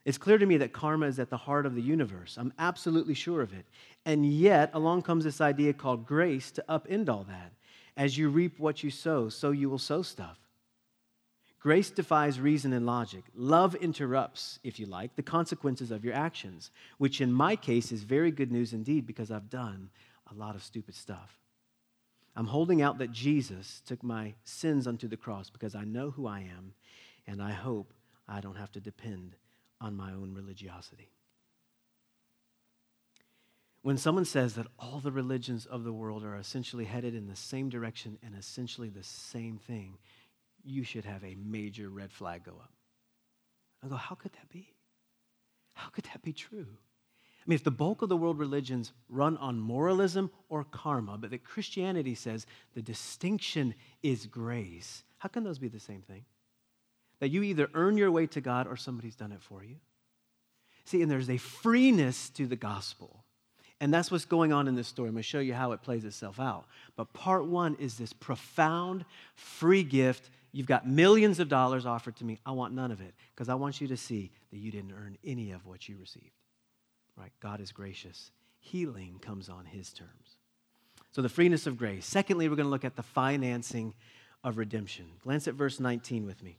It's 0.06 0.16
clear 0.16 0.38
to 0.38 0.46
me 0.46 0.56
that 0.56 0.72
karma 0.72 1.08
is 1.08 1.18
at 1.18 1.28
the 1.28 1.36
heart 1.36 1.66
of 1.66 1.74
the 1.74 1.82
universe. 1.82 2.38
I'm 2.38 2.54
absolutely 2.58 3.12
sure 3.12 3.42
of 3.42 3.52
it. 3.52 3.66
And 4.06 4.24
yet, 4.24 4.70
along 4.72 5.02
comes 5.02 5.24
this 5.24 5.42
idea 5.42 5.74
called 5.74 6.06
grace 6.06 6.50
to 6.52 6.64
upend 6.70 7.10
all 7.10 7.24
that. 7.24 7.52
As 7.98 8.16
you 8.16 8.30
reap 8.30 8.58
what 8.58 8.82
you 8.82 8.90
sow, 8.90 9.28
so 9.28 9.50
you 9.50 9.68
will 9.68 9.76
sow 9.76 10.00
stuff. 10.00 10.38
Grace 11.64 11.88
defies 11.88 12.38
reason 12.38 12.74
and 12.74 12.84
logic. 12.84 13.24
Love 13.34 13.74
interrupts, 13.76 14.58
if 14.62 14.78
you 14.78 14.84
like, 14.84 15.16
the 15.16 15.22
consequences 15.22 15.90
of 15.90 16.04
your 16.04 16.12
actions, 16.12 16.70
which 16.98 17.22
in 17.22 17.32
my 17.32 17.56
case 17.56 17.90
is 17.90 18.02
very 18.02 18.30
good 18.30 18.52
news 18.52 18.74
indeed 18.74 19.06
because 19.06 19.30
I've 19.30 19.48
done 19.48 19.88
a 20.30 20.34
lot 20.34 20.56
of 20.56 20.62
stupid 20.62 20.94
stuff. 20.94 21.40
I'm 22.36 22.48
holding 22.48 22.82
out 22.82 22.98
that 22.98 23.12
Jesus 23.12 23.80
took 23.86 24.02
my 24.02 24.34
sins 24.44 24.86
unto 24.86 25.08
the 25.08 25.16
cross 25.16 25.48
because 25.48 25.74
I 25.74 25.84
know 25.84 26.10
who 26.10 26.26
I 26.26 26.40
am, 26.40 26.74
and 27.26 27.42
I 27.42 27.52
hope 27.52 27.94
I 28.28 28.42
don't 28.42 28.58
have 28.58 28.72
to 28.72 28.80
depend 28.80 29.34
on 29.80 29.96
my 29.96 30.12
own 30.12 30.34
religiosity. 30.34 31.08
When 33.80 33.96
someone 33.96 34.26
says 34.26 34.52
that 34.54 34.66
all 34.78 35.00
the 35.00 35.12
religions 35.12 35.64
of 35.64 35.84
the 35.84 35.92
world 35.94 36.24
are 36.24 36.36
essentially 36.36 36.84
headed 36.84 37.14
in 37.14 37.26
the 37.26 37.36
same 37.36 37.70
direction 37.70 38.18
and 38.22 38.34
essentially 38.34 38.90
the 38.90 39.02
same 39.02 39.56
thing, 39.56 39.96
you 40.64 40.84
should 40.84 41.04
have 41.04 41.22
a 41.24 41.36
major 41.36 41.88
red 41.88 42.12
flag 42.12 42.44
go 42.44 42.52
up. 42.52 42.72
I 43.82 43.88
go, 43.88 43.96
how 43.96 44.14
could 44.14 44.32
that 44.32 44.48
be? 44.48 44.72
How 45.74 45.88
could 45.88 46.04
that 46.04 46.22
be 46.22 46.32
true? 46.32 46.66
I 47.44 47.44
mean, 47.46 47.56
if 47.56 47.64
the 47.64 47.70
bulk 47.70 48.00
of 48.00 48.08
the 48.08 48.16
world 48.16 48.38
religions 48.38 48.92
run 49.10 49.36
on 49.36 49.60
moralism 49.60 50.30
or 50.48 50.64
karma, 50.64 51.18
but 51.18 51.30
that 51.30 51.44
Christianity 51.44 52.14
says 52.14 52.46
the 52.74 52.80
distinction 52.80 53.74
is 54.02 54.24
grace, 54.26 55.02
how 55.18 55.28
can 55.28 55.44
those 55.44 55.58
be 55.58 55.68
the 55.68 55.80
same 55.80 56.00
thing? 56.00 56.24
That 57.20 57.28
you 57.28 57.42
either 57.42 57.68
earn 57.74 57.98
your 57.98 58.10
way 58.10 58.26
to 58.28 58.40
God 58.40 58.66
or 58.66 58.76
somebody's 58.76 59.16
done 59.16 59.32
it 59.32 59.42
for 59.42 59.62
you. 59.62 59.76
See, 60.86 61.02
and 61.02 61.10
there's 61.10 61.30
a 61.30 61.36
freeness 61.36 62.30
to 62.30 62.46
the 62.46 62.56
gospel. 62.56 63.24
And 63.80 63.92
that's 63.92 64.10
what's 64.10 64.24
going 64.24 64.52
on 64.52 64.68
in 64.68 64.74
this 64.74 64.88
story. 64.88 65.08
I'm 65.08 65.14
going 65.14 65.22
to 65.22 65.28
show 65.28 65.40
you 65.40 65.52
how 65.52 65.72
it 65.72 65.82
plays 65.82 66.04
itself 66.04 66.40
out. 66.40 66.64
But 66.96 67.12
part 67.12 67.44
one 67.44 67.76
is 67.78 67.98
this 67.98 68.12
profound 68.12 69.04
free 69.34 69.82
gift. 69.82 70.30
You've 70.54 70.68
got 70.68 70.86
millions 70.86 71.40
of 71.40 71.48
dollars 71.48 71.84
offered 71.84 72.14
to 72.16 72.24
me. 72.24 72.38
I 72.46 72.52
want 72.52 72.72
none 72.72 72.92
of 72.92 73.00
it 73.00 73.12
because 73.34 73.48
I 73.48 73.56
want 73.56 73.80
you 73.80 73.88
to 73.88 73.96
see 73.96 74.30
that 74.52 74.58
you 74.58 74.70
didn't 74.70 74.92
earn 74.92 75.18
any 75.24 75.50
of 75.50 75.66
what 75.66 75.88
you 75.88 75.96
received. 75.98 76.30
Right? 77.16 77.32
God 77.40 77.60
is 77.60 77.72
gracious. 77.72 78.30
Healing 78.60 79.18
comes 79.20 79.48
on 79.48 79.64
his 79.64 79.92
terms. 79.92 80.36
So 81.10 81.22
the 81.22 81.28
freeness 81.28 81.66
of 81.66 81.76
grace. 81.76 82.06
Secondly, 82.06 82.48
we're 82.48 82.54
going 82.54 82.66
to 82.66 82.70
look 82.70 82.84
at 82.84 82.94
the 82.94 83.02
financing 83.02 83.94
of 84.44 84.56
redemption. 84.56 85.06
Glance 85.24 85.48
at 85.48 85.54
verse 85.54 85.80
19 85.80 86.24
with 86.24 86.40
me. 86.40 86.56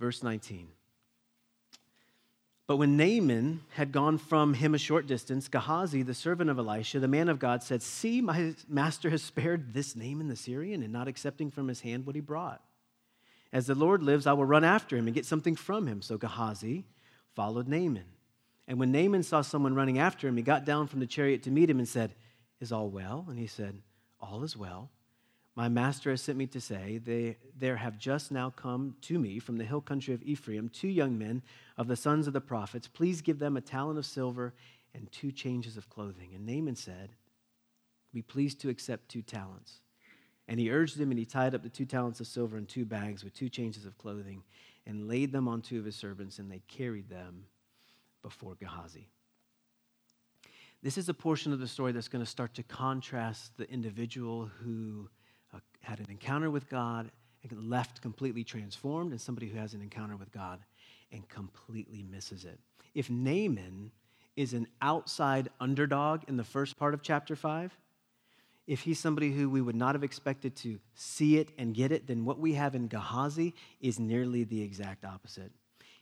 Verse 0.00 0.20
19. 0.20 0.66
But 2.72 2.78
when 2.78 2.96
Naaman 2.96 3.60
had 3.74 3.92
gone 3.92 4.16
from 4.16 4.54
him 4.54 4.74
a 4.74 4.78
short 4.78 5.06
distance, 5.06 5.46
Gehazi, 5.46 6.02
the 6.02 6.14
servant 6.14 6.48
of 6.48 6.58
Elisha, 6.58 7.00
the 7.00 7.06
man 7.06 7.28
of 7.28 7.38
God, 7.38 7.62
said, 7.62 7.82
See, 7.82 8.22
my 8.22 8.54
master 8.66 9.10
has 9.10 9.22
spared 9.22 9.74
this 9.74 9.94
Naaman 9.94 10.28
the 10.28 10.36
Syrian 10.36 10.82
and 10.82 10.90
not 10.90 11.06
accepting 11.06 11.50
from 11.50 11.68
his 11.68 11.82
hand 11.82 12.06
what 12.06 12.14
he 12.14 12.22
brought. 12.22 12.62
As 13.52 13.66
the 13.66 13.74
Lord 13.74 14.02
lives, 14.02 14.26
I 14.26 14.32
will 14.32 14.46
run 14.46 14.64
after 14.64 14.96
him 14.96 15.06
and 15.06 15.14
get 15.14 15.26
something 15.26 15.54
from 15.54 15.86
him. 15.86 16.00
So 16.00 16.16
Gehazi 16.16 16.86
followed 17.34 17.68
Naaman. 17.68 18.06
And 18.66 18.78
when 18.78 18.90
Naaman 18.90 19.22
saw 19.22 19.42
someone 19.42 19.74
running 19.74 19.98
after 19.98 20.26
him, 20.26 20.38
he 20.38 20.42
got 20.42 20.64
down 20.64 20.86
from 20.86 21.00
the 21.00 21.06
chariot 21.06 21.42
to 21.42 21.50
meet 21.50 21.68
him 21.68 21.78
and 21.78 21.86
said, 21.86 22.14
Is 22.58 22.72
all 22.72 22.88
well? 22.88 23.26
And 23.28 23.38
he 23.38 23.48
said, 23.48 23.82
All 24.18 24.44
is 24.44 24.56
well. 24.56 24.88
My 25.54 25.68
master 25.68 26.10
has 26.10 26.22
sent 26.22 26.38
me 26.38 26.46
to 26.48 26.60
say, 26.60 26.98
they, 26.98 27.36
There 27.58 27.76
have 27.76 27.98
just 27.98 28.32
now 28.32 28.50
come 28.50 28.96
to 29.02 29.18
me 29.18 29.38
from 29.38 29.58
the 29.58 29.64
hill 29.64 29.82
country 29.82 30.14
of 30.14 30.22
Ephraim 30.22 30.70
two 30.70 30.88
young 30.88 31.18
men 31.18 31.42
of 31.76 31.88
the 31.88 31.96
sons 31.96 32.26
of 32.26 32.32
the 32.32 32.40
prophets. 32.40 32.88
Please 32.88 33.20
give 33.20 33.38
them 33.38 33.56
a 33.56 33.60
talent 33.60 33.98
of 33.98 34.06
silver 34.06 34.54
and 34.94 35.10
two 35.12 35.30
changes 35.30 35.76
of 35.76 35.90
clothing. 35.90 36.30
And 36.34 36.46
Naaman 36.46 36.76
said, 36.76 37.10
Be 38.14 38.22
pleased 38.22 38.60
to 38.60 38.70
accept 38.70 39.08
two 39.08 39.22
talents. 39.22 39.80
And 40.48 40.58
he 40.58 40.70
urged 40.70 40.98
him, 40.98 41.10
and 41.10 41.18
he 41.18 41.24
tied 41.24 41.54
up 41.54 41.62
the 41.62 41.68
two 41.68 41.86
talents 41.86 42.20
of 42.20 42.26
silver 42.26 42.56
in 42.56 42.66
two 42.66 42.84
bags 42.84 43.22
with 43.22 43.34
two 43.34 43.48
changes 43.48 43.84
of 43.86 43.96
clothing 43.98 44.42
and 44.86 45.08
laid 45.08 45.32
them 45.32 45.48
on 45.48 45.62
two 45.62 45.78
of 45.78 45.84
his 45.84 45.96
servants, 45.96 46.38
and 46.38 46.50
they 46.50 46.62
carried 46.66 47.08
them 47.08 47.44
before 48.22 48.56
Gehazi. 48.56 49.08
This 50.82 50.98
is 50.98 51.08
a 51.08 51.14
portion 51.14 51.52
of 51.52 51.60
the 51.60 51.68
story 51.68 51.92
that's 51.92 52.08
going 52.08 52.24
to 52.24 52.30
start 52.30 52.54
to 52.54 52.62
contrast 52.64 53.56
the 53.56 53.70
individual 53.70 54.50
who 54.62 55.08
had 55.82 56.00
an 56.00 56.06
encounter 56.10 56.50
with 56.50 56.68
God 56.68 57.10
and 57.48 57.70
left 57.70 58.00
completely 58.00 58.44
transformed 58.44 59.10
and 59.10 59.20
somebody 59.20 59.48
who 59.48 59.58
has 59.58 59.74
an 59.74 59.82
encounter 59.82 60.16
with 60.16 60.32
God 60.32 60.60
and 61.10 61.28
completely 61.28 62.02
misses 62.02 62.44
it. 62.44 62.58
If 62.94 63.10
Naaman 63.10 63.90
is 64.36 64.54
an 64.54 64.66
outside 64.80 65.48
underdog 65.60 66.22
in 66.28 66.36
the 66.36 66.44
first 66.44 66.78
part 66.78 66.94
of 66.94 67.02
chapter 67.02 67.36
5, 67.36 67.76
if 68.66 68.80
he's 68.80 68.98
somebody 68.98 69.32
who 69.32 69.50
we 69.50 69.60
would 69.60 69.74
not 69.74 69.94
have 69.94 70.04
expected 70.04 70.54
to 70.56 70.78
see 70.94 71.38
it 71.38 71.48
and 71.58 71.74
get 71.74 71.90
it, 71.90 72.06
then 72.06 72.24
what 72.24 72.38
we 72.38 72.54
have 72.54 72.74
in 72.74 72.86
Gehazi 72.86 73.54
is 73.80 73.98
nearly 73.98 74.44
the 74.44 74.62
exact 74.62 75.04
opposite. 75.04 75.50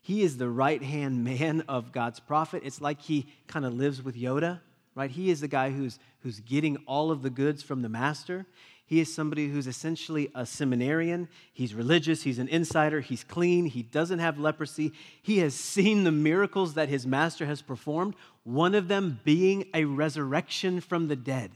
He 0.03 0.23
is 0.23 0.37
the 0.37 0.49
right 0.49 0.83
hand 0.83 1.25
man 1.25 1.65
of 1.69 1.91
God's 1.91 2.21
prophet. 2.21 2.63
It's 2.65 2.81
like 2.81 3.01
he 3.01 3.27
kind 3.47 3.65
of 3.65 3.73
lives 3.73 4.03
with 4.03 4.15
Yoda 4.15 4.61
right? 4.95 5.11
He 5.11 5.31
is 5.31 5.41
the 5.41 5.49
guy 5.49 5.71
who's, 5.71 5.99
who's 6.21 6.41
getting 6.41 6.77
all 6.87 7.11
of 7.11 7.23
the 7.23 7.31
goods 7.31 7.63
from 7.63 7.83
the 7.83 7.89
master. 7.89 8.47
He 8.91 8.99
is 8.99 9.15
somebody 9.15 9.47
who's 9.47 9.69
essentially 9.69 10.33
a 10.35 10.45
seminarian. 10.45 11.29
He's 11.53 11.77
religious, 11.77 12.25
he's 12.25 12.41
an 12.41 12.49
insider, 12.49 13.01
he's 13.01 13.23
clean, 13.23 13.67
he 13.67 13.85
doesn't 13.85 14.19
have 14.19 14.37
leprosy. 14.37 14.91
He 15.23 15.39
has 15.39 15.55
seen 15.75 16.03
the 16.03 16.11
miracles 16.11 16.75
that 16.75 16.89
his 16.89 17.07
master 17.07 17.47
has 17.47 17.63
performed, 17.63 18.17
one 18.43 18.75
of 18.75 18.89
them 18.89 19.21
being 19.23 19.69
a 19.75 19.85
resurrection 19.85 20.81
from 20.81 21.07
the 21.07 21.15
dead. 21.15 21.53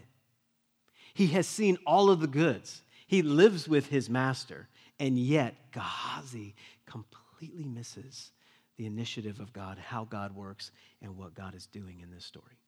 He 1.13 1.27
has 1.29 1.49
seen 1.49 1.77
all 1.85 2.09
of 2.09 2.21
the 2.21 2.29
goods. 2.29 2.83
He 3.09 3.21
lives 3.21 3.69
with 3.69 3.89
his 3.89 4.09
master, 4.09 4.69
and 5.01 5.19
yet 5.19 5.57
Gehazi 5.73 6.55
completely 6.87 7.65
misses 7.65 8.31
the 8.77 8.87
initiative 8.87 9.41
of 9.41 9.53
God, 9.53 9.79
how 9.79 10.05
God 10.05 10.37
works, 10.37 10.71
and 11.03 11.17
what 11.17 11.35
God 11.35 11.57
is 11.57 11.67
doing 11.67 11.99
in 12.01 12.13
this 12.13 12.25
story. 12.25 12.61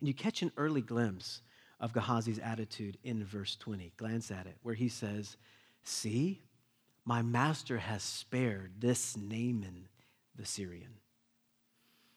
And 0.00 0.08
you 0.08 0.14
catch 0.14 0.40
an 0.40 0.52
early 0.56 0.80
glimpse 0.80 1.42
of 1.84 1.92
Gehazi's 1.92 2.38
attitude 2.38 2.96
in 3.04 3.22
verse 3.22 3.56
20. 3.56 3.92
Glance 3.98 4.30
at 4.30 4.46
it, 4.46 4.56
where 4.62 4.74
he 4.74 4.88
says, 4.88 5.36
See, 5.82 6.40
my 7.04 7.20
master 7.20 7.76
has 7.76 8.02
spared 8.02 8.72
this 8.78 9.18
Naaman 9.18 9.88
the 10.34 10.46
Syrian. 10.46 10.94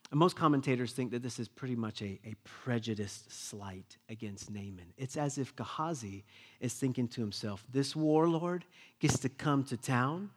And 0.09 0.17
most 0.17 0.37
commentators 0.37 0.93
think 0.93 1.11
that 1.11 1.21
this 1.21 1.37
is 1.37 1.49
pretty 1.49 1.75
much 1.75 2.01
a, 2.01 2.17
a 2.23 2.33
prejudiced 2.45 3.29
slight 3.29 3.97
against 4.07 4.49
Naaman. 4.49 4.93
It's 4.95 5.17
as 5.17 5.37
if 5.37 5.53
Gehazi 5.57 6.23
is 6.61 6.73
thinking 6.73 7.09
to 7.09 7.19
himself, 7.19 7.65
This 7.69 7.93
warlord 7.93 8.63
gets 8.99 9.19
to 9.19 9.29
come 9.29 9.65
to 9.65 9.75
town, 9.75 10.29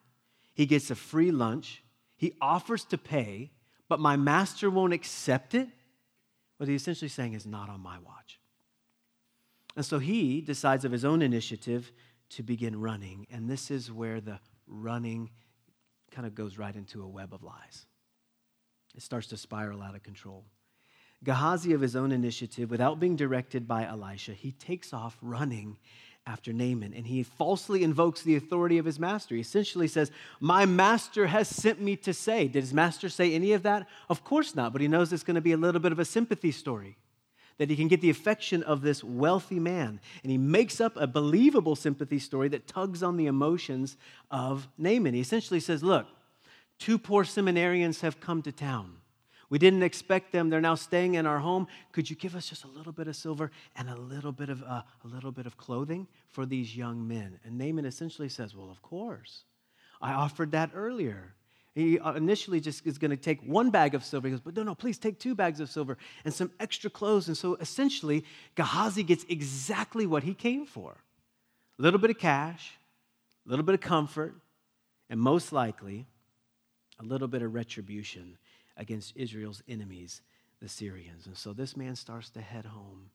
he 0.55 0.66
gets 0.66 0.90
a 0.90 0.97
free 0.97 1.31
lunch, 1.31 1.85
he 2.16 2.35
offers 2.40 2.85
to 2.87 2.99
pay, 2.99 3.53
but 3.88 4.01
my 4.01 4.16
master 4.16 4.71
won't 4.71 4.93
accept 4.93 5.55
it. 5.55 5.69
What 6.57 6.69
he's 6.69 6.81
essentially 6.83 7.09
saying 7.09 7.35
is 7.35 7.47
not 7.47 7.69
on 7.71 7.81
my 7.81 8.01
watch. 8.01 8.39
And 9.81 9.87
so 9.87 9.99
he 9.99 10.43
decides 10.43 10.85
of 10.85 10.93
his 10.93 11.07
own 11.07 11.23
initiative 11.23 11.90
to 12.33 12.43
begin 12.43 12.79
running. 12.79 13.27
And 13.31 13.49
this 13.49 13.71
is 13.71 13.90
where 13.90 14.21
the 14.21 14.38
running 14.66 15.31
kind 16.11 16.27
of 16.27 16.35
goes 16.35 16.59
right 16.59 16.77
into 16.77 17.03
a 17.03 17.09
web 17.09 17.33
of 17.33 17.43
lies. 17.43 17.87
It 18.95 19.01
starts 19.01 19.29
to 19.29 19.38
spiral 19.38 19.81
out 19.81 19.95
of 19.95 20.03
control. 20.03 20.45
Gehazi, 21.25 21.73
of 21.73 21.81
his 21.81 21.97
own 21.97 22.12
initiative, 22.12 22.71
without 22.71 23.01
being 23.01 23.16
directed 23.16 23.66
by 23.66 23.87
Elisha, 23.87 24.33
he 24.33 24.53
takes 24.53 24.93
off 24.93 25.16
running 25.23 25.79
after 26.27 26.53
Naaman, 26.53 26.93
and 26.93 27.07
he 27.07 27.23
falsely 27.23 27.83
invokes 27.83 28.21
the 28.21 28.37
authority 28.37 28.77
of 28.77 28.85
his 28.85 28.99
master. 28.99 29.35
He 29.35 29.40
essentially 29.40 29.88
says, 29.88 30.11
My 30.40 30.66
master 30.66 31.27
has 31.29 31.49
sent 31.49 31.81
me 31.81 31.97
to 31.97 32.12
say. 32.12 32.49
Did 32.49 32.64
his 32.64 32.75
master 32.75 33.09
say 33.09 33.33
any 33.33 33.55
of 33.55 33.62
that? 33.62 33.87
Of 34.11 34.25
course 34.25 34.55
not, 34.55 34.73
but 34.75 34.83
he 34.83 34.88
knows 34.88 35.11
it's 35.11 35.23
going 35.23 35.37
to 35.37 35.40
be 35.40 35.53
a 35.53 35.57
little 35.57 35.81
bit 35.81 35.93
of 35.93 35.99
a 35.99 36.05
sympathy 36.05 36.53
story. 36.53 36.99
That 37.61 37.68
he 37.68 37.77
can 37.77 37.88
get 37.88 38.01
the 38.01 38.09
affection 38.09 38.62
of 38.62 38.81
this 38.81 39.05
wealthy 39.05 39.59
man. 39.59 40.01
And 40.23 40.33
he 40.33 40.38
makes 40.38 40.81
up 40.81 40.96
a 40.96 41.07
believable 41.07 41.77
sympathy 41.77 42.18
story 42.18 42.49
that 42.49 42.66
tugs 42.66 43.03
on 43.03 43.18
the 43.18 43.27
emotions 43.27 43.99
of 44.31 44.66
Naaman. 44.79 45.12
He 45.12 45.20
essentially 45.20 45.61
says, 45.61 45.83
Look, 45.83 46.07
two 46.79 46.99
poor 46.99 47.23
seminarians 47.25 48.01
have 48.01 48.18
come 48.18 48.40
to 48.42 48.51
town. 48.51 48.96
We 49.51 49.59
didn't 49.59 49.83
expect 49.83 50.33
them. 50.33 50.49
They're 50.49 50.62
now 50.62 50.77
staying 50.77 51.16
in 51.16 51.27
our 51.27 51.40
home. 51.40 51.66
Could 51.92 52.09
you 52.09 52.16
give 52.16 52.35
us 52.35 52.49
just 52.49 52.64
a 52.64 52.68
little 52.68 52.92
bit 52.92 53.09
of 53.09 53.16
silver 53.16 53.51
and 53.77 53.90
a 53.90 53.96
little 53.96 54.33
bit 54.33 54.49
of, 54.49 54.62
uh, 54.62 54.83
a 55.05 55.07
little 55.07 55.33
bit 55.33 55.44
of 55.44 55.59
clothing 55.59 56.07
for 56.29 56.46
these 56.46 56.75
young 56.75 57.07
men? 57.07 57.38
And 57.44 57.59
Naaman 57.59 57.85
essentially 57.85 58.31
says, 58.31 58.57
Well, 58.57 58.70
of 58.70 58.81
course. 58.81 59.42
I 60.01 60.14
offered 60.14 60.53
that 60.53 60.70
earlier. 60.75 61.35
He 61.81 61.99
uh, 61.99 62.12
initially 62.12 62.61
just 62.61 62.87
is 62.87 62.99
going 62.99 63.11
to 63.11 63.16
take 63.16 63.40
one 63.43 63.71
bag 63.71 63.95
of 63.95 64.05
silver. 64.05 64.29
He 64.29 64.33
goes, 64.33 64.40
But 64.40 64.55
no, 64.55 64.62
no, 64.62 64.75
please 64.75 64.99
take 64.99 65.19
two 65.19 65.35
bags 65.35 65.61
of 65.61 65.71
silver 65.71 65.97
and 66.25 66.33
some 66.33 66.51
extra 66.61 66.90
clothes. 66.90 67.29
And 67.29 67.37
so 67.37 67.55
essentially, 67.57 68.25
Gehazi 68.55 69.03
gets 69.03 69.25
exactly 69.29 70.07
what 70.07 70.23
he 70.23 70.35
came 70.35 70.66
for 70.66 70.99
a 71.79 71.83
little 71.83 71.99
bit 71.99 72.11
of 72.11 72.19
cash, 72.19 72.79
a 73.47 73.51
little 73.51 73.64
bit 73.64 73.75
of 73.75 73.81
comfort, 73.81 74.35
and 75.09 75.19
most 75.19 75.51
likely, 75.51 76.07
a 77.01 77.05
little 77.05 77.29
bit 77.29 77.40
of 77.40 77.55
retribution 77.55 78.37
against 78.77 79.16
Israel's 79.16 79.62
enemies, 79.66 80.21
the 80.61 80.69
Syrians. 80.69 81.27
And 81.27 81.37
so 81.37 81.55
this 81.55 81.79
man 81.79 81.97
starts 81.97 82.29
to 82.31 82.43
head 82.43 82.66
home. 82.66 83.11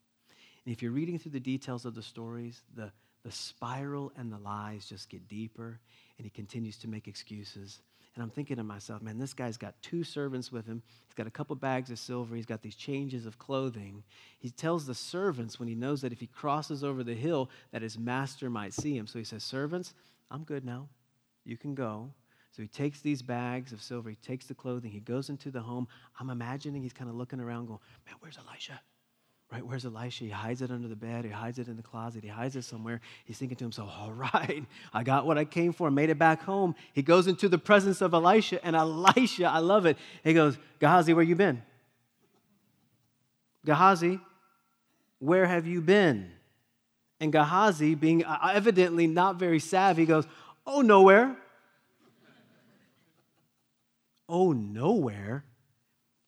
And 0.65 0.73
if 0.73 0.81
you're 0.81 0.91
reading 0.91 1.19
through 1.19 1.33
the 1.33 1.39
details 1.39 1.85
of 1.85 1.93
the 1.93 2.01
stories, 2.01 2.63
the, 2.75 2.91
the 3.23 3.31
spiral 3.31 4.11
and 4.17 4.33
the 4.33 4.39
lies 4.39 4.87
just 4.87 5.09
get 5.09 5.27
deeper, 5.27 5.79
and 6.17 6.25
he 6.25 6.31
continues 6.31 6.77
to 6.77 6.87
make 6.87 7.07
excuses. 7.07 7.81
And 8.15 8.23
I'm 8.23 8.29
thinking 8.29 8.55
to 8.57 8.63
myself, 8.63 9.01
man, 9.01 9.17
this 9.17 9.33
guy's 9.33 9.57
got 9.57 9.75
two 9.81 10.03
servants 10.03 10.49
with 10.49 10.65
him. 10.65 10.81
He's 11.05 11.13
got 11.13 11.27
a 11.27 11.31
couple 11.31 11.55
bags 11.57 11.91
of 11.91 11.99
silver. 11.99 12.35
He's 12.35 12.45
got 12.45 12.61
these 12.61 12.75
changes 12.75 13.25
of 13.25 13.37
clothing. 13.37 14.03
He 14.39 14.49
tells 14.49 14.85
the 14.85 14.95
servants 14.95 15.59
when 15.59 15.67
he 15.67 15.75
knows 15.75 16.01
that 16.01 16.13
if 16.13 16.21
he 16.21 16.27
crosses 16.27 16.81
over 16.81 17.03
the 17.03 17.13
hill, 17.13 17.49
that 17.71 17.81
his 17.81 17.97
master 17.97 18.49
might 18.49 18.73
see 18.73 18.95
him. 18.95 19.05
So 19.05 19.19
he 19.19 19.25
says, 19.25 19.43
Servants, 19.43 19.93
I'm 20.31 20.43
good 20.43 20.63
now. 20.63 20.87
You 21.43 21.57
can 21.57 21.75
go. 21.75 22.11
So 22.51 22.61
he 22.61 22.69
takes 22.69 23.01
these 23.01 23.21
bags 23.21 23.73
of 23.73 23.81
silver, 23.81 24.09
he 24.09 24.15
takes 24.15 24.45
the 24.45 24.55
clothing, 24.55 24.89
he 24.89 25.01
goes 25.01 25.29
into 25.29 25.51
the 25.51 25.59
home. 25.59 25.89
I'm 26.17 26.29
imagining 26.29 26.81
he's 26.81 26.93
kind 26.93 27.09
of 27.09 27.17
looking 27.17 27.41
around, 27.41 27.65
going, 27.65 27.79
Man, 28.05 28.15
where's 28.21 28.37
Elisha? 28.37 28.79
Right? 29.51 29.65
Where's 29.65 29.85
Elisha? 29.85 30.23
He 30.23 30.29
hides 30.31 30.61
it 30.61 30.71
under 30.71 30.87
the 30.87 30.95
bed, 30.95 31.23
he 31.23 31.31
hides 31.31 31.59
it 31.59 31.67
in 31.67 31.77
the 31.77 31.83
closet, 31.83 32.23
he 32.23 32.29
hides 32.29 32.55
it 32.55 32.63
somewhere. 32.63 32.99
He's 33.25 33.37
thinking 33.37 33.57
to 33.57 33.63
himself, 33.63 33.89
All 33.97 34.11
right, 34.33 34.63
I 34.93 35.03
got 35.03 35.25
what 35.25 35.37
I 35.37 35.45
came 35.45 35.71
for, 35.71 35.89
made 35.91 36.09
it 36.09 36.17
back 36.17 36.41
home. 36.41 36.75
He 36.93 37.01
goes 37.01 37.27
into 37.27 37.47
the 37.47 37.57
presence 37.57 38.01
of 38.01 38.13
Elisha, 38.13 38.63
and 38.65 38.75
Elisha, 38.75 39.45
I 39.45 39.59
love 39.59 39.85
it. 39.85 39.97
He 40.23 40.33
goes, 40.33 40.57
Gehazi, 40.79 41.13
where 41.13 41.23
you 41.23 41.35
been? 41.35 41.61
Gehazi, 43.65 44.19
where 45.19 45.45
have 45.45 45.65
you 45.65 45.81
been? 45.81 46.31
And 47.19 47.31
Gehazi, 47.31 47.95
being 47.95 48.25
uh, 48.25 48.51
evidently 48.53 49.07
not 49.07 49.37
very 49.37 49.59
savvy, 49.59 50.05
goes, 50.05 50.27
Oh, 50.67 50.81
nowhere 50.81 51.35
oh, 54.27 54.51
nowhere. 54.51 55.43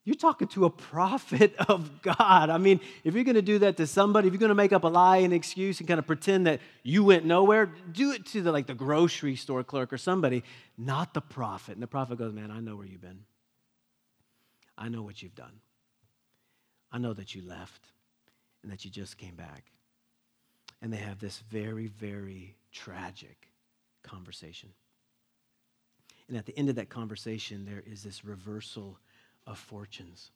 You're 0.08 0.16
talking 0.16 0.48
to 0.50 0.64
a 0.64 0.70
prophet 0.70 1.54
of 1.68 2.02
God. 2.02 2.50
I 2.50 2.58
mean, 2.58 2.80
if 3.04 3.14
you're 3.14 3.26
going 3.26 3.36
to 3.36 3.42
do 3.42 3.60
that 3.60 3.76
to 3.76 3.86
somebody, 3.86 4.30
if 4.30 4.34
you're 4.34 4.40
going 4.40 4.48
to 4.48 4.56
make 4.56 4.72
up 4.72 4.86
a 4.86 4.88
lie 4.88 5.18
and 5.18 5.34
excuse 5.34 5.82
and 5.82 5.88
kind 5.88 6.00
of 6.00 6.08
pretend 6.08 6.48
that 6.48 6.62
you 6.82 7.04
went 7.04 7.26
nowhere, 7.26 7.66
do 7.92 8.14
it 8.14 8.26
to 8.28 8.42
the 8.42 8.54
like 8.54 8.68
the 8.68 8.74
grocery 8.74 9.36
store 9.36 9.66
clerk 9.66 9.92
or 9.92 9.98
somebody, 9.98 10.46
not 10.78 11.14
the 11.14 11.20
prophet. 11.20 11.74
And 11.74 11.84
the 11.84 11.88
prophet 11.88 12.18
goes, 12.18 12.32
"Man, 12.32 12.52
I 12.52 12.62
know 12.62 12.78
where 12.78 12.86
you've 12.86 13.02
been. 13.02 13.26
I 14.78 14.88
know 14.88 15.02
what 15.02 15.22
you've 15.22 15.36
done. 15.36 15.60
I 16.90 17.00
know 17.00 17.12
that 17.12 17.36
you 17.36 17.42
left 17.46 17.88
and 18.64 18.72
that 18.72 18.86
you 18.86 18.92
just 18.92 19.18
came 19.18 19.36
back." 19.36 19.66
And 20.82 20.94
they 20.94 20.98
have 20.98 21.20
this 21.20 21.40
very, 21.50 21.88
very 21.88 22.56
tragic 22.72 23.50
conversation. 24.04 24.70
And 26.30 26.38
at 26.38 26.46
the 26.46 26.58
end 26.58 26.70
of 26.70 26.76
that 26.76 26.88
conversation, 26.88 27.66
there 27.66 27.84
is 27.86 28.04
this 28.04 28.24
reversal 28.24 28.98
of 29.48 29.58
fortunes. 29.58 30.32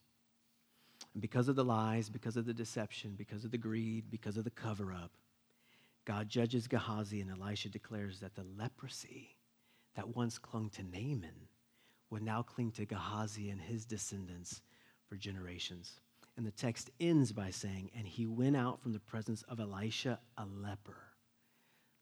And 1.13 1.21
because 1.21 1.47
of 1.47 1.56
the 1.56 1.63
lies, 1.63 2.10
because 2.10 2.38
of 2.38 2.45
the 2.45 2.54
deception, 2.54 3.15
because 3.17 3.43
of 3.43 3.52
the 3.52 3.58
greed, 3.58 4.06
because 4.10 4.38
of 4.38 4.45
the 4.45 4.50
cover 4.50 4.91
up, 4.93 5.12
God 6.06 6.30
judges 6.30 6.67
Gehazi, 6.67 7.21
and 7.21 7.30
Elisha 7.30 7.69
declares 7.69 8.19
that 8.21 8.36
the 8.36 8.45
leprosy 8.58 9.36
that 9.95 10.15
once 10.15 10.39
clung 10.39 10.69
to 10.71 10.84
Naaman 10.84 11.47
would 12.10 12.24
now 12.24 12.41
cling 12.41 12.71
to 12.71 12.86
Gehazi 12.86 13.50
and 13.50 13.62
his 13.62 13.86
descendants 13.86 14.62
for 15.08 15.15
generations. 15.15 16.00
And 16.38 16.45
the 16.45 16.52
text 16.52 16.89
ends 17.00 17.32
by 17.32 17.52
saying, 17.52 17.91
And 17.95 18.08
he 18.08 18.26
went 18.26 18.56
out 18.56 18.82
from 18.82 18.93
the 18.93 19.00
presence 19.00 19.43
of 19.43 19.60
Elisha 19.60 20.19
a 20.38 20.45
leper 20.45 20.97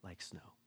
like 0.04 0.22
snow. 0.22 0.59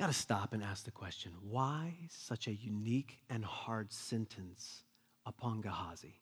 Got 0.00 0.06
to 0.06 0.12
stop 0.14 0.54
and 0.54 0.62
ask 0.62 0.86
the 0.86 0.90
question 0.90 1.30
why 1.42 1.92
such 2.08 2.46
a 2.46 2.52
unique 2.52 3.18
and 3.28 3.44
hard 3.44 3.92
sentence 3.92 4.84
upon 5.26 5.60
Gehazi, 5.60 6.18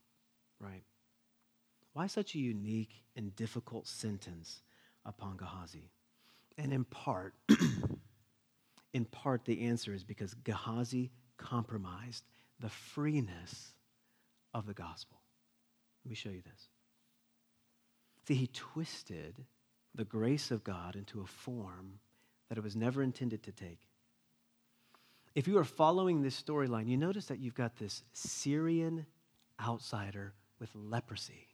right? 0.58 0.82
Why 1.92 2.08
such 2.08 2.34
a 2.34 2.40
unique 2.40 3.04
and 3.14 3.36
difficult 3.36 3.86
sentence 3.86 4.62
upon 5.06 5.36
Gehazi? 5.36 5.92
And 6.56 6.72
in 6.72 6.82
part, 6.82 7.34
in 8.92 9.04
part, 9.04 9.44
the 9.44 9.66
answer 9.66 9.94
is 9.94 10.02
because 10.02 10.34
Gehazi 10.34 11.12
compromised 11.36 12.24
the 12.58 12.70
freeness 12.70 13.74
of 14.52 14.66
the 14.66 14.74
gospel. 14.74 15.20
Let 16.04 16.10
me 16.10 16.16
show 16.16 16.30
you 16.30 16.42
this. 16.42 16.68
See, 18.26 18.34
he 18.34 18.48
twisted 18.48 19.36
the 19.94 20.04
grace 20.04 20.50
of 20.50 20.64
God 20.64 20.96
into 20.96 21.20
a 21.20 21.26
form 21.26 22.00
that 22.48 22.58
it 22.58 22.64
was 22.64 22.76
never 22.76 23.02
intended 23.02 23.42
to 23.44 23.52
take. 23.52 23.80
If 25.34 25.46
you 25.46 25.58
are 25.58 25.64
following 25.64 26.22
this 26.22 26.40
storyline, 26.40 26.88
you 26.88 26.96
notice 26.96 27.26
that 27.26 27.38
you've 27.38 27.54
got 27.54 27.76
this 27.76 28.02
Syrian 28.12 29.06
outsider 29.64 30.34
with 30.58 30.70
leprosy 30.74 31.48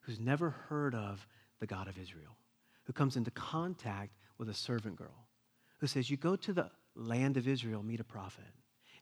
who's 0.00 0.20
never 0.20 0.50
heard 0.50 0.94
of 0.94 1.26
the 1.58 1.66
God 1.66 1.88
of 1.88 1.98
Israel, 1.98 2.36
who 2.84 2.92
comes 2.92 3.16
into 3.16 3.30
contact 3.30 4.16
with 4.38 4.48
a 4.48 4.54
servant 4.54 4.96
girl 4.96 5.26
who 5.78 5.86
says, 5.86 6.10
You 6.10 6.16
go 6.16 6.36
to 6.36 6.52
the 6.52 6.70
land 6.94 7.36
of 7.36 7.46
Israel, 7.46 7.82
meet 7.82 8.00
a 8.00 8.04
prophet 8.04 8.44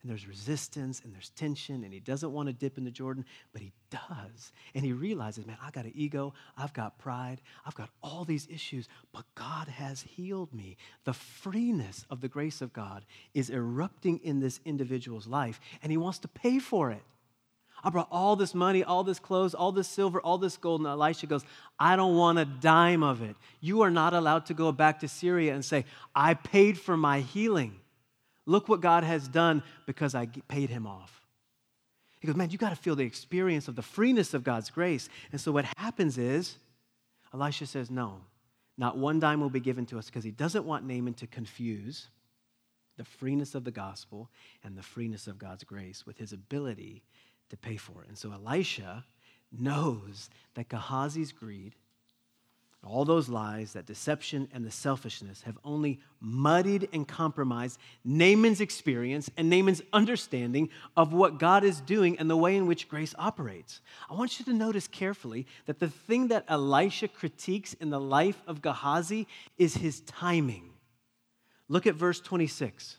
and 0.03 0.11
there's 0.11 0.29
resistance 0.29 1.01
and 1.05 1.13
there's 1.13 1.31
tension 1.31 1.83
and 1.85 1.93
he 1.93 2.01
doesn't 2.01 2.33
want 2.33 2.49
to 2.49 2.53
dip 2.53 2.79
into 2.79 2.91
Jordan, 2.91 3.25
but 3.53 3.61
he 3.61 3.73
does. 3.91 4.53
And 4.75 4.85
he 4.85 4.93
realizes, 4.93 5.47
man, 5.47 5.59
I 5.63 5.71
got 5.71 5.87
an 5.87 5.93
ego, 5.95 6.35
I've 6.57 6.73
got 6.73 6.99
pride, 6.99 7.41
I've 7.67 7.75
got 7.75 7.91
all 8.03 8.25
these 8.25 8.47
issues, 8.51 8.89
but 9.13 9.25
God 9.35 9.69
has 9.69 10.03
healed 10.03 10.53
me. 10.55 10.77
The 11.05 11.13
freeness 11.13 12.07
of 12.11 12.21
the 12.21 12.29
grace 12.29 12.63
of 12.63 12.73
God 12.73 13.05
is 13.35 13.51
erupting 13.51 14.21
in 14.23 14.41
this 14.41 14.61
individual's 14.65 15.27
life 15.27 15.61
and 15.83 15.91
he 15.91 15.99
wants 15.99 16.19
to 16.21 16.29
pay 16.29 16.59
for 16.59 16.91
it. 16.91 17.03
I 17.83 17.91
brought 17.91 18.09
all 18.11 18.37
this 18.37 18.55
money, 18.55 18.83
all 18.83 19.05
this 19.05 19.19
clothes, 19.19 19.55
all 19.55 19.73
this 19.73 19.89
silver, 19.89 20.21
all 20.21 20.39
this 20.39 20.57
gold. 20.57 20.81
And 20.81 20.89
Elisha 20.89 21.27
goes, 21.27 21.45
I 21.79 21.95
don't 21.95 22.17
want 22.17 22.39
a 22.39 22.45
dime 22.45 23.03
of 23.03 23.23
it. 23.23 23.37
You 23.61 23.83
are 23.83 23.91
not 23.91 24.15
allowed 24.15 24.47
to 24.47 24.55
go 24.55 24.73
back 24.73 25.01
to 25.01 25.09
Syria 25.09 25.55
and 25.55 25.65
say, 25.65 25.85
I 26.15 26.35
paid 26.35 26.79
for 26.79 26.97
my 26.97 27.21
healing. 27.21 27.77
Look 28.49 28.67
what 28.67 28.81
God 28.81 29.05
has 29.05 29.29
done 29.29 29.63
because 29.85 30.15
I 30.15 30.25
paid 30.49 30.71
him 30.71 30.87
off. 30.87 31.27
He 32.19 32.27
goes, 32.27 32.35
Man, 32.35 32.49
you 32.49 32.57
got 32.57 32.71
to 32.71 32.77
feel 32.77 32.97
the 32.97 33.05
experience 33.05 33.69
of 33.69 33.77
the 33.77 33.83
freeness 33.83 34.33
of 34.33 34.43
God's 34.43 34.71
grace. 34.71 35.11
And 35.33 35.41
so 35.41 35.53
what 35.53 35.67
happens 35.77 36.17
is, 36.17 36.57
Elisha 37.35 37.67
says, 37.67 37.91
No, 37.91 38.23
not 38.79 38.97
one 38.97 39.21
dime 39.21 39.43
will 39.43 39.51
be 39.51 39.61
given 39.61 39.85
to 39.87 39.99
us 39.99 40.07
because 40.07 40.25
he 40.25 40.31
doesn't 40.31 40.65
want 40.65 40.87
Naaman 40.87 41.13
to 41.15 41.27
confuse 41.27 42.09
the 42.97 43.05
freeness 43.05 43.55
of 43.55 43.65
the 43.65 43.71
gospel 43.71 44.31
and 44.65 44.79
the 44.79 44.83
freeness 44.83 45.27
of 45.27 45.39
God's 45.39 45.63
grace 45.63 46.07
with 46.07 46.17
his 46.17 46.33
ability 46.33 47.03
to 47.51 47.57
pay 47.59 47.77
for 47.77 48.03
it. 48.03 48.09
And 48.09 48.17
so 48.17 48.33
Elisha 48.33 49.05
knows 49.53 50.31
that 50.55 50.71
Gehazi's 50.71 51.33
greed 51.33 51.75
all 52.87 53.05
those 53.05 53.29
lies, 53.29 53.73
that 53.73 53.87
deception 53.87 54.49
and 54.55 54.65
the 54.65 54.71
selfishness 54.71 55.43
have 55.43 55.59
only 55.65 55.99
muddied 56.21 56.89
and 56.93 57.07
compromised 57.09 57.79
Naaman's 58.05 58.61
experience 58.61 59.29
and 59.37 59.51
Naaman's 59.51 59.83
understanding 59.93 60.71
of 60.97 61.13
what 61.13 61.39
God 61.39 61.65
is 61.65 61.81
doing 61.81 62.19
and 62.19 62.31
the 62.31 62.37
way 62.37 62.57
in 62.57 62.67
which 62.67 62.89
grace 62.89 63.15
operates. 63.19 63.81
I 64.09 64.15
want 64.15 64.39
you 64.39 64.45
to 64.47 64.53
notice 64.53 64.87
carefully 64.87 65.47
that 65.67 65.81
the 65.81 65.89
thing 65.89 66.29
that 66.29 66.45
Elisha 66.49 67.09
critiques 67.09 67.75
in 67.75 67.91
the 67.91 68.01
life 68.01 68.41
of 68.47 68.63
Gehazi 68.63 69.27
is 69.59 69.75
his 69.75 70.01
timing. 70.03 70.71
Look 71.69 71.87
at 71.87 71.97
verse 71.97 72.21
26. 72.21 72.97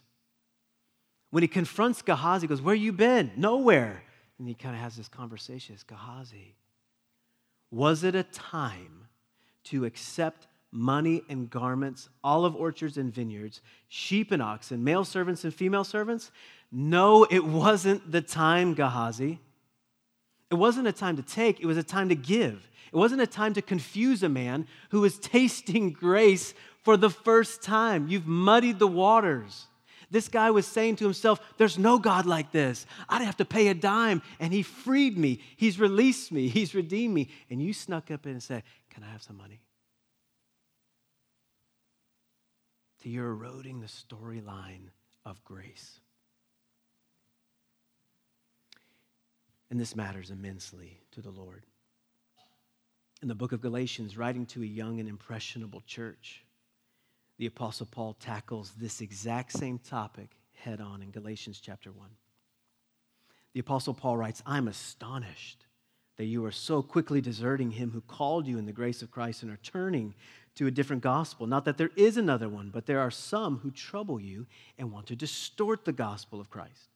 When 1.32 1.42
he 1.42 1.48
confronts 1.48 2.02
Gehazi, 2.02 2.44
he 2.44 2.48
goes, 2.48 2.62
Where 2.62 2.76
you 2.76 2.92
been? 2.92 3.32
Nowhere. 3.38 4.04
And 4.38 4.48
he 4.48 4.56
kind 4.56 4.76
of 4.76 4.82
has 4.82 4.96
this 4.96 5.08
conversation. 5.08 5.74
It's 5.74 5.84
Gehazi. 5.84 6.56
Was 7.72 8.04
it 8.04 8.16
a 8.16 8.24
time 8.24 9.09
to 9.70 9.86
accept 9.86 10.48
money 10.72 11.24
and 11.30 11.50
garments, 11.50 12.10
olive 12.24 12.56
orchards 12.56 12.98
and 12.98 13.14
vineyards, 13.14 13.62
sheep 13.88 14.32
and 14.32 14.42
oxen, 14.42 14.84
male 14.84 15.04
servants 15.04 15.44
and 15.44 15.54
female 15.54 15.84
servants? 15.84 16.32
No, 16.72 17.24
it 17.26 17.44
wasn't 17.44 18.12
the 18.12 18.22
time, 18.22 18.74
Gehazi. 18.74 19.40
It 20.52 20.56
wasn't 20.56 20.88
a 20.88 20.92
time 20.92 21.16
to 21.18 21.24
take, 21.24 21.60
it 21.60 21.66
was 21.66 21.78
a 21.78 21.84
time 21.84 22.10
to 22.10 22.16
give. 22.16 22.70
It 22.92 22.98
wasn't 22.98 23.22
a 23.22 23.28
time 23.28 23.54
to 23.54 23.62
confuse 23.62 24.24
a 24.24 24.30
man 24.30 24.68
who 24.90 25.02
was 25.02 25.20
tasting 25.20 25.92
grace 25.92 26.56
for 26.84 26.98
the 26.98 27.10
first 27.10 27.62
time. 27.62 28.08
You've 28.08 28.26
muddied 28.26 28.80
the 28.80 28.88
waters. 28.88 29.68
This 30.12 30.28
guy 30.28 30.50
was 30.50 30.66
saying 30.66 30.96
to 30.98 31.04
himself, 31.04 31.40
There's 31.58 31.78
no 31.78 32.00
God 32.00 32.26
like 32.26 32.52
this. 32.52 32.88
I'd 33.08 33.22
have 33.22 33.38
to 33.38 33.46
pay 33.46 33.68
a 33.68 33.76
dime. 33.76 34.24
And 34.40 34.52
he 34.52 34.64
freed 34.64 35.18
me. 35.18 35.40
He's 35.56 35.80
released 35.80 36.32
me. 36.32 36.48
He's 36.48 36.74
redeemed 36.74 37.14
me. 37.14 37.30
And 37.52 37.62
you 37.62 37.74
snuck 37.74 38.10
up 38.10 38.26
in 38.26 38.34
and 38.34 38.44
said, 38.44 38.64
Can 38.90 39.04
I 39.04 39.12
have 39.12 39.22
some 39.22 39.38
money? 39.38 39.62
So 43.02 43.10
you're 43.10 43.30
eroding 43.32 43.80
the 43.80 43.88
storyline 43.88 44.90
of 45.26 45.44
grace. 45.44 46.00
And 49.70 49.80
this 49.80 49.96
matters 49.96 50.32
immensely 50.32 51.00
to 51.12 51.22
the 51.22 51.30
Lord. 51.30 51.66
In 53.22 53.28
the 53.28 53.36
book 53.36 53.52
of 53.52 53.62
Galatians, 53.62 54.18
writing 54.18 54.46
to 54.48 54.64
a 54.64 54.66
young 54.66 55.00
and 55.00 55.08
impressionable 55.08 55.82
church, 55.86 56.44
the 57.38 57.46
Apostle 57.46 57.86
Paul 57.86 58.14
tackles 58.20 58.72
this 58.78 59.02
exact 59.02 59.54
same 59.54 59.80
topic 59.80 60.32
head 60.54 60.82
on 60.82 61.02
in 61.02 61.12
Galatians 61.12 61.62
chapter 61.64 61.92
1. 61.92 62.10
The 63.54 63.60
Apostle 63.62 63.94
Paul 63.94 64.18
writes, 64.18 64.44
I'm 64.46 64.68
astonished 64.68 65.66
that 66.20 66.26
you 66.26 66.44
are 66.44 66.52
so 66.52 66.82
quickly 66.82 67.22
deserting 67.22 67.72
him 67.72 67.92
who 67.92 68.02
called 68.02 68.46
you 68.46 68.58
in 68.58 68.66
the 68.66 68.74
grace 68.74 69.02
of 69.02 69.10
Christ 69.10 69.42
and 69.42 69.50
are 69.50 69.60
turning 69.64 70.14
to 70.56 70.68
a 70.68 70.72
different 70.72 71.02
gospel. 71.02 71.48
Not 71.48 71.64
that 71.64 71.78
there 71.78 71.92
is 71.96 72.18
another 72.18 72.50
one, 72.50 72.72
but 72.72 72.86
there 72.86 73.00
are 73.00 73.10
some 73.10 73.60
who 73.60 73.72
trouble 73.72 74.20
you 74.20 74.46
and 74.78 74.92
want 74.92 75.08
to 75.08 75.16
distort 75.16 75.86
the 75.86 75.94
gospel 75.94 76.42
of 76.42 76.50
Christ. 76.50 76.90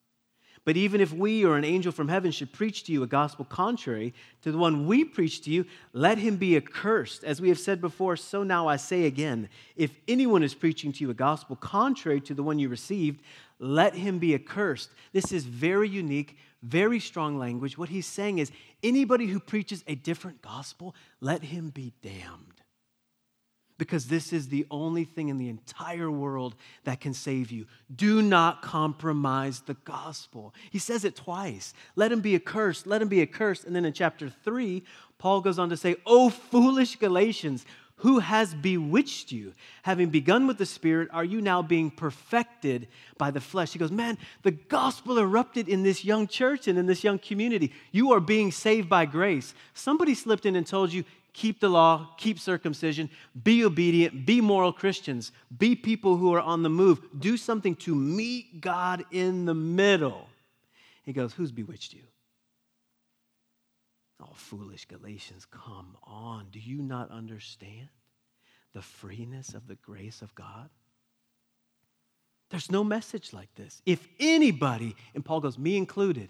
But 0.64 0.78
even 0.78 1.00
if 1.00 1.12
we 1.12 1.44
or 1.44 1.56
an 1.56 1.64
angel 1.64 1.92
from 1.92 2.08
heaven 2.08 2.30
should 2.30 2.52
preach 2.52 2.84
to 2.84 2.92
you 2.92 3.02
a 3.02 3.06
gospel 3.06 3.44
contrary 3.44 4.14
to 4.42 4.50
the 4.50 4.56
one 4.56 4.86
we 4.86 5.04
preach 5.04 5.42
to 5.42 5.50
you, 5.50 5.66
let 5.92 6.16
him 6.16 6.36
be 6.36 6.56
accursed. 6.56 7.22
As 7.22 7.40
we 7.40 7.50
have 7.50 7.58
said 7.58 7.82
before, 7.82 8.16
so 8.16 8.42
now 8.42 8.66
I 8.66 8.76
say 8.76 9.04
again 9.04 9.50
if 9.76 9.90
anyone 10.08 10.42
is 10.42 10.54
preaching 10.54 10.92
to 10.92 11.04
you 11.04 11.10
a 11.10 11.14
gospel 11.14 11.56
contrary 11.56 12.20
to 12.22 12.34
the 12.34 12.42
one 12.42 12.58
you 12.58 12.70
received, 12.70 13.20
let 13.58 13.94
him 13.94 14.18
be 14.18 14.34
accursed. 14.34 14.90
This 15.12 15.32
is 15.32 15.44
very 15.44 15.88
unique, 15.88 16.38
very 16.62 16.98
strong 16.98 17.38
language. 17.38 17.76
What 17.76 17.90
he's 17.90 18.06
saying 18.06 18.38
is 18.38 18.50
anybody 18.82 19.26
who 19.26 19.40
preaches 19.40 19.84
a 19.86 19.94
different 19.94 20.40
gospel, 20.40 20.94
let 21.20 21.42
him 21.42 21.68
be 21.68 21.92
damned 22.02 22.63
because 23.78 24.06
this 24.06 24.32
is 24.32 24.48
the 24.48 24.66
only 24.70 25.04
thing 25.04 25.28
in 25.28 25.38
the 25.38 25.48
entire 25.48 26.10
world 26.10 26.54
that 26.84 27.00
can 27.00 27.12
save 27.12 27.50
you. 27.50 27.66
Do 27.94 28.22
not 28.22 28.62
compromise 28.62 29.60
the 29.60 29.74
gospel. 29.84 30.54
He 30.70 30.78
says 30.78 31.04
it 31.04 31.16
twice. 31.16 31.74
Let 31.96 32.12
him 32.12 32.20
be 32.20 32.34
accursed, 32.34 32.86
let 32.86 33.02
him 33.02 33.08
be 33.08 33.22
accursed. 33.22 33.64
And 33.64 33.74
then 33.74 33.84
in 33.84 33.92
chapter 33.92 34.28
3, 34.28 34.82
Paul 35.18 35.40
goes 35.40 35.58
on 35.58 35.70
to 35.70 35.76
say, 35.76 35.96
Oh, 36.06 36.30
foolish 36.30 36.96
Galatians, 36.96 37.64
who 37.98 38.18
has 38.18 38.52
bewitched 38.54 39.32
you? 39.32 39.54
Having 39.82 40.10
begun 40.10 40.46
with 40.46 40.58
the 40.58 40.66
Spirit, 40.66 41.08
are 41.12 41.24
you 41.24 41.40
now 41.40 41.62
being 41.62 41.90
perfected 41.90 42.88
by 43.18 43.30
the 43.30 43.40
flesh? 43.40 43.72
He 43.72 43.78
goes, 43.78 43.92
Man, 43.92 44.18
the 44.42 44.50
gospel 44.50 45.18
erupted 45.18 45.68
in 45.68 45.82
this 45.82 46.04
young 46.04 46.26
church 46.26 46.68
and 46.68 46.78
in 46.78 46.86
this 46.86 47.04
young 47.04 47.18
community. 47.18 47.72
You 47.92 48.12
are 48.12 48.20
being 48.20 48.52
saved 48.52 48.88
by 48.88 49.06
grace. 49.06 49.54
Somebody 49.74 50.14
slipped 50.14 50.44
in 50.44 50.56
and 50.56 50.66
told 50.66 50.92
you, 50.92 51.04
keep 51.34 51.60
the 51.60 51.68
law, 51.68 52.14
keep 52.16 52.38
circumcision, 52.38 53.10
be 53.42 53.64
obedient, 53.64 54.24
be 54.24 54.40
moral 54.40 54.72
Christians, 54.72 55.32
be 55.56 55.76
people 55.76 56.16
who 56.16 56.32
are 56.32 56.40
on 56.40 56.62
the 56.62 56.70
move, 56.70 57.00
do 57.18 57.36
something 57.36 57.74
to 57.76 57.94
meet 57.94 58.60
God 58.60 59.04
in 59.10 59.44
the 59.44 59.54
middle. 59.54 60.28
He 61.02 61.12
goes, 61.12 61.34
Who's 61.34 61.52
bewitched 61.52 61.92
you? 61.92 62.04
Oh, 64.22 64.32
foolish 64.34 64.86
Galatians, 64.86 65.44
come 65.44 65.96
on. 66.04 66.46
Do 66.50 66.60
you 66.60 66.80
not 66.80 67.10
understand 67.10 67.88
the 68.72 68.80
freeness 68.80 69.52
of 69.52 69.66
the 69.66 69.74
grace 69.74 70.22
of 70.22 70.34
God? 70.34 70.70
There's 72.50 72.70
no 72.70 72.84
message 72.84 73.32
like 73.32 73.52
this. 73.56 73.82
If 73.84 74.06
anybody, 74.20 74.94
and 75.14 75.24
Paul 75.24 75.40
goes, 75.40 75.58
me 75.58 75.76
included, 75.76 76.28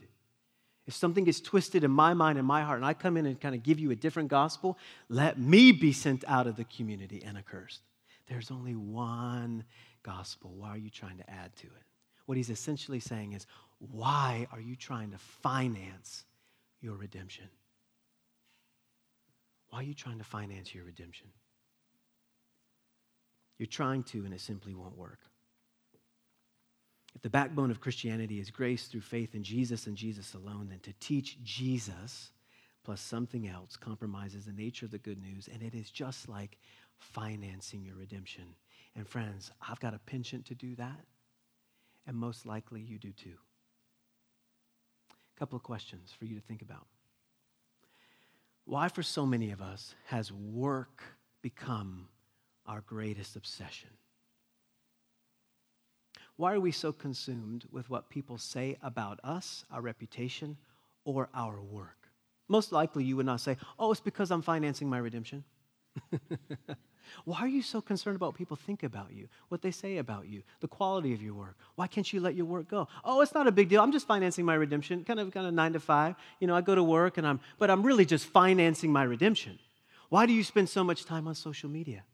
if 0.86 0.94
something 0.94 1.24
gets 1.24 1.40
twisted 1.40 1.82
in 1.82 1.90
my 1.90 2.12
mind 2.14 2.38
and 2.38 2.46
my 2.46 2.62
heart, 2.62 2.76
and 2.76 2.84
I 2.84 2.94
come 2.94 3.16
in 3.16 3.26
and 3.26 3.40
kind 3.40 3.54
of 3.54 3.62
give 3.62 3.78
you 3.78 3.90
a 3.90 3.96
different 3.96 4.28
gospel, 4.28 4.78
let 5.08 5.38
me 5.38 5.72
be 5.72 5.92
sent 5.92 6.24
out 6.28 6.46
of 6.46 6.56
the 6.56 6.64
community 6.64 7.22
and 7.24 7.38
accursed. 7.38 7.80
There's 8.26 8.50
only 8.50 8.74
one 8.74 9.64
gospel. 10.02 10.52
Why 10.56 10.70
are 10.70 10.78
you 10.78 10.90
trying 10.90 11.18
to 11.18 11.30
add 11.30 11.54
to 11.56 11.66
it? 11.66 11.82
What 12.26 12.36
he's 12.36 12.50
essentially 12.50 13.00
saying 13.00 13.32
is, 13.32 13.46
why 13.78 14.46
are 14.52 14.60
you 14.60 14.76
trying 14.76 15.10
to 15.12 15.18
finance 15.18 16.24
your 16.80 16.94
redemption? 16.94 17.48
Why 19.68 19.80
are 19.80 19.84
you 19.84 19.94
trying 19.94 20.18
to 20.18 20.24
finance 20.24 20.74
your 20.74 20.84
redemption? 20.84 21.28
You're 23.58 23.66
trying 23.66 24.02
to, 24.04 24.24
and 24.24 24.34
it 24.34 24.40
simply 24.40 24.74
won't 24.74 24.96
work. 24.96 25.20
If 27.14 27.22
the 27.22 27.30
backbone 27.30 27.70
of 27.70 27.80
Christianity 27.80 28.40
is 28.40 28.50
grace 28.50 28.86
through 28.88 29.02
faith 29.02 29.34
in 29.34 29.42
Jesus 29.44 29.86
and 29.86 29.96
Jesus 29.96 30.34
alone, 30.34 30.68
then 30.70 30.80
to 30.80 30.92
teach 31.00 31.42
Jesus 31.42 32.30
plus 32.84 33.00
something 33.00 33.48
else 33.48 33.76
compromises 33.76 34.44
the 34.44 34.52
nature 34.52 34.84
of 34.84 34.92
the 34.92 34.98
good 34.98 35.22
news, 35.22 35.48
and 35.52 35.62
it 35.62 35.74
is 35.74 35.90
just 35.90 36.28
like 36.28 36.58
financing 36.98 37.82
your 37.84 37.96
redemption. 37.96 38.44
And 38.96 39.08
friends, 39.08 39.50
I've 39.66 39.80
got 39.80 39.94
a 39.94 39.98
penchant 39.98 40.44
to 40.46 40.54
do 40.54 40.74
that. 40.76 41.00
and 42.06 42.16
most 42.16 42.46
likely 42.46 42.80
you 42.80 42.98
do 42.98 43.12
too. 43.12 43.36
A 45.10 45.38
couple 45.38 45.56
of 45.56 45.62
questions 45.62 46.12
for 46.16 46.24
you 46.26 46.34
to 46.34 46.40
think 46.40 46.62
about. 46.62 46.86
Why, 48.66 48.88
for 48.88 49.02
so 49.02 49.26
many 49.26 49.50
of 49.50 49.60
us, 49.60 49.94
has 50.06 50.32
work 50.32 51.02
become 51.42 52.08
our 52.66 52.80
greatest 52.80 53.36
obsession? 53.36 53.90
Why 56.36 56.54
are 56.54 56.60
we 56.60 56.72
so 56.72 56.92
consumed 56.92 57.64
with 57.70 57.88
what 57.90 58.10
people 58.10 58.38
say 58.38 58.76
about 58.82 59.20
us, 59.22 59.64
our 59.70 59.80
reputation, 59.80 60.56
or 61.04 61.28
our 61.34 61.60
work? 61.60 62.08
Most 62.48 62.72
likely 62.72 63.04
you 63.04 63.16
would 63.16 63.26
not 63.26 63.40
say, 63.40 63.56
Oh, 63.78 63.90
it's 63.92 64.00
because 64.00 64.30
I'm 64.30 64.42
financing 64.42 64.88
my 64.88 64.98
redemption. 64.98 65.44
Why 67.24 67.38
are 67.40 67.48
you 67.48 67.62
so 67.62 67.80
concerned 67.80 68.16
about 68.16 68.34
people 68.34 68.56
think 68.56 68.82
about 68.82 69.12
you, 69.12 69.28
what 69.48 69.62
they 69.62 69.70
say 69.70 69.98
about 69.98 70.26
you, 70.26 70.42
the 70.60 70.68
quality 70.68 71.12
of 71.12 71.22
your 71.22 71.34
work? 71.34 71.56
Why 71.74 71.86
can't 71.86 72.10
you 72.10 72.20
let 72.20 72.34
your 72.34 72.46
work 72.46 72.68
go? 72.68 72.88
Oh, 73.04 73.20
it's 73.20 73.34
not 73.34 73.46
a 73.46 73.52
big 73.52 73.68
deal. 73.68 73.82
I'm 73.82 73.92
just 73.92 74.06
financing 74.06 74.44
my 74.44 74.54
redemption, 74.54 75.04
kind 75.04 75.20
of 75.20 75.30
kind 75.30 75.46
of 75.46 75.54
9 75.54 75.72
to 75.74 75.80
5. 75.80 76.14
You 76.40 76.46
know, 76.46 76.56
I 76.56 76.60
go 76.60 76.74
to 76.74 76.82
work 76.82 77.18
and 77.18 77.26
I'm 77.26 77.40
but 77.58 77.70
I'm 77.70 77.82
really 77.82 78.04
just 78.04 78.26
financing 78.26 78.92
my 78.92 79.04
redemption. 79.04 79.58
Why 80.08 80.26
do 80.26 80.32
you 80.32 80.44
spend 80.44 80.68
so 80.68 80.84
much 80.84 81.04
time 81.04 81.28
on 81.28 81.34
social 81.34 81.68
media? 81.68 82.04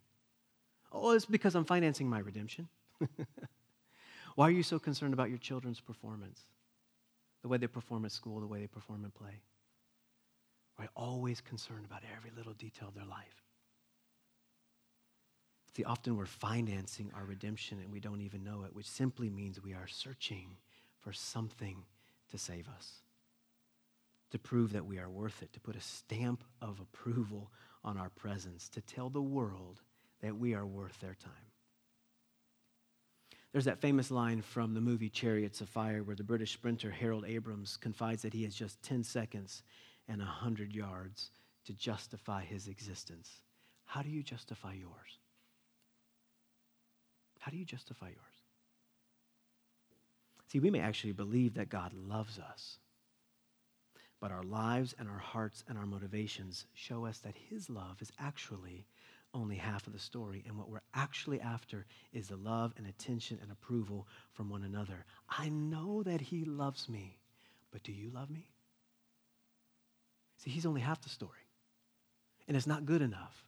Oh, 0.92 1.11
it's 1.12 1.26
because 1.26 1.54
I'm 1.54 1.64
financing 1.64 2.09
my 2.09 2.18
redemption. 2.18 2.68
Why 4.36 4.48
are 4.48 4.52
you 4.52 4.62
so 4.62 4.78
concerned 4.78 5.14
about 5.14 5.28
your 5.28 5.38
children's 5.38 5.80
performance? 5.80 6.40
The 7.42 7.48
way 7.48 7.58
they 7.58 7.66
perform 7.66 8.04
at 8.04 8.12
school, 8.12 8.40
the 8.40 8.46
way 8.46 8.60
they 8.60 8.66
perform 8.66 9.04
in 9.04 9.10
play? 9.10 9.40
Why 10.76 10.88
always 10.94 11.40
concerned 11.40 11.84
about 11.84 12.02
every 12.16 12.30
little 12.36 12.54
detail 12.54 12.88
of 12.88 12.94
their 12.94 13.04
life? 13.04 13.42
See, 15.76 15.84
often 15.84 16.16
we're 16.16 16.26
financing 16.26 17.12
our 17.14 17.24
redemption 17.24 17.78
and 17.78 17.92
we 17.92 18.00
don't 18.00 18.22
even 18.22 18.42
know 18.42 18.64
it, 18.64 18.74
which 18.74 18.88
simply 18.88 19.30
means 19.30 19.62
we 19.62 19.74
are 19.74 19.86
searching 19.86 20.56
for 20.98 21.12
something 21.12 21.84
to 22.30 22.38
save 22.38 22.68
us, 22.68 23.02
to 24.30 24.38
prove 24.38 24.72
that 24.72 24.86
we 24.86 24.98
are 24.98 25.08
worth 25.08 25.42
it, 25.42 25.52
to 25.52 25.60
put 25.60 25.76
a 25.76 25.80
stamp 25.80 26.44
of 26.60 26.80
approval 26.80 27.50
on 27.84 27.96
our 27.96 28.10
presence, 28.10 28.68
to 28.70 28.80
tell 28.80 29.10
the 29.10 29.22
world 29.22 29.80
that 30.22 30.36
we 30.36 30.54
are 30.54 30.66
worth 30.66 30.98
their 31.00 31.14
time. 31.14 31.49
There's 33.52 33.64
that 33.64 33.80
famous 33.80 34.10
line 34.10 34.42
from 34.42 34.74
the 34.74 34.80
movie 34.80 35.08
Chariots 35.08 35.60
of 35.60 35.68
Fire 35.68 36.02
where 36.04 36.14
the 36.14 36.22
British 36.22 36.52
sprinter 36.52 36.90
Harold 36.90 37.24
Abrahams 37.26 37.76
confides 37.76 38.22
that 38.22 38.32
he 38.32 38.44
has 38.44 38.54
just 38.54 38.80
10 38.82 39.02
seconds 39.02 39.62
and 40.08 40.18
100 40.18 40.72
yards 40.72 41.30
to 41.66 41.72
justify 41.74 42.44
his 42.44 42.68
existence. 42.68 43.40
How 43.84 44.02
do 44.02 44.08
you 44.08 44.22
justify 44.22 44.74
yours? 44.74 45.18
How 47.40 47.50
do 47.50 47.56
you 47.56 47.64
justify 47.64 48.06
yours? 48.06 48.16
See, 50.46 50.60
we 50.60 50.70
may 50.70 50.80
actually 50.80 51.12
believe 51.12 51.54
that 51.54 51.68
God 51.68 51.92
loves 51.92 52.38
us, 52.38 52.78
but 54.20 54.30
our 54.30 54.42
lives 54.42 54.94
and 54.98 55.08
our 55.08 55.18
hearts 55.18 55.64
and 55.68 55.78
our 55.78 55.86
motivations 55.86 56.66
show 56.74 57.06
us 57.06 57.18
that 57.18 57.34
His 57.48 57.70
love 57.70 58.00
is 58.00 58.12
actually 58.18 58.86
only 59.34 59.56
half 59.56 59.86
of 59.86 59.92
the 59.92 59.98
story. 59.98 60.44
And 60.46 60.56
what 60.56 60.68
we're 60.68 60.80
actually 60.94 61.40
after 61.40 61.86
is 62.12 62.28
the 62.28 62.36
love 62.36 62.72
and 62.76 62.86
attention 62.86 63.38
and 63.42 63.50
approval 63.50 64.06
from 64.32 64.50
one 64.50 64.64
another. 64.64 65.04
I 65.28 65.48
know 65.48 66.02
that 66.02 66.20
He 66.20 66.44
loves 66.44 66.88
me, 66.88 67.18
but 67.70 67.82
do 67.82 67.92
you 67.92 68.10
love 68.10 68.30
me? 68.30 68.50
See, 70.38 70.50
He's 70.50 70.66
only 70.66 70.80
half 70.80 71.02
the 71.02 71.08
story. 71.08 71.32
And 72.48 72.56
it's 72.56 72.66
not 72.66 72.86
good 72.86 73.02
enough, 73.02 73.44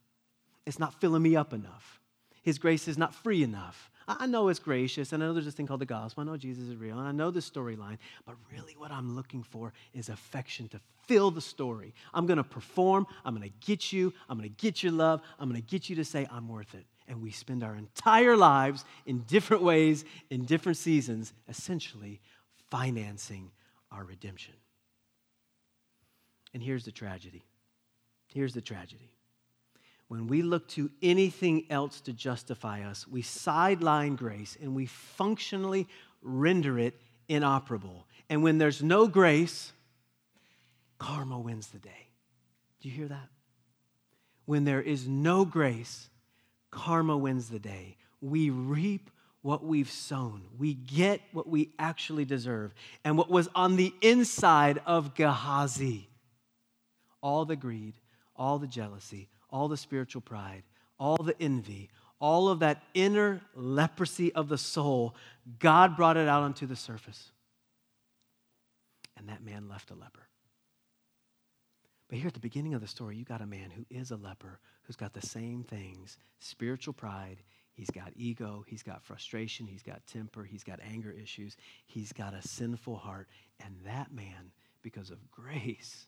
it's 0.67 0.79
not 0.79 1.01
filling 1.01 1.23
me 1.23 1.37
up 1.37 1.53
enough. 1.53 2.02
His 2.43 2.59
grace 2.59 2.89
is 2.89 2.99
not 2.99 3.15
free 3.15 3.43
enough. 3.43 3.91
I 4.09 4.27
know 4.27 4.49
it's 4.49 4.59
gracious, 4.59 5.13
and 5.13 5.23
I 5.23 5.27
know 5.27 5.33
there's 5.33 5.45
this 5.45 5.55
thing 5.55 5.67
called 5.67 5.81
the 5.81 5.87
gospel. 5.87 6.23
I 6.23 6.27
know 6.27 6.37
Jesus 6.37 6.69
is 6.69 6.77
real, 6.77 6.99
and 6.99 7.07
I 7.07 7.13
know 7.13 7.31
the 7.31 7.41
storyline, 7.41 7.99
but 8.27 8.35
really 8.51 8.75
what 8.77 8.91
I'm 8.91 9.15
looking 9.15 9.45
for 9.45 9.73
is 9.95 10.09
affection 10.09 10.69
to 10.69 10.81
fill 11.07 11.31
the 11.31 11.41
story. 11.41 11.95
I'm 12.13 12.27
to 12.27 12.45
perform, 12.45 13.07
I'm 13.25 13.41
to 13.41 13.49
get 13.61 13.93
you, 13.93 14.13
I'm 14.29 14.43
to 14.43 14.49
get 14.49 14.83
your 14.83 14.93
love, 14.93 15.23
I'm 15.39 15.55
to 15.55 15.61
get 15.61 15.89
you 15.89 15.97
to 15.97 16.05
say, 16.05 16.27
I'm 16.31 16.49
worth 16.49 16.75
it. 16.75 16.85
And 17.07 17.23
we 17.23 17.31
spend 17.31 17.63
our 17.63 17.77
entire 17.77 18.37
lives 18.37 18.85
in 19.07 19.21
different 19.21 19.63
ways, 19.63 20.05
in 20.31 20.45
different 20.45 20.79
seasons, 20.79 21.33
essentially 21.49 22.21
financing 22.71 23.51
our 23.91 24.05
redemption. 24.05 24.55
And 26.55 26.63
here's 26.63 26.85
the 26.85 26.93
tragedy. 26.93 27.45
Here's 28.27 28.55
the 28.55 28.61
tragedy 28.61 29.11
when 30.13 30.27
we 30.27 30.43
look 30.43 30.69
to 30.69 30.91
anything 31.01 31.65
else 31.71 32.03
to 32.03 32.13
justify 32.13 32.83
us, 32.83 33.09
we 33.09 33.23
sideline 33.23 34.15
grace 34.15 34.59
and 34.61 34.75
we 34.75 34.85
functionally 34.85 35.89
render 36.21 36.79
it 36.79 37.01
inoperable. 37.31 38.07
And 38.29 38.43
when 38.43 38.59
there's 38.59 38.83
no 38.83 39.09
grace, 39.09 39.73
karma 40.99 41.39
wins 41.39 41.69
the 41.69 41.79
day. 41.79 42.11
Do 42.83 42.91
you 42.91 42.95
hear 42.95 43.09
that? 43.09 43.31
When 44.45 44.65
there 44.65 44.83
is 44.83 45.09
no 45.09 45.47
grace, 45.47 46.11
karma 46.71 47.17
wins 47.17 47.49
the 47.49 47.59
day. 47.59 47.97
We 48.21 48.51
reap 48.51 49.09
what 49.41 49.65
we've 49.65 49.91
sown. 49.91 50.43
We 50.59 50.75
get 50.75 51.23
what 51.33 51.49
we 51.49 51.73
actually 51.79 52.27
deserve. 52.27 52.75
And 53.03 53.17
what 53.17 53.31
was 53.31 53.49
on 53.55 53.77
the 53.77 53.95
inside 54.03 54.79
of 54.85 55.15
Gehazi 55.15 56.11
all 57.23 57.47
the 57.47 57.57
greed, 57.57 57.95
all 58.37 58.59
the 58.59 58.67
jealousy, 58.67 59.31
all 59.53 59.69
the 59.69 59.77
spiritual 59.77 60.23
pride, 60.23 60.63
all 60.99 61.19
the 61.19 61.41
envy, 61.41 61.91
all 62.19 62.49
of 62.49 62.61
that 62.61 62.83
inner 62.95 63.41
leprosy 63.55 64.33
of 64.33 64.49
the 64.49 64.59
soul, 64.59 65.15
God 65.59 65.97
brought 65.97 66.17
it 66.17 66.29
out 66.29 66.43
onto 66.43 66.67
the 66.67 66.77
surface. 66.77 67.31
And 69.17 69.29
that 69.29 69.45
man 69.45 69.69
left 69.69 69.91
a 69.91 69.95
leper. 69.95 70.27
But 72.09 72.19
here 72.19 72.29
at 72.29 72.35
the 72.35 72.41
beginning 72.41 72.75
of 72.75 72.81
the 72.81 72.87
story, 72.87 73.17
you 73.17 73.25
got 73.25 73.41
a 73.41 73.47
man 73.47 73.71
who 73.71 73.87
is 73.91 74.11
a 74.11 74.17
leper, 74.17 74.61
who's 74.83 74.97
got 74.97 75.15
the 75.15 75.27
same 75.27 75.65
things 75.65 76.19
spiritual 76.41 76.93
pride, 76.93 77.39
he's 77.73 77.91
got 77.91 78.13
ego, 78.17 78.65
he's 78.67 78.83
got 78.83 79.03
frustration, 79.03 79.67
he's 79.67 79.83
got 79.83 80.07
temper, 80.07 80.45
he's 80.45 80.63
got 80.63 80.79
anger 80.81 81.11
issues, 81.11 81.57
he's 81.87 82.13
got 82.13 82.35
a 82.35 82.47
sinful 82.47 82.97
heart. 82.97 83.29
And 83.65 83.75
that 83.87 84.13
man, 84.13 84.53
because 84.83 85.11
of 85.11 85.31
grace, 85.31 86.07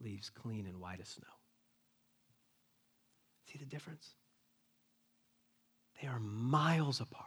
leaves 0.00 0.28
clean 0.28 0.66
and 0.66 0.80
white 0.80 1.00
as 1.00 1.08
snow. 1.08 1.37
See 3.50 3.58
the 3.58 3.64
difference? 3.64 4.10
They 6.00 6.08
are 6.08 6.20
miles 6.20 7.00
apart. 7.00 7.24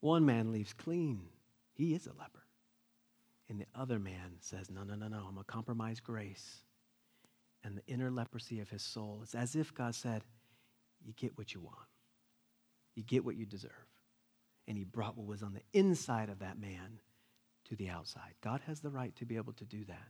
One 0.00 0.24
man 0.24 0.52
leaves 0.52 0.72
clean, 0.72 1.22
he 1.72 1.94
is 1.94 2.06
a 2.06 2.10
leper. 2.10 2.44
And 3.48 3.60
the 3.60 3.66
other 3.74 3.98
man 3.98 4.36
says, 4.40 4.70
No, 4.70 4.82
no, 4.82 4.94
no, 4.94 5.08
no, 5.08 5.18
I'm 5.18 5.34
going 5.34 5.38
to 5.38 5.44
compromise 5.44 6.00
grace. 6.00 6.60
And 7.64 7.76
the 7.76 7.92
inner 7.92 8.10
leprosy 8.10 8.60
of 8.60 8.70
his 8.70 8.82
soul, 8.82 9.20
it's 9.22 9.34
as 9.34 9.56
if 9.56 9.74
God 9.74 9.94
said, 9.94 10.22
You 11.04 11.12
get 11.14 11.36
what 11.36 11.54
you 11.54 11.60
want, 11.60 11.78
you 12.94 13.02
get 13.02 13.24
what 13.24 13.36
you 13.36 13.46
deserve. 13.46 13.72
And 14.68 14.76
he 14.76 14.84
brought 14.84 15.16
what 15.16 15.26
was 15.26 15.42
on 15.42 15.54
the 15.54 15.62
inside 15.78 16.28
of 16.28 16.40
that 16.40 16.60
man 16.60 17.00
to 17.68 17.76
the 17.76 17.88
outside. 17.88 18.34
God 18.42 18.60
has 18.66 18.80
the 18.80 18.90
right 18.90 19.16
to 19.16 19.24
be 19.24 19.36
able 19.36 19.54
to 19.54 19.64
do 19.64 19.84
that. 19.86 20.08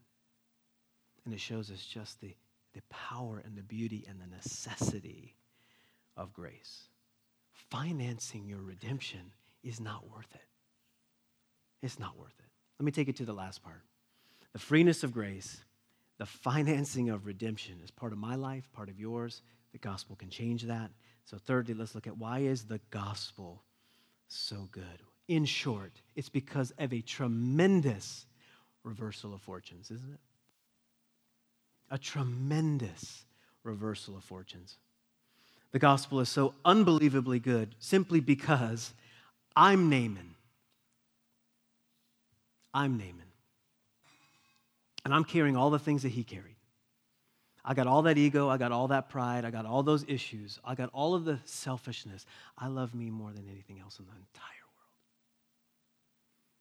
And 1.25 1.33
it 1.33 1.41
shows 1.41 1.71
us 1.71 1.81
just 1.81 2.21
the 2.21 2.35
the 2.75 2.83
power 2.91 3.43
and 3.45 3.57
the 3.57 3.63
beauty 3.63 4.07
and 4.09 4.21
the 4.21 4.27
necessity 4.27 5.37
of 6.17 6.33
grace. 6.33 6.89
Financing 7.53 8.47
your 8.47 8.61
redemption 8.61 9.33
is 9.63 9.81
not 9.81 10.09
worth 10.11 10.35
it. 10.35 10.41
It's 11.83 11.99
not 11.99 12.17
worth 12.19 12.35
it. 12.39 12.47
Let 12.79 12.85
me 12.85 12.93
take 12.93 13.09
it 13.09 13.17
to 13.17 13.25
the 13.25 13.33
last 13.33 13.63
part. 13.63 13.83
The 14.53 14.59
freeness 14.59 15.03
of 15.03 15.13
grace, 15.13 15.63
the 16.19 16.27
financing 16.27 17.11
of 17.11 17.27
redemption 17.27 17.81
is 17.83 17.91
part 17.91 18.13
of 18.13 18.19
my 18.19 18.35
life, 18.35 18.71
part 18.73 18.89
of 18.89 18.99
yours. 18.99 19.43
The 19.73 19.79
gospel 19.79 20.17
can 20.17 20.31
change 20.31 20.65
that. 20.65 20.91
So, 21.25 21.37
thirdly, 21.37 21.75
let's 21.75 21.95
look 21.95 22.07
at 22.07 22.17
why 22.17 22.41
is 22.41 22.65
the 22.65 22.81
gospel 22.91 23.63
so 24.29 24.69
good? 24.73 25.03
In 25.29 25.45
short, 25.45 26.01
it's 26.17 26.31
because 26.31 26.73
of 26.79 26.93
a 26.93 27.03
tremendous 27.03 28.27
reversal 28.83 29.35
of 29.35 29.43
fortunes, 29.43 29.91
isn't 29.91 30.13
it? 30.13 30.21
A 31.91 31.99
tremendous 31.99 33.25
reversal 33.63 34.17
of 34.17 34.25
fortunes. 34.25 34.77
The 35.73 35.79
gospel 35.79 36.21
is 36.21 36.29
so 36.29 36.55
unbelievably 36.65 37.41
good 37.41 37.75
simply 37.79 38.21
because 38.21 38.93
I'm 39.55 39.91
Naaman. 39.91 40.35
I'm 42.73 42.97
Naaman. 42.97 43.15
And 45.05 45.15
I'm 45.15 45.25
carrying 45.25 45.57
all 45.57 45.71
the 45.71 45.79
things 45.79 46.03
that 46.03 46.11
he 46.11 46.25
carried. 46.25 46.57
I 47.65 47.75
got 47.75 47.87
all 47.87 48.03
that 48.03 48.17
ego, 48.17 48.49
I 48.49 48.57
got 48.57 48.73
all 48.73 48.89
that 48.89 49.11
pride, 49.11 49.45
I 49.45 49.51
got 49.51 49.67
all 49.67 49.83
those 49.83 50.05
issues, 50.09 50.59
I 50.65 50.75
got 50.75 50.89
all 50.95 51.15
of 51.15 51.25
the 51.25 51.39
selfishness. 51.45 52.25
I 52.57 52.69
love 52.69 52.95
me 52.95 53.11
more 53.11 53.31
than 53.31 53.47
anything 53.47 53.79
else 53.79 53.99
in 53.99 54.07
the 54.07 54.13
entire 54.13 54.65
world. 54.75 54.89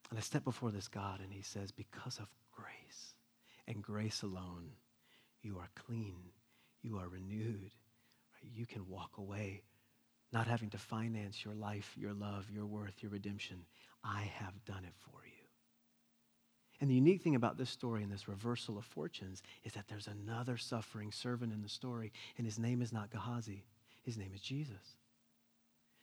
And 0.09 0.19
I 0.19 0.21
step 0.21 0.43
before 0.43 0.71
this 0.71 0.89
God 0.89 1.21
and 1.21 1.31
he 1.31 1.41
says, 1.41 1.71
Because 1.71 2.17
of 2.17 2.27
grace 2.51 3.13
and 3.67 3.81
grace 3.81 4.21
alone, 4.21 4.71
you 5.47 5.57
are 5.57 5.69
clean. 5.75 6.17
You 6.81 6.97
are 6.97 7.07
renewed. 7.07 7.71
Right? 8.35 8.51
You 8.53 8.65
can 8.65 8.87
walk 8.87 9.17
away 9.17 9.63
not 10.33 10.45
having 10.45 10.69
to 10.71 10.77
finance 10.77 11.45
your 11.45 11.53
life, 11.55 11.93
your 11.97 12.13
love, 12.13 12.51
your 12.51 12.65
worth, 12.65 13.01
your 13.01 13.11
redemption. 13.11 13.65
I 14.03 14.23
have 14.39 14.53
done 14.65 14.83
it 14.83 14.93
for 14.97 15.25
you. 15.25 15.31
And 16.81 16.89
the 16.89 16.95
unique 16.95 17.21
thing 17.21 17.35
about 17.35 17.57
this 17.57 17.69
story 17.69 18.03
and 18.03 18.11
this 18.11 18.27
reversal 18.27 18.77
of 18.77 18.85
fortunes 18.85 19.41
is 19.63 19.71
that 19.71 19.87
there's 19.87 20.07
another 20.07 20.57
suffering 20.57 21.11
servant 21.11 21.53
in 21.53 21.63
the 21.63 21.69
story, 21.69 22.11
and 22.37 22.45
his 22.45 22.59
name 22.59 22.81
is 22.81 22.91
not 22.91 23.09
Gehazi, 23.09 23.63
his 24.03 24.17
name 24.17 24.31
is 24.35 24.41
Jesus. 24.41 24.97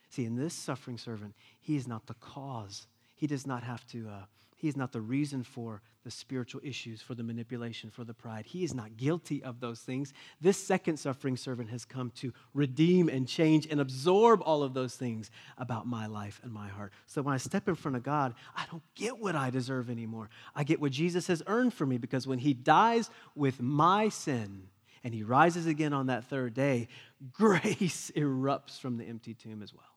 See, 0.09 0.25
in 0.25 0.37
this 0.37 0.55
suffering 0.55 0.99
servant, 0.99 1.35
he 1.61 1.77
is 1.77 1.87
not 1.87 2.07
the 2.07 2.15
cause. 2.15 2.87
He 3.15 3.27
does 3.27 3.47
not 3.47 3.63
have 3.63 3.87
to, 3.89 4.09
uh, 4.09 4.25
he 4.57 4.69
is 4.69 4.77
not 4.77 4.93
the 4.93 5.01
reason 5.01 5.43
for 5.43 5.83
the 6.05 6.11
spiritual 6.11 6.61
issues, 6.63 7.01
for 7.01 7.15
the 7.15 7.23
manipulation, 7.23 7.91
for 7.91 8.05
the 8.05 8.15
pride. 8.15 8.45
He 8.47 8.63
is 8.63 8.75
not 8.75 8.97
guilty 8.97 9.43
of 9.43 9.59
those 9.59 9.81
things. 9.81 10.13
This 10.41 10.63
second 10.63 10.99
suffering 10.99 11.37
servant 11.37 11.71
has 11.71 11.85
come 11.85 12.11
to 12.17 12.33
redeem 12.53 13.09
and 13.09 13.27
change 13.27 13.67
and 13.71 13.81
absorb 13.81 14.43
all 14.43 14.63
of 14.63 14.75
those 14.75 14.97
things 14.97 15.31
about 15.57 15.87
my 15.87 16.07
life 16.07 16.41
and 16.45 16.53
my 16.53 16.69
heart. 16.69 16.93
So 17.07 17.23
when 17.23 17.35
I 17.35 17.39
step 17.39 17.69
in 17.69 17.75
front 17.75 17.97
of 17.97 18.03
God, 18.03 18.35
I 18.55 18.67
don't 18.71 18.83
get 18.95 19.19
what 19.19 19.35
I 19.35 19.51
deserve 19.51 19.89
anymore. 19.89 20.29
I 20.55 20.63
get 20.63 20.81
what 20.81 20.93
Jesus 20.93 21.27
has 21.29 21.43
earned 21.47 21.73
for 21.73 21.87
me 21.87 21.97
because 21.97 22.27
when 22.27 22.39
he 22.39 22.53
dies 22.53 23.11
with 23.35 23.61
my 23.61 24.11
sin, 24.11 24.69
and 25.03 25.13
he 25.13 25.23
rises 25.23 25.67
again 25.67 25.93
on 25.93 26.07
that 26.07 26.25
third 26.25 26.55
day, 26.55 26.89
grace 27.33 28.11
erupts 28.17 28.81
from 28.81 28.97
the 28.97 29.05
empty 29.05 29.35
tomb 29.35 29.63
as 29.63 29.75
well. 29.75 29.94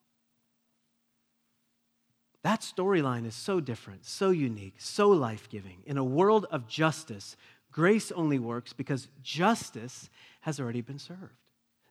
That 2.47 2.61
storyline 2.61 3.25
is 3.25 3.35
so 3.35 3.59
different, 3.59 4.05
so 4.05 4.29
unique, 4.29 4.75
so 4.77 5.09
life 5.09 5.49
giving. 5.49 5.79
In 5.85 5.97
a 5.97 6.03
world 6.03 6.45
of 6.49 6.65
justice, 6.65 7.35
grace 7.73 8.09
only 8.09 8.39
works 8.39 8.71
because 8.71 9.09
justice 9.21 10.09
has 10.39 10.57
already 10.57 10.79
been 10.79 10.97
served. 10.97 11.35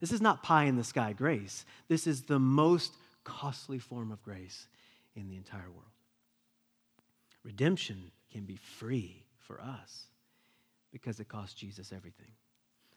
This 0.01 0.13
is 0.13 0.23
not 0.23 0.43
pie 0.43 0.65
in 0.65 0.77
the 0.77 0.83
sky 0.83 1.13
grace. 1.13 1.67
This 1.89 2.07
is 2.07 2.23
the 2.23 2.39
most 2.39 2.95
costly 3.23 3.79
form 3.79 4.11
of 4.11 4.23
grace 4.23 4.67
in 5.15 5.29
the 5.29 5.37
entire 5.37 5.69
world. 5.69 5.93
Redemption 7.45 8.11
can 8.33 8.47
be 8.47 8.57
free 8.57 9.27
for 9.37 9.61
us 9.61 10.07
because 10.91 11.21
it 11.21 11.29
cost 11.29 11.59
Jesus 11.59 11.93
everything. 11.93 12.33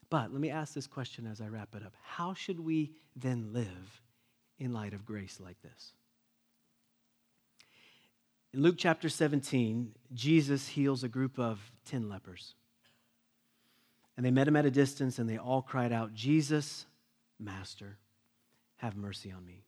But 0.09 0.31
let 0.31 0.39
me 0.39 0.49
ask 0.49 0.73
this 0.73 0.87
question 0.87 1.27
as 1.27 1.41
I 1.41 1.49
wrap 1.49 1.75
it 1.75 1.85
up 1.85 1.91
How 2.03 2.33
should 2.33 2.61
we 2.61 2.93
then 3.17 3.51
live 3.51 4.01
in 4.59 4.71
light 4.71 4.93
of 4.93 5.05
grace 5.05 5.41
like 5.43 5.61
this? 5.61 5.91
In 8.51 8.63
Luke 8.63 8.75
chapter 8.77 9.09
17, 9.09 9.93
Jesus 10.13 10.67
heals 10.67 11.03
a 11.03 11.09
group 11.09 11.37
of 11.37 11.59
10 11.85 12.09
lepers. 12.09 12.55
And 14.17 14.25
they 14.25 14.31
met 14.31 14.47
him 14.47 14.55
at 14.55 14.65
a 14.65 14.71
distance 14.71 15.19
and 15.19 15.29
they 15.29 15.37
all 15.37 15.61
cried 15.61 15.93
out, 15.93 16.15
Jesus, 16.15 16.85
Master, 17.39 17.97
have 18.77 18.97
mercy 18.97 19.31
on 19.31 19.45
me. 19.45 19.63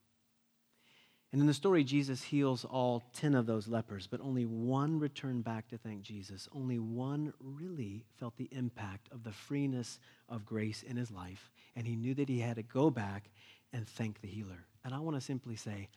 And 1.32 1.40
in 1.40 1.48
the 1.48 1.54
story, 1.54 1.84
Jesus 1.86 2.24
heals 2.24 2.66
all 2.66 3.04
10 3.14 3.36
of 3.36 3.46
those 3.46 3.68
lepers, 3.68 4.08
but 4.08 4.20
only 4.20 4.46
one 4.46 5.00
returned 5.00 5.46
back 5.46 5.70
to 5.70 5.78
thank 5.78 6.02
Jesus. 6.02 6.50
Only 6.54 6.78
one 6.78 7.34
really 7.40 8.04
felt 8.20 8.36
the 8.36 8.50
impact 8.52 9.08
of 9.14 9.24
the 9.24 9.32
freeness 9.32 10.00
of 10.28 10.46
grace 10.46 10.84
in 10.84 10.98
his 10.98 11.10
life, 11.10 11.50
and 11.78 11.88
he 11.88 11.96
knew 11.96 12.14
that 12.16 12.28
he 12.28 12.40
had 12.40 12.58
to 12.58 12.64
go 12.64 12.90
back 12.90 13.30
and 13.72 13.88
thank 13.88 14.20
the 14.20 14.28
healer. 14.28 14.66
And 14.84 14.94
I 14.94 15.00
want 15.00 15.16
to 15.16 15.22
simply 15.22 15.56
say, 15.56 15.88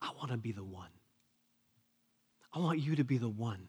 I 0.00 0.10
want 0.18 0.30
to 0.30 0.36
be 0.36 0.52
the 0.52 0.62
one. 0.62 0.90
I 2.54 2.60
want 2.60 2.78
you 2.78 2.96
to 2.96 3.04
be 3.04 3.18
the 3.18 3.28
one. 3.28 3.68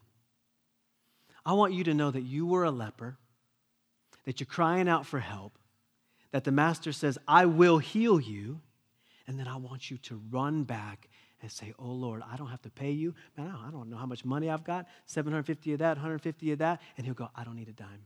I 1.45 1.53
want 1.53 1.73
you 1.73 1.83
to 1.85 1.93
know 1.93 2.11
that 2.11 2.21
you 2.21 2.45
were 2.45 2.63
a 2.63 2.71
leper, 2.71 3.17
that 4.25 4.39
you're 4.39 4.45
crying 4.45 4.87
out 4.87 5.05
for 5.05 5.19
help, 5.19 5.57
that 6.31 6.43
the 6.43 6.51
master 6.51 6.91
says, 6.91 7.17
I 7.27 7.45
will 7.45 7.77
heal 7.77 8.19
you. 8.19 8.61
And 9.27 9.39
then 9.39 9.47
I 9.47 9.57
want 9.57 9.89
you 9.89 9.97
to 9.97 10.21
run 10.29 10.63
back 10.63 11.09
and 11.41 11.51
say, 11.51 11.73
Oh 11.79 11.91
Lord, 11.91 12.21
I 12.31 12.35
don't 12.37 12.49
have 12.49 12.61
to 12.63 12.69
pay 12.69 12.91
you. 12.91 13.15
Man, 13.37 13.55
I 13.65 13.71
don't 13.71 13.89
know 13.89 13.97
how 13.97 14.05
much 14.05 14.23
money 14.23 14.49
I've 14.49 14.63
got 14.63 14.85
750 15.07 15.73
of 15.73 15.79
that, 15.79 15.97
150 15.97 16.51
of 16.51 16.59
that. 16.59 16.81
And 16.97 17.05
he'll 17.05 17.15
go, 17.15 17.29
I 17.35 17.43
don't 17.43 17.55
need 17.55 17.69
a 17.69 17.73
dime. 17.73 18.05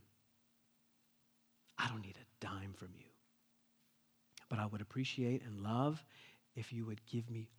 I 1.77 1.87
don't 1.89 2.01
need 2.01 2.15
a 2.15 2.45
dime 2.45 2.73
from 2.77 2.89
you. 2.97 3.05
But 4.49 4.59
I 4.59 4.65
would 4.65 4.81
appreciate 4.81 5.43
and 5.45 5.61
love 5.61 6.03
if 6.55 6.71
you 6.73 6.85
would 6.85 7.05
give 7.05 7.29
me 7.29 7.49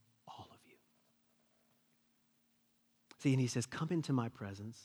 See, 3.20 3.32
and 3.32 3.40
he 3.40 3.46
says, 3.46 3.66
Come 3.66 3.88
into 3.90 4.12
my 4.12 4.28
presence. 4.28 4.78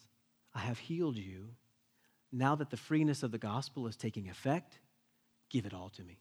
I 0.53 0.59
have 0.59 0.77
healed 0.77 1.17
you. 1.17 1.49
Now 2.31 2.55
that 2.55 2.69
the 2.69 2.77
freeness 2.77 3.23
of 3.23 3.31
the 3.31 3.37
gospel 3.37 3.87
is 3.87 3.95
taking 3.95 4.29
effect, 4.29 4.79
give 5.49 5.65
it 5.65 5.73
all 5.73 5.89
to 5.89 6.03
me. 6.03 6.19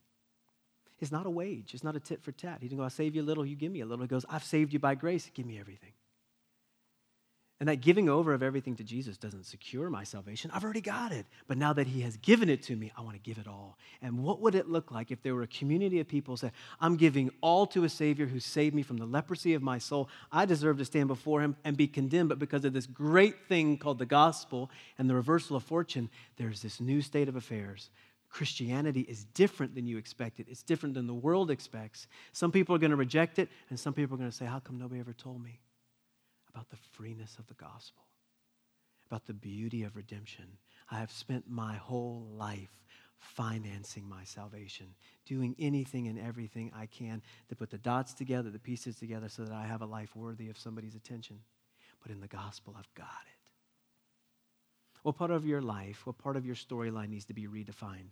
It's 1.00 1.10
not 1.10 1.26
a 1.26 1.30
wage, 1.30 1.74
it's 1.74 1.82
not 1.82 1.96
a 1.96 2.00
tit 2.00 2.22
for 2.22 2.32
tat. 2.32 2.58
He 2.60 2.68
didn't 2.68 2.78
go, 2.78 2.84
I'll 2.84 2.90
save 2.90 3.16
you 3.16 3.22
a 3.22 3.24
little, 3.24 3.44
you 3.44 3.56
give 3.56 3.72
me 3.72 3.80
a 3.80 3.86
little. 3.86 4.04
He 4.04 4.08
goes, 4.08 4.24
I've 4.28 4.44
saved 4.44 4.72
you 4.72 4.78
by 4.78 4.94
grace, 4.94 5.28
give 5.34 5.44
me 5.44 5.58
everything. 5.58 5.92
And 7.61 7.68
that 7.68 7.76
giving 7.76 8.09
over 8.09 8.34
of 8.34 8.42
everything 8.42 8.74
to 8.76 8.84
Jesus 8.84 9.16
doesn't 9.16 9.46
secure 9.46 9.88
my 9.88 10.02
salvation. 10.02 10.50
I've 10.52 10.64
already 10.64 10.80
got 10.80 11.12
it. 11.12 11.24
But 11.46 11.57
now 11.57 11.72
that 11.72 11.86
He 11.86 12.00
has 12.00 12.16
given 12.16 12.48
it 12.48 12.64
to 12.64 12.74
me, 12.74 12.90
I 12.96 13.00
want 13.02 13.14
to 13.14 13.22
give 13.22 13.38
it 13.38 13.46
all. 13.46 13.78
And 14.02 14.24
what 14.24 14.40
would 14.40 14.57
it 14.57 14.68
look 14.68 14.90
like 14.90 15.12
if 15.12 15.22
there 15.22 15.36
were 15.36 15.44
a 15.44 15.46
community 15.46 16.00
of 16.00 16.09
people 16.09 16.36
say, 16.36 16.50
I'm 16.80 16.96
giving 16.96 17.30
all 17.40 17.64
to 17.68 17.84
a 17.84 17.88
Savior 17.88 18.26
who 18.26 18.40
saved 18.40 18.74
me 18.74 18.82
from 18.82 18.96
the 18.96 19.07
leprosy 19.07 19.55
of 19.55 19.62
my 19.62 19.78
soul? 19.78 20.09
I 20.32 20.46
deserve 20.46 20.78
to 20.78 20.84
stand 20.84 21.07
before 21.07 21.42
Him 21.42 21.55
and 21.62 21.76
be 21.76 21.86
condemned, 21.86 22.28
but 22.28 22.40
because 22.40 22.64
of 22.64 22.72
this 22.72 22.86
great 22.86 23.46
thing 23.48 23.78
called 23.78 24.00
the 24.00 24.07
gospel 24.07 24.68
and 24.98 25.09
the 25.09 25.14
reversal 25.14 25.57
of 25.57 25.62
fortune, 25.62 26.11
there's 26.36 26.61
this 26.61 26.80
new 26.80 27.00
state 27.00 27.28
of 27.28 27.36
affairs. 27.36 27.90
Christianity 28.30 29.02
is 29.02 29.26
different 29.26 29.76
than 29.76 29.86
you 29.86 29.96
expected. 29.96 30.48
It's 30.48 30.64
different 30.64 30.96
than 30.96 31.07
the 31.07 31.14
world 31.14 31.52
expects. 31.52 32.09
Some 32.32 32.50
people 32.50 32.74
are 32.74 32.80
going 32.80 32.90
to 32.90 32.96
reject 32.96 33.38
it, 33.38 33.48
and 33.70 33.78
some 33.78 33.94
people 33.94 34.16
are 34.16 34.18
going 34.18 34.30
to 34.30 34.36
say, 34.36 34.44
How 34.44 34.59
come 34.59 34.76
nobody 34.76 34.98
ever 34.98 35.12
told 35.12 35.40
me? 35.40 35.61
About 36.55 36.70
the 36.70 36.76
freeness 36.92 37.36
of 37.38 37.46
the 37.48 37.55
gospel, 37.55 38.05
about 39.11 39.26
the 39.26 39.34
beauty 39.34 39.82
of 39.82 39.96
redemption. 39.96 40.44
I 40.90 40.98
have 40.98 41.11
spent 41.11 41.48
my 41.48 41.74
whole 41.74 42.28
life 42.36 42.70
financing 43.18 44.09
my 44.09 44.22
salvation, 44.24 44.86
doing 45.26 45.57
anything 45.59 46.09
and 46.09 46.18
everything 46.18 46.70
I 46.74 46.86
can 46.86 47.22
to 47.48 47.57
put 47.57 47.70
the 47.70 47.78
dots 47.78 48.12
together, 48.12 48.50
the 48.50 48.59
pieces 48.59 48.96
together, 48.96 49.28
so 49.28 49.44
that 49.44 49.52
I 49.52 49.66
have 49.66 49.82
a 49.82 49.86
life 49.86 50.14
worthy 50.14 50.48
of 50.50 50.59
somebody's 50.59 50.94
attention. 50.94 51.40
But 52.02 52.12
in 52.12 52.20
the 52.20 52.28
gospel, 52.28 52.74
I've 52.78 52.94
got 52.94 53.07
it. 53.07 53.38
What 55.02 55.16
part 55.16 55.30
of 55.30 55.46
your 55.46 55.62
life, 55.62 56.07
what 56.07 56.18
part 56.18 56.36
of 56.36 56.46
your 56.46 56.55
storyline 56.55 57.09
needs 57.09 57.26
to 57.26 57.34
be 57.34 57.46
redefined? 57.46 58.11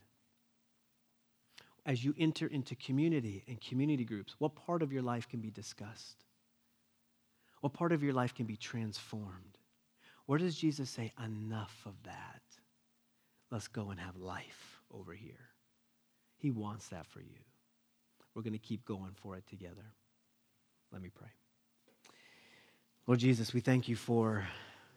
As 1.84 2.04
you 2.04 2.14
enter 2.18 2.46
into 2.46 2.74
community 2.76 3.44
and 3.48 3.60
community 3.60 4.04
groups, 4.04 4.34
what 4.38 4.54
part 4.54 4.82
of 4.82 4.92
your 4.92 5.02
life 5.02 5.28
can 5.28 5.40
be 5.40 5.50
discussed? 5.50 6.24
What 7.62 7.72
part 7.72 7.92
of 7.92 8.02
your 8.02 8.12
life 8.12 8.34
can 8.34 8.44
be 8.44 8.56
transformed? 8.56 9.56
Where 10.26 10.38
does 10.38 10.56
Jesus 10.56 10.90
say, 10.90 11.12
enough 11.24 11.80
of 11.86 11.94
that? 12.02 12.42
Let's 13.52 13.68
go 13.68 13.90
and 13.90 14.00
have 14.00 14.16
life 14.16 14.80
over 14.92 15.12
here. 15.12 15.48
He 16.38 16.50
wants 16.50 16.88
that 16.88 17.06
for 17.06 17.20
you. 17.20 17.38
We're 18.34 18.42
going 18.42 18.52
to 18.52 18.58
keep 18.58 18.84
going 18.84 19.12
for 19.14 19.36
it 19.36 19.46
together. 19.46 19.94
Let 20.90 21.02
me 21.02 21.10
pray. 21.14 21.28
Lord 23.06 23.20
Jesus, 23.20 23.54
we 23.54 23.60
thank 23.60 23.88
you 23.88 23.94
for 23.94 24.44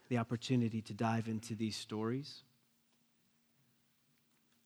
the 0.10 0.18
opportunity 0.18 0.82
to 0.82 0.94
dive 0.94 1.28
into 1.28 1.54
these 1.54 1.76
stories. 1.76 2.42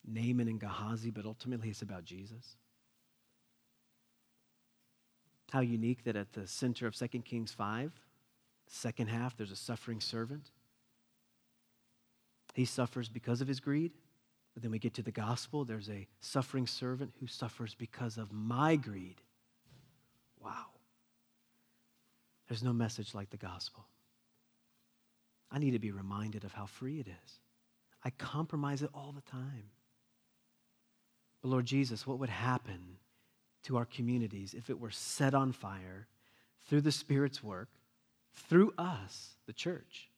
Naaman 0.07 0.47
and 0.47 0.59
Gehazi, 0.59 1.11
but 1.11 1.25
ultimately 1.25 1.69
it's 1.69 1.81
about 1.81 2.05
Jesus. 2.05 2.55
How 5.51 5.61
unique 5.61 6.03
that 6.03 6.15
at 6.15 6.33
the 6.33 6.47
center 6.47 6.85
of 6.85 6.95
2 6.95 7.07
Kings 7.19 7.51
5, 7.51 7.91
second 8.67 9.07
half, 9.07 9.35
there's 9.35 9.51
a 9.51 9.55
suffering 9.55 9.99
servant. 9.99 10.51
He 12.53 12.65
suffers 12.65 13.09
because 13.09 13.41
of 13.41 13.47
his 13.47 13.59
greed. 13.59 13.91
But 14.53 14.63
then 14.63 14.71
we 14.71 14.79
get 14.79 14.95
to 14.95 15.03
the 15.03 15.11
gospel, 15.11 15.63
there's 15.63 15.89
a 15.89 16.07
suffering 16.19 16.67
servant 16.67 17.13
who 17.19 17.27
suffers 17.27 17.75
because 17.75 18.17
of 18.17 18.31
my 18.31 18.75
greed. 18.75 19.21
Wow. 20.43 20.65
There's 22.47 22.63
no 22.63 22.73
message 22.73 23.13
like 23.13 23.29
the 23.29 23.37
gospel. 23.37 23.85
I 25.51 25.59
need 25.59 25.71
to 25.71 25.79
be 25.79 25.91
reminded 25.91 26.43
of 26.43 26.53
how 26.53 26.65
free 26.65 26.99
it 26.99 27.07
is. 27.07 27.39
I 28.03 28.09
compromise 28.11 28.81
it 28.81 28.89
all 28.93 29.13
the 29.13 29.29
time. 29.29 29.69
But 31.41 31.49
Lord 31.49 31.65
Jesus, 31.65 32.05
what 32.05 32.19
would 32.19 32.29
happen 32.29 32.97
to 33.64 33.78
our 33.78 33.86
communities 33.86 34.53
if 34.53 34.70
it 34.70 34.80
were 34.80 34.91
set 34.91 35.34
on 35.34 35.51
fire 35.51 36.07
through 36.68 36.82
the 36.82 36.91
Spirit's 36.91 37.43
work, 37.43 37.70
through 38.34 38.74
us, 38.78 39.36
the 39.47 39.53
church, 39.53 40.10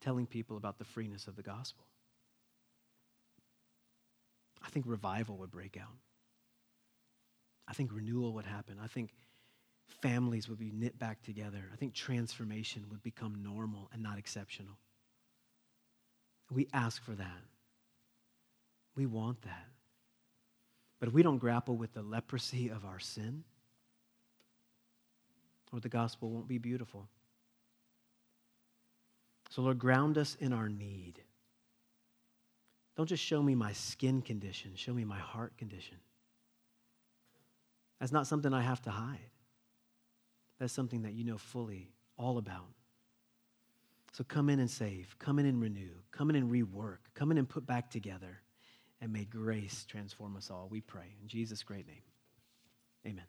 telling 0.00 0.26
people 0.26 0.56
about 0.56 0.78
the 0.78 0.84
freeness 0.84 1.26
of 1.26 1.36
the 1.36 1.42
gospel. 1.42 1.84
I 4.64 4.68
think 4.68 4.86
revival 4.88 5.36
would 5.38 5.50
break 5.50 5.76
out. 5.76 5.96
I 7.68 7.72
think 7.72 7.90
renewal 7.92 8.32
would 8.34 8.44
happen. 8.44 8.78
I 8.82 8.86
think 8.86 9.10
families 10.00 10.48
would 10.48 10.58
be 10.58 10.70
knit 10.72 10.98
back 10.98 11.22
together. 11.22 11.70
I 11.72 11.76
think 11.76 11.94
transformation 11.94 12.84
would 12.90 13.02
become 13.02 13.42
normal 13.42 13.88
and 13.92 14.02
not 14.02 14.18
exceptional. 14.18 14.78
We 16.50 16.68
ask 16.72 17.02
for 17.02 17.12
that. 17.12 17.42
We 18.94 19.06
want 19.06 19.42
that. 19.42 19.68
But 21.02 21.08
if 21.08 21.14
we 21.14 21.24
don't 21.24 21.38
grapple 21.38 21.74
with 21.76 21.94
the 21.94 22.02
leprosy 22.02 22.68
of 22.68 22.84
our 22.84 23.00
sin, 23.00 23.42
or 25.72 25.80
the 25.80 25.88
gospel 25.88 26.30
won't 26.30 26.46
be 26.46 26.58
beautiful. 26.58 27.08
So, 29.50 29.62
Lord, 29.62 29.80
ground 29.80 30.16
us 30.16 30.36
in 30.38 30.52
our 30.52 30.68
need. 30.68 31.14
Don't 32.96 33.08
just 33.08 33.24
show 33.24 33.42
me 33.42 33.56
my 33.56 33.72
skin 33.72 34.22
condition, 34.22 34.76
show 34.76 34.94
me 34.94 35.04
my 35.04 35.18
heart 35.18 35.58
condition. 35.58 35.96
That's 37.98 38.12
not 38.12 38.28
something 38.28 38.54
I 38.54 38.62
have 38.62 38.82
to 38.82 38.90
hide. 38.90 39.18
That's 40.60 40.72
something 40.72 41.02
that 41.02 41.14
you 41.14 41.24
know 41.24 41.36
fully 41.36 41.90
all 42.16 42.38
about. 42.38 42.68
So 44.12 44.22
come 44.22 44.48
in 44.48 44.60
and 44.60 44.70
save, 44.70 45.16
come 45.18 45.40
in 45.40 45.46
and 45.46 45.60
renew, 45.60 45.96
come 46.12 46.30
in 46.30 46.36
and 46.36 46.48
rework, 46.48 46.98
come 47.12 47.32
in 47.32 47.38
and 47.38 47.48
put 47.48 47.66
back 47.66 47.90
together, 47.90 48.41
and 49.02 49.12
may 49.12 49.24
grace 49.24 49.84
transform 49.86 50.36
us 50.36 50.48
all, 50.50 50.68
we 50.70 50.80
pray. 50.80 51.16
In 51.20 51.28
Jesus' 51.28 51.62
great 51.64 51.86
name, 51.86 52.02
amen. 53.04 53.26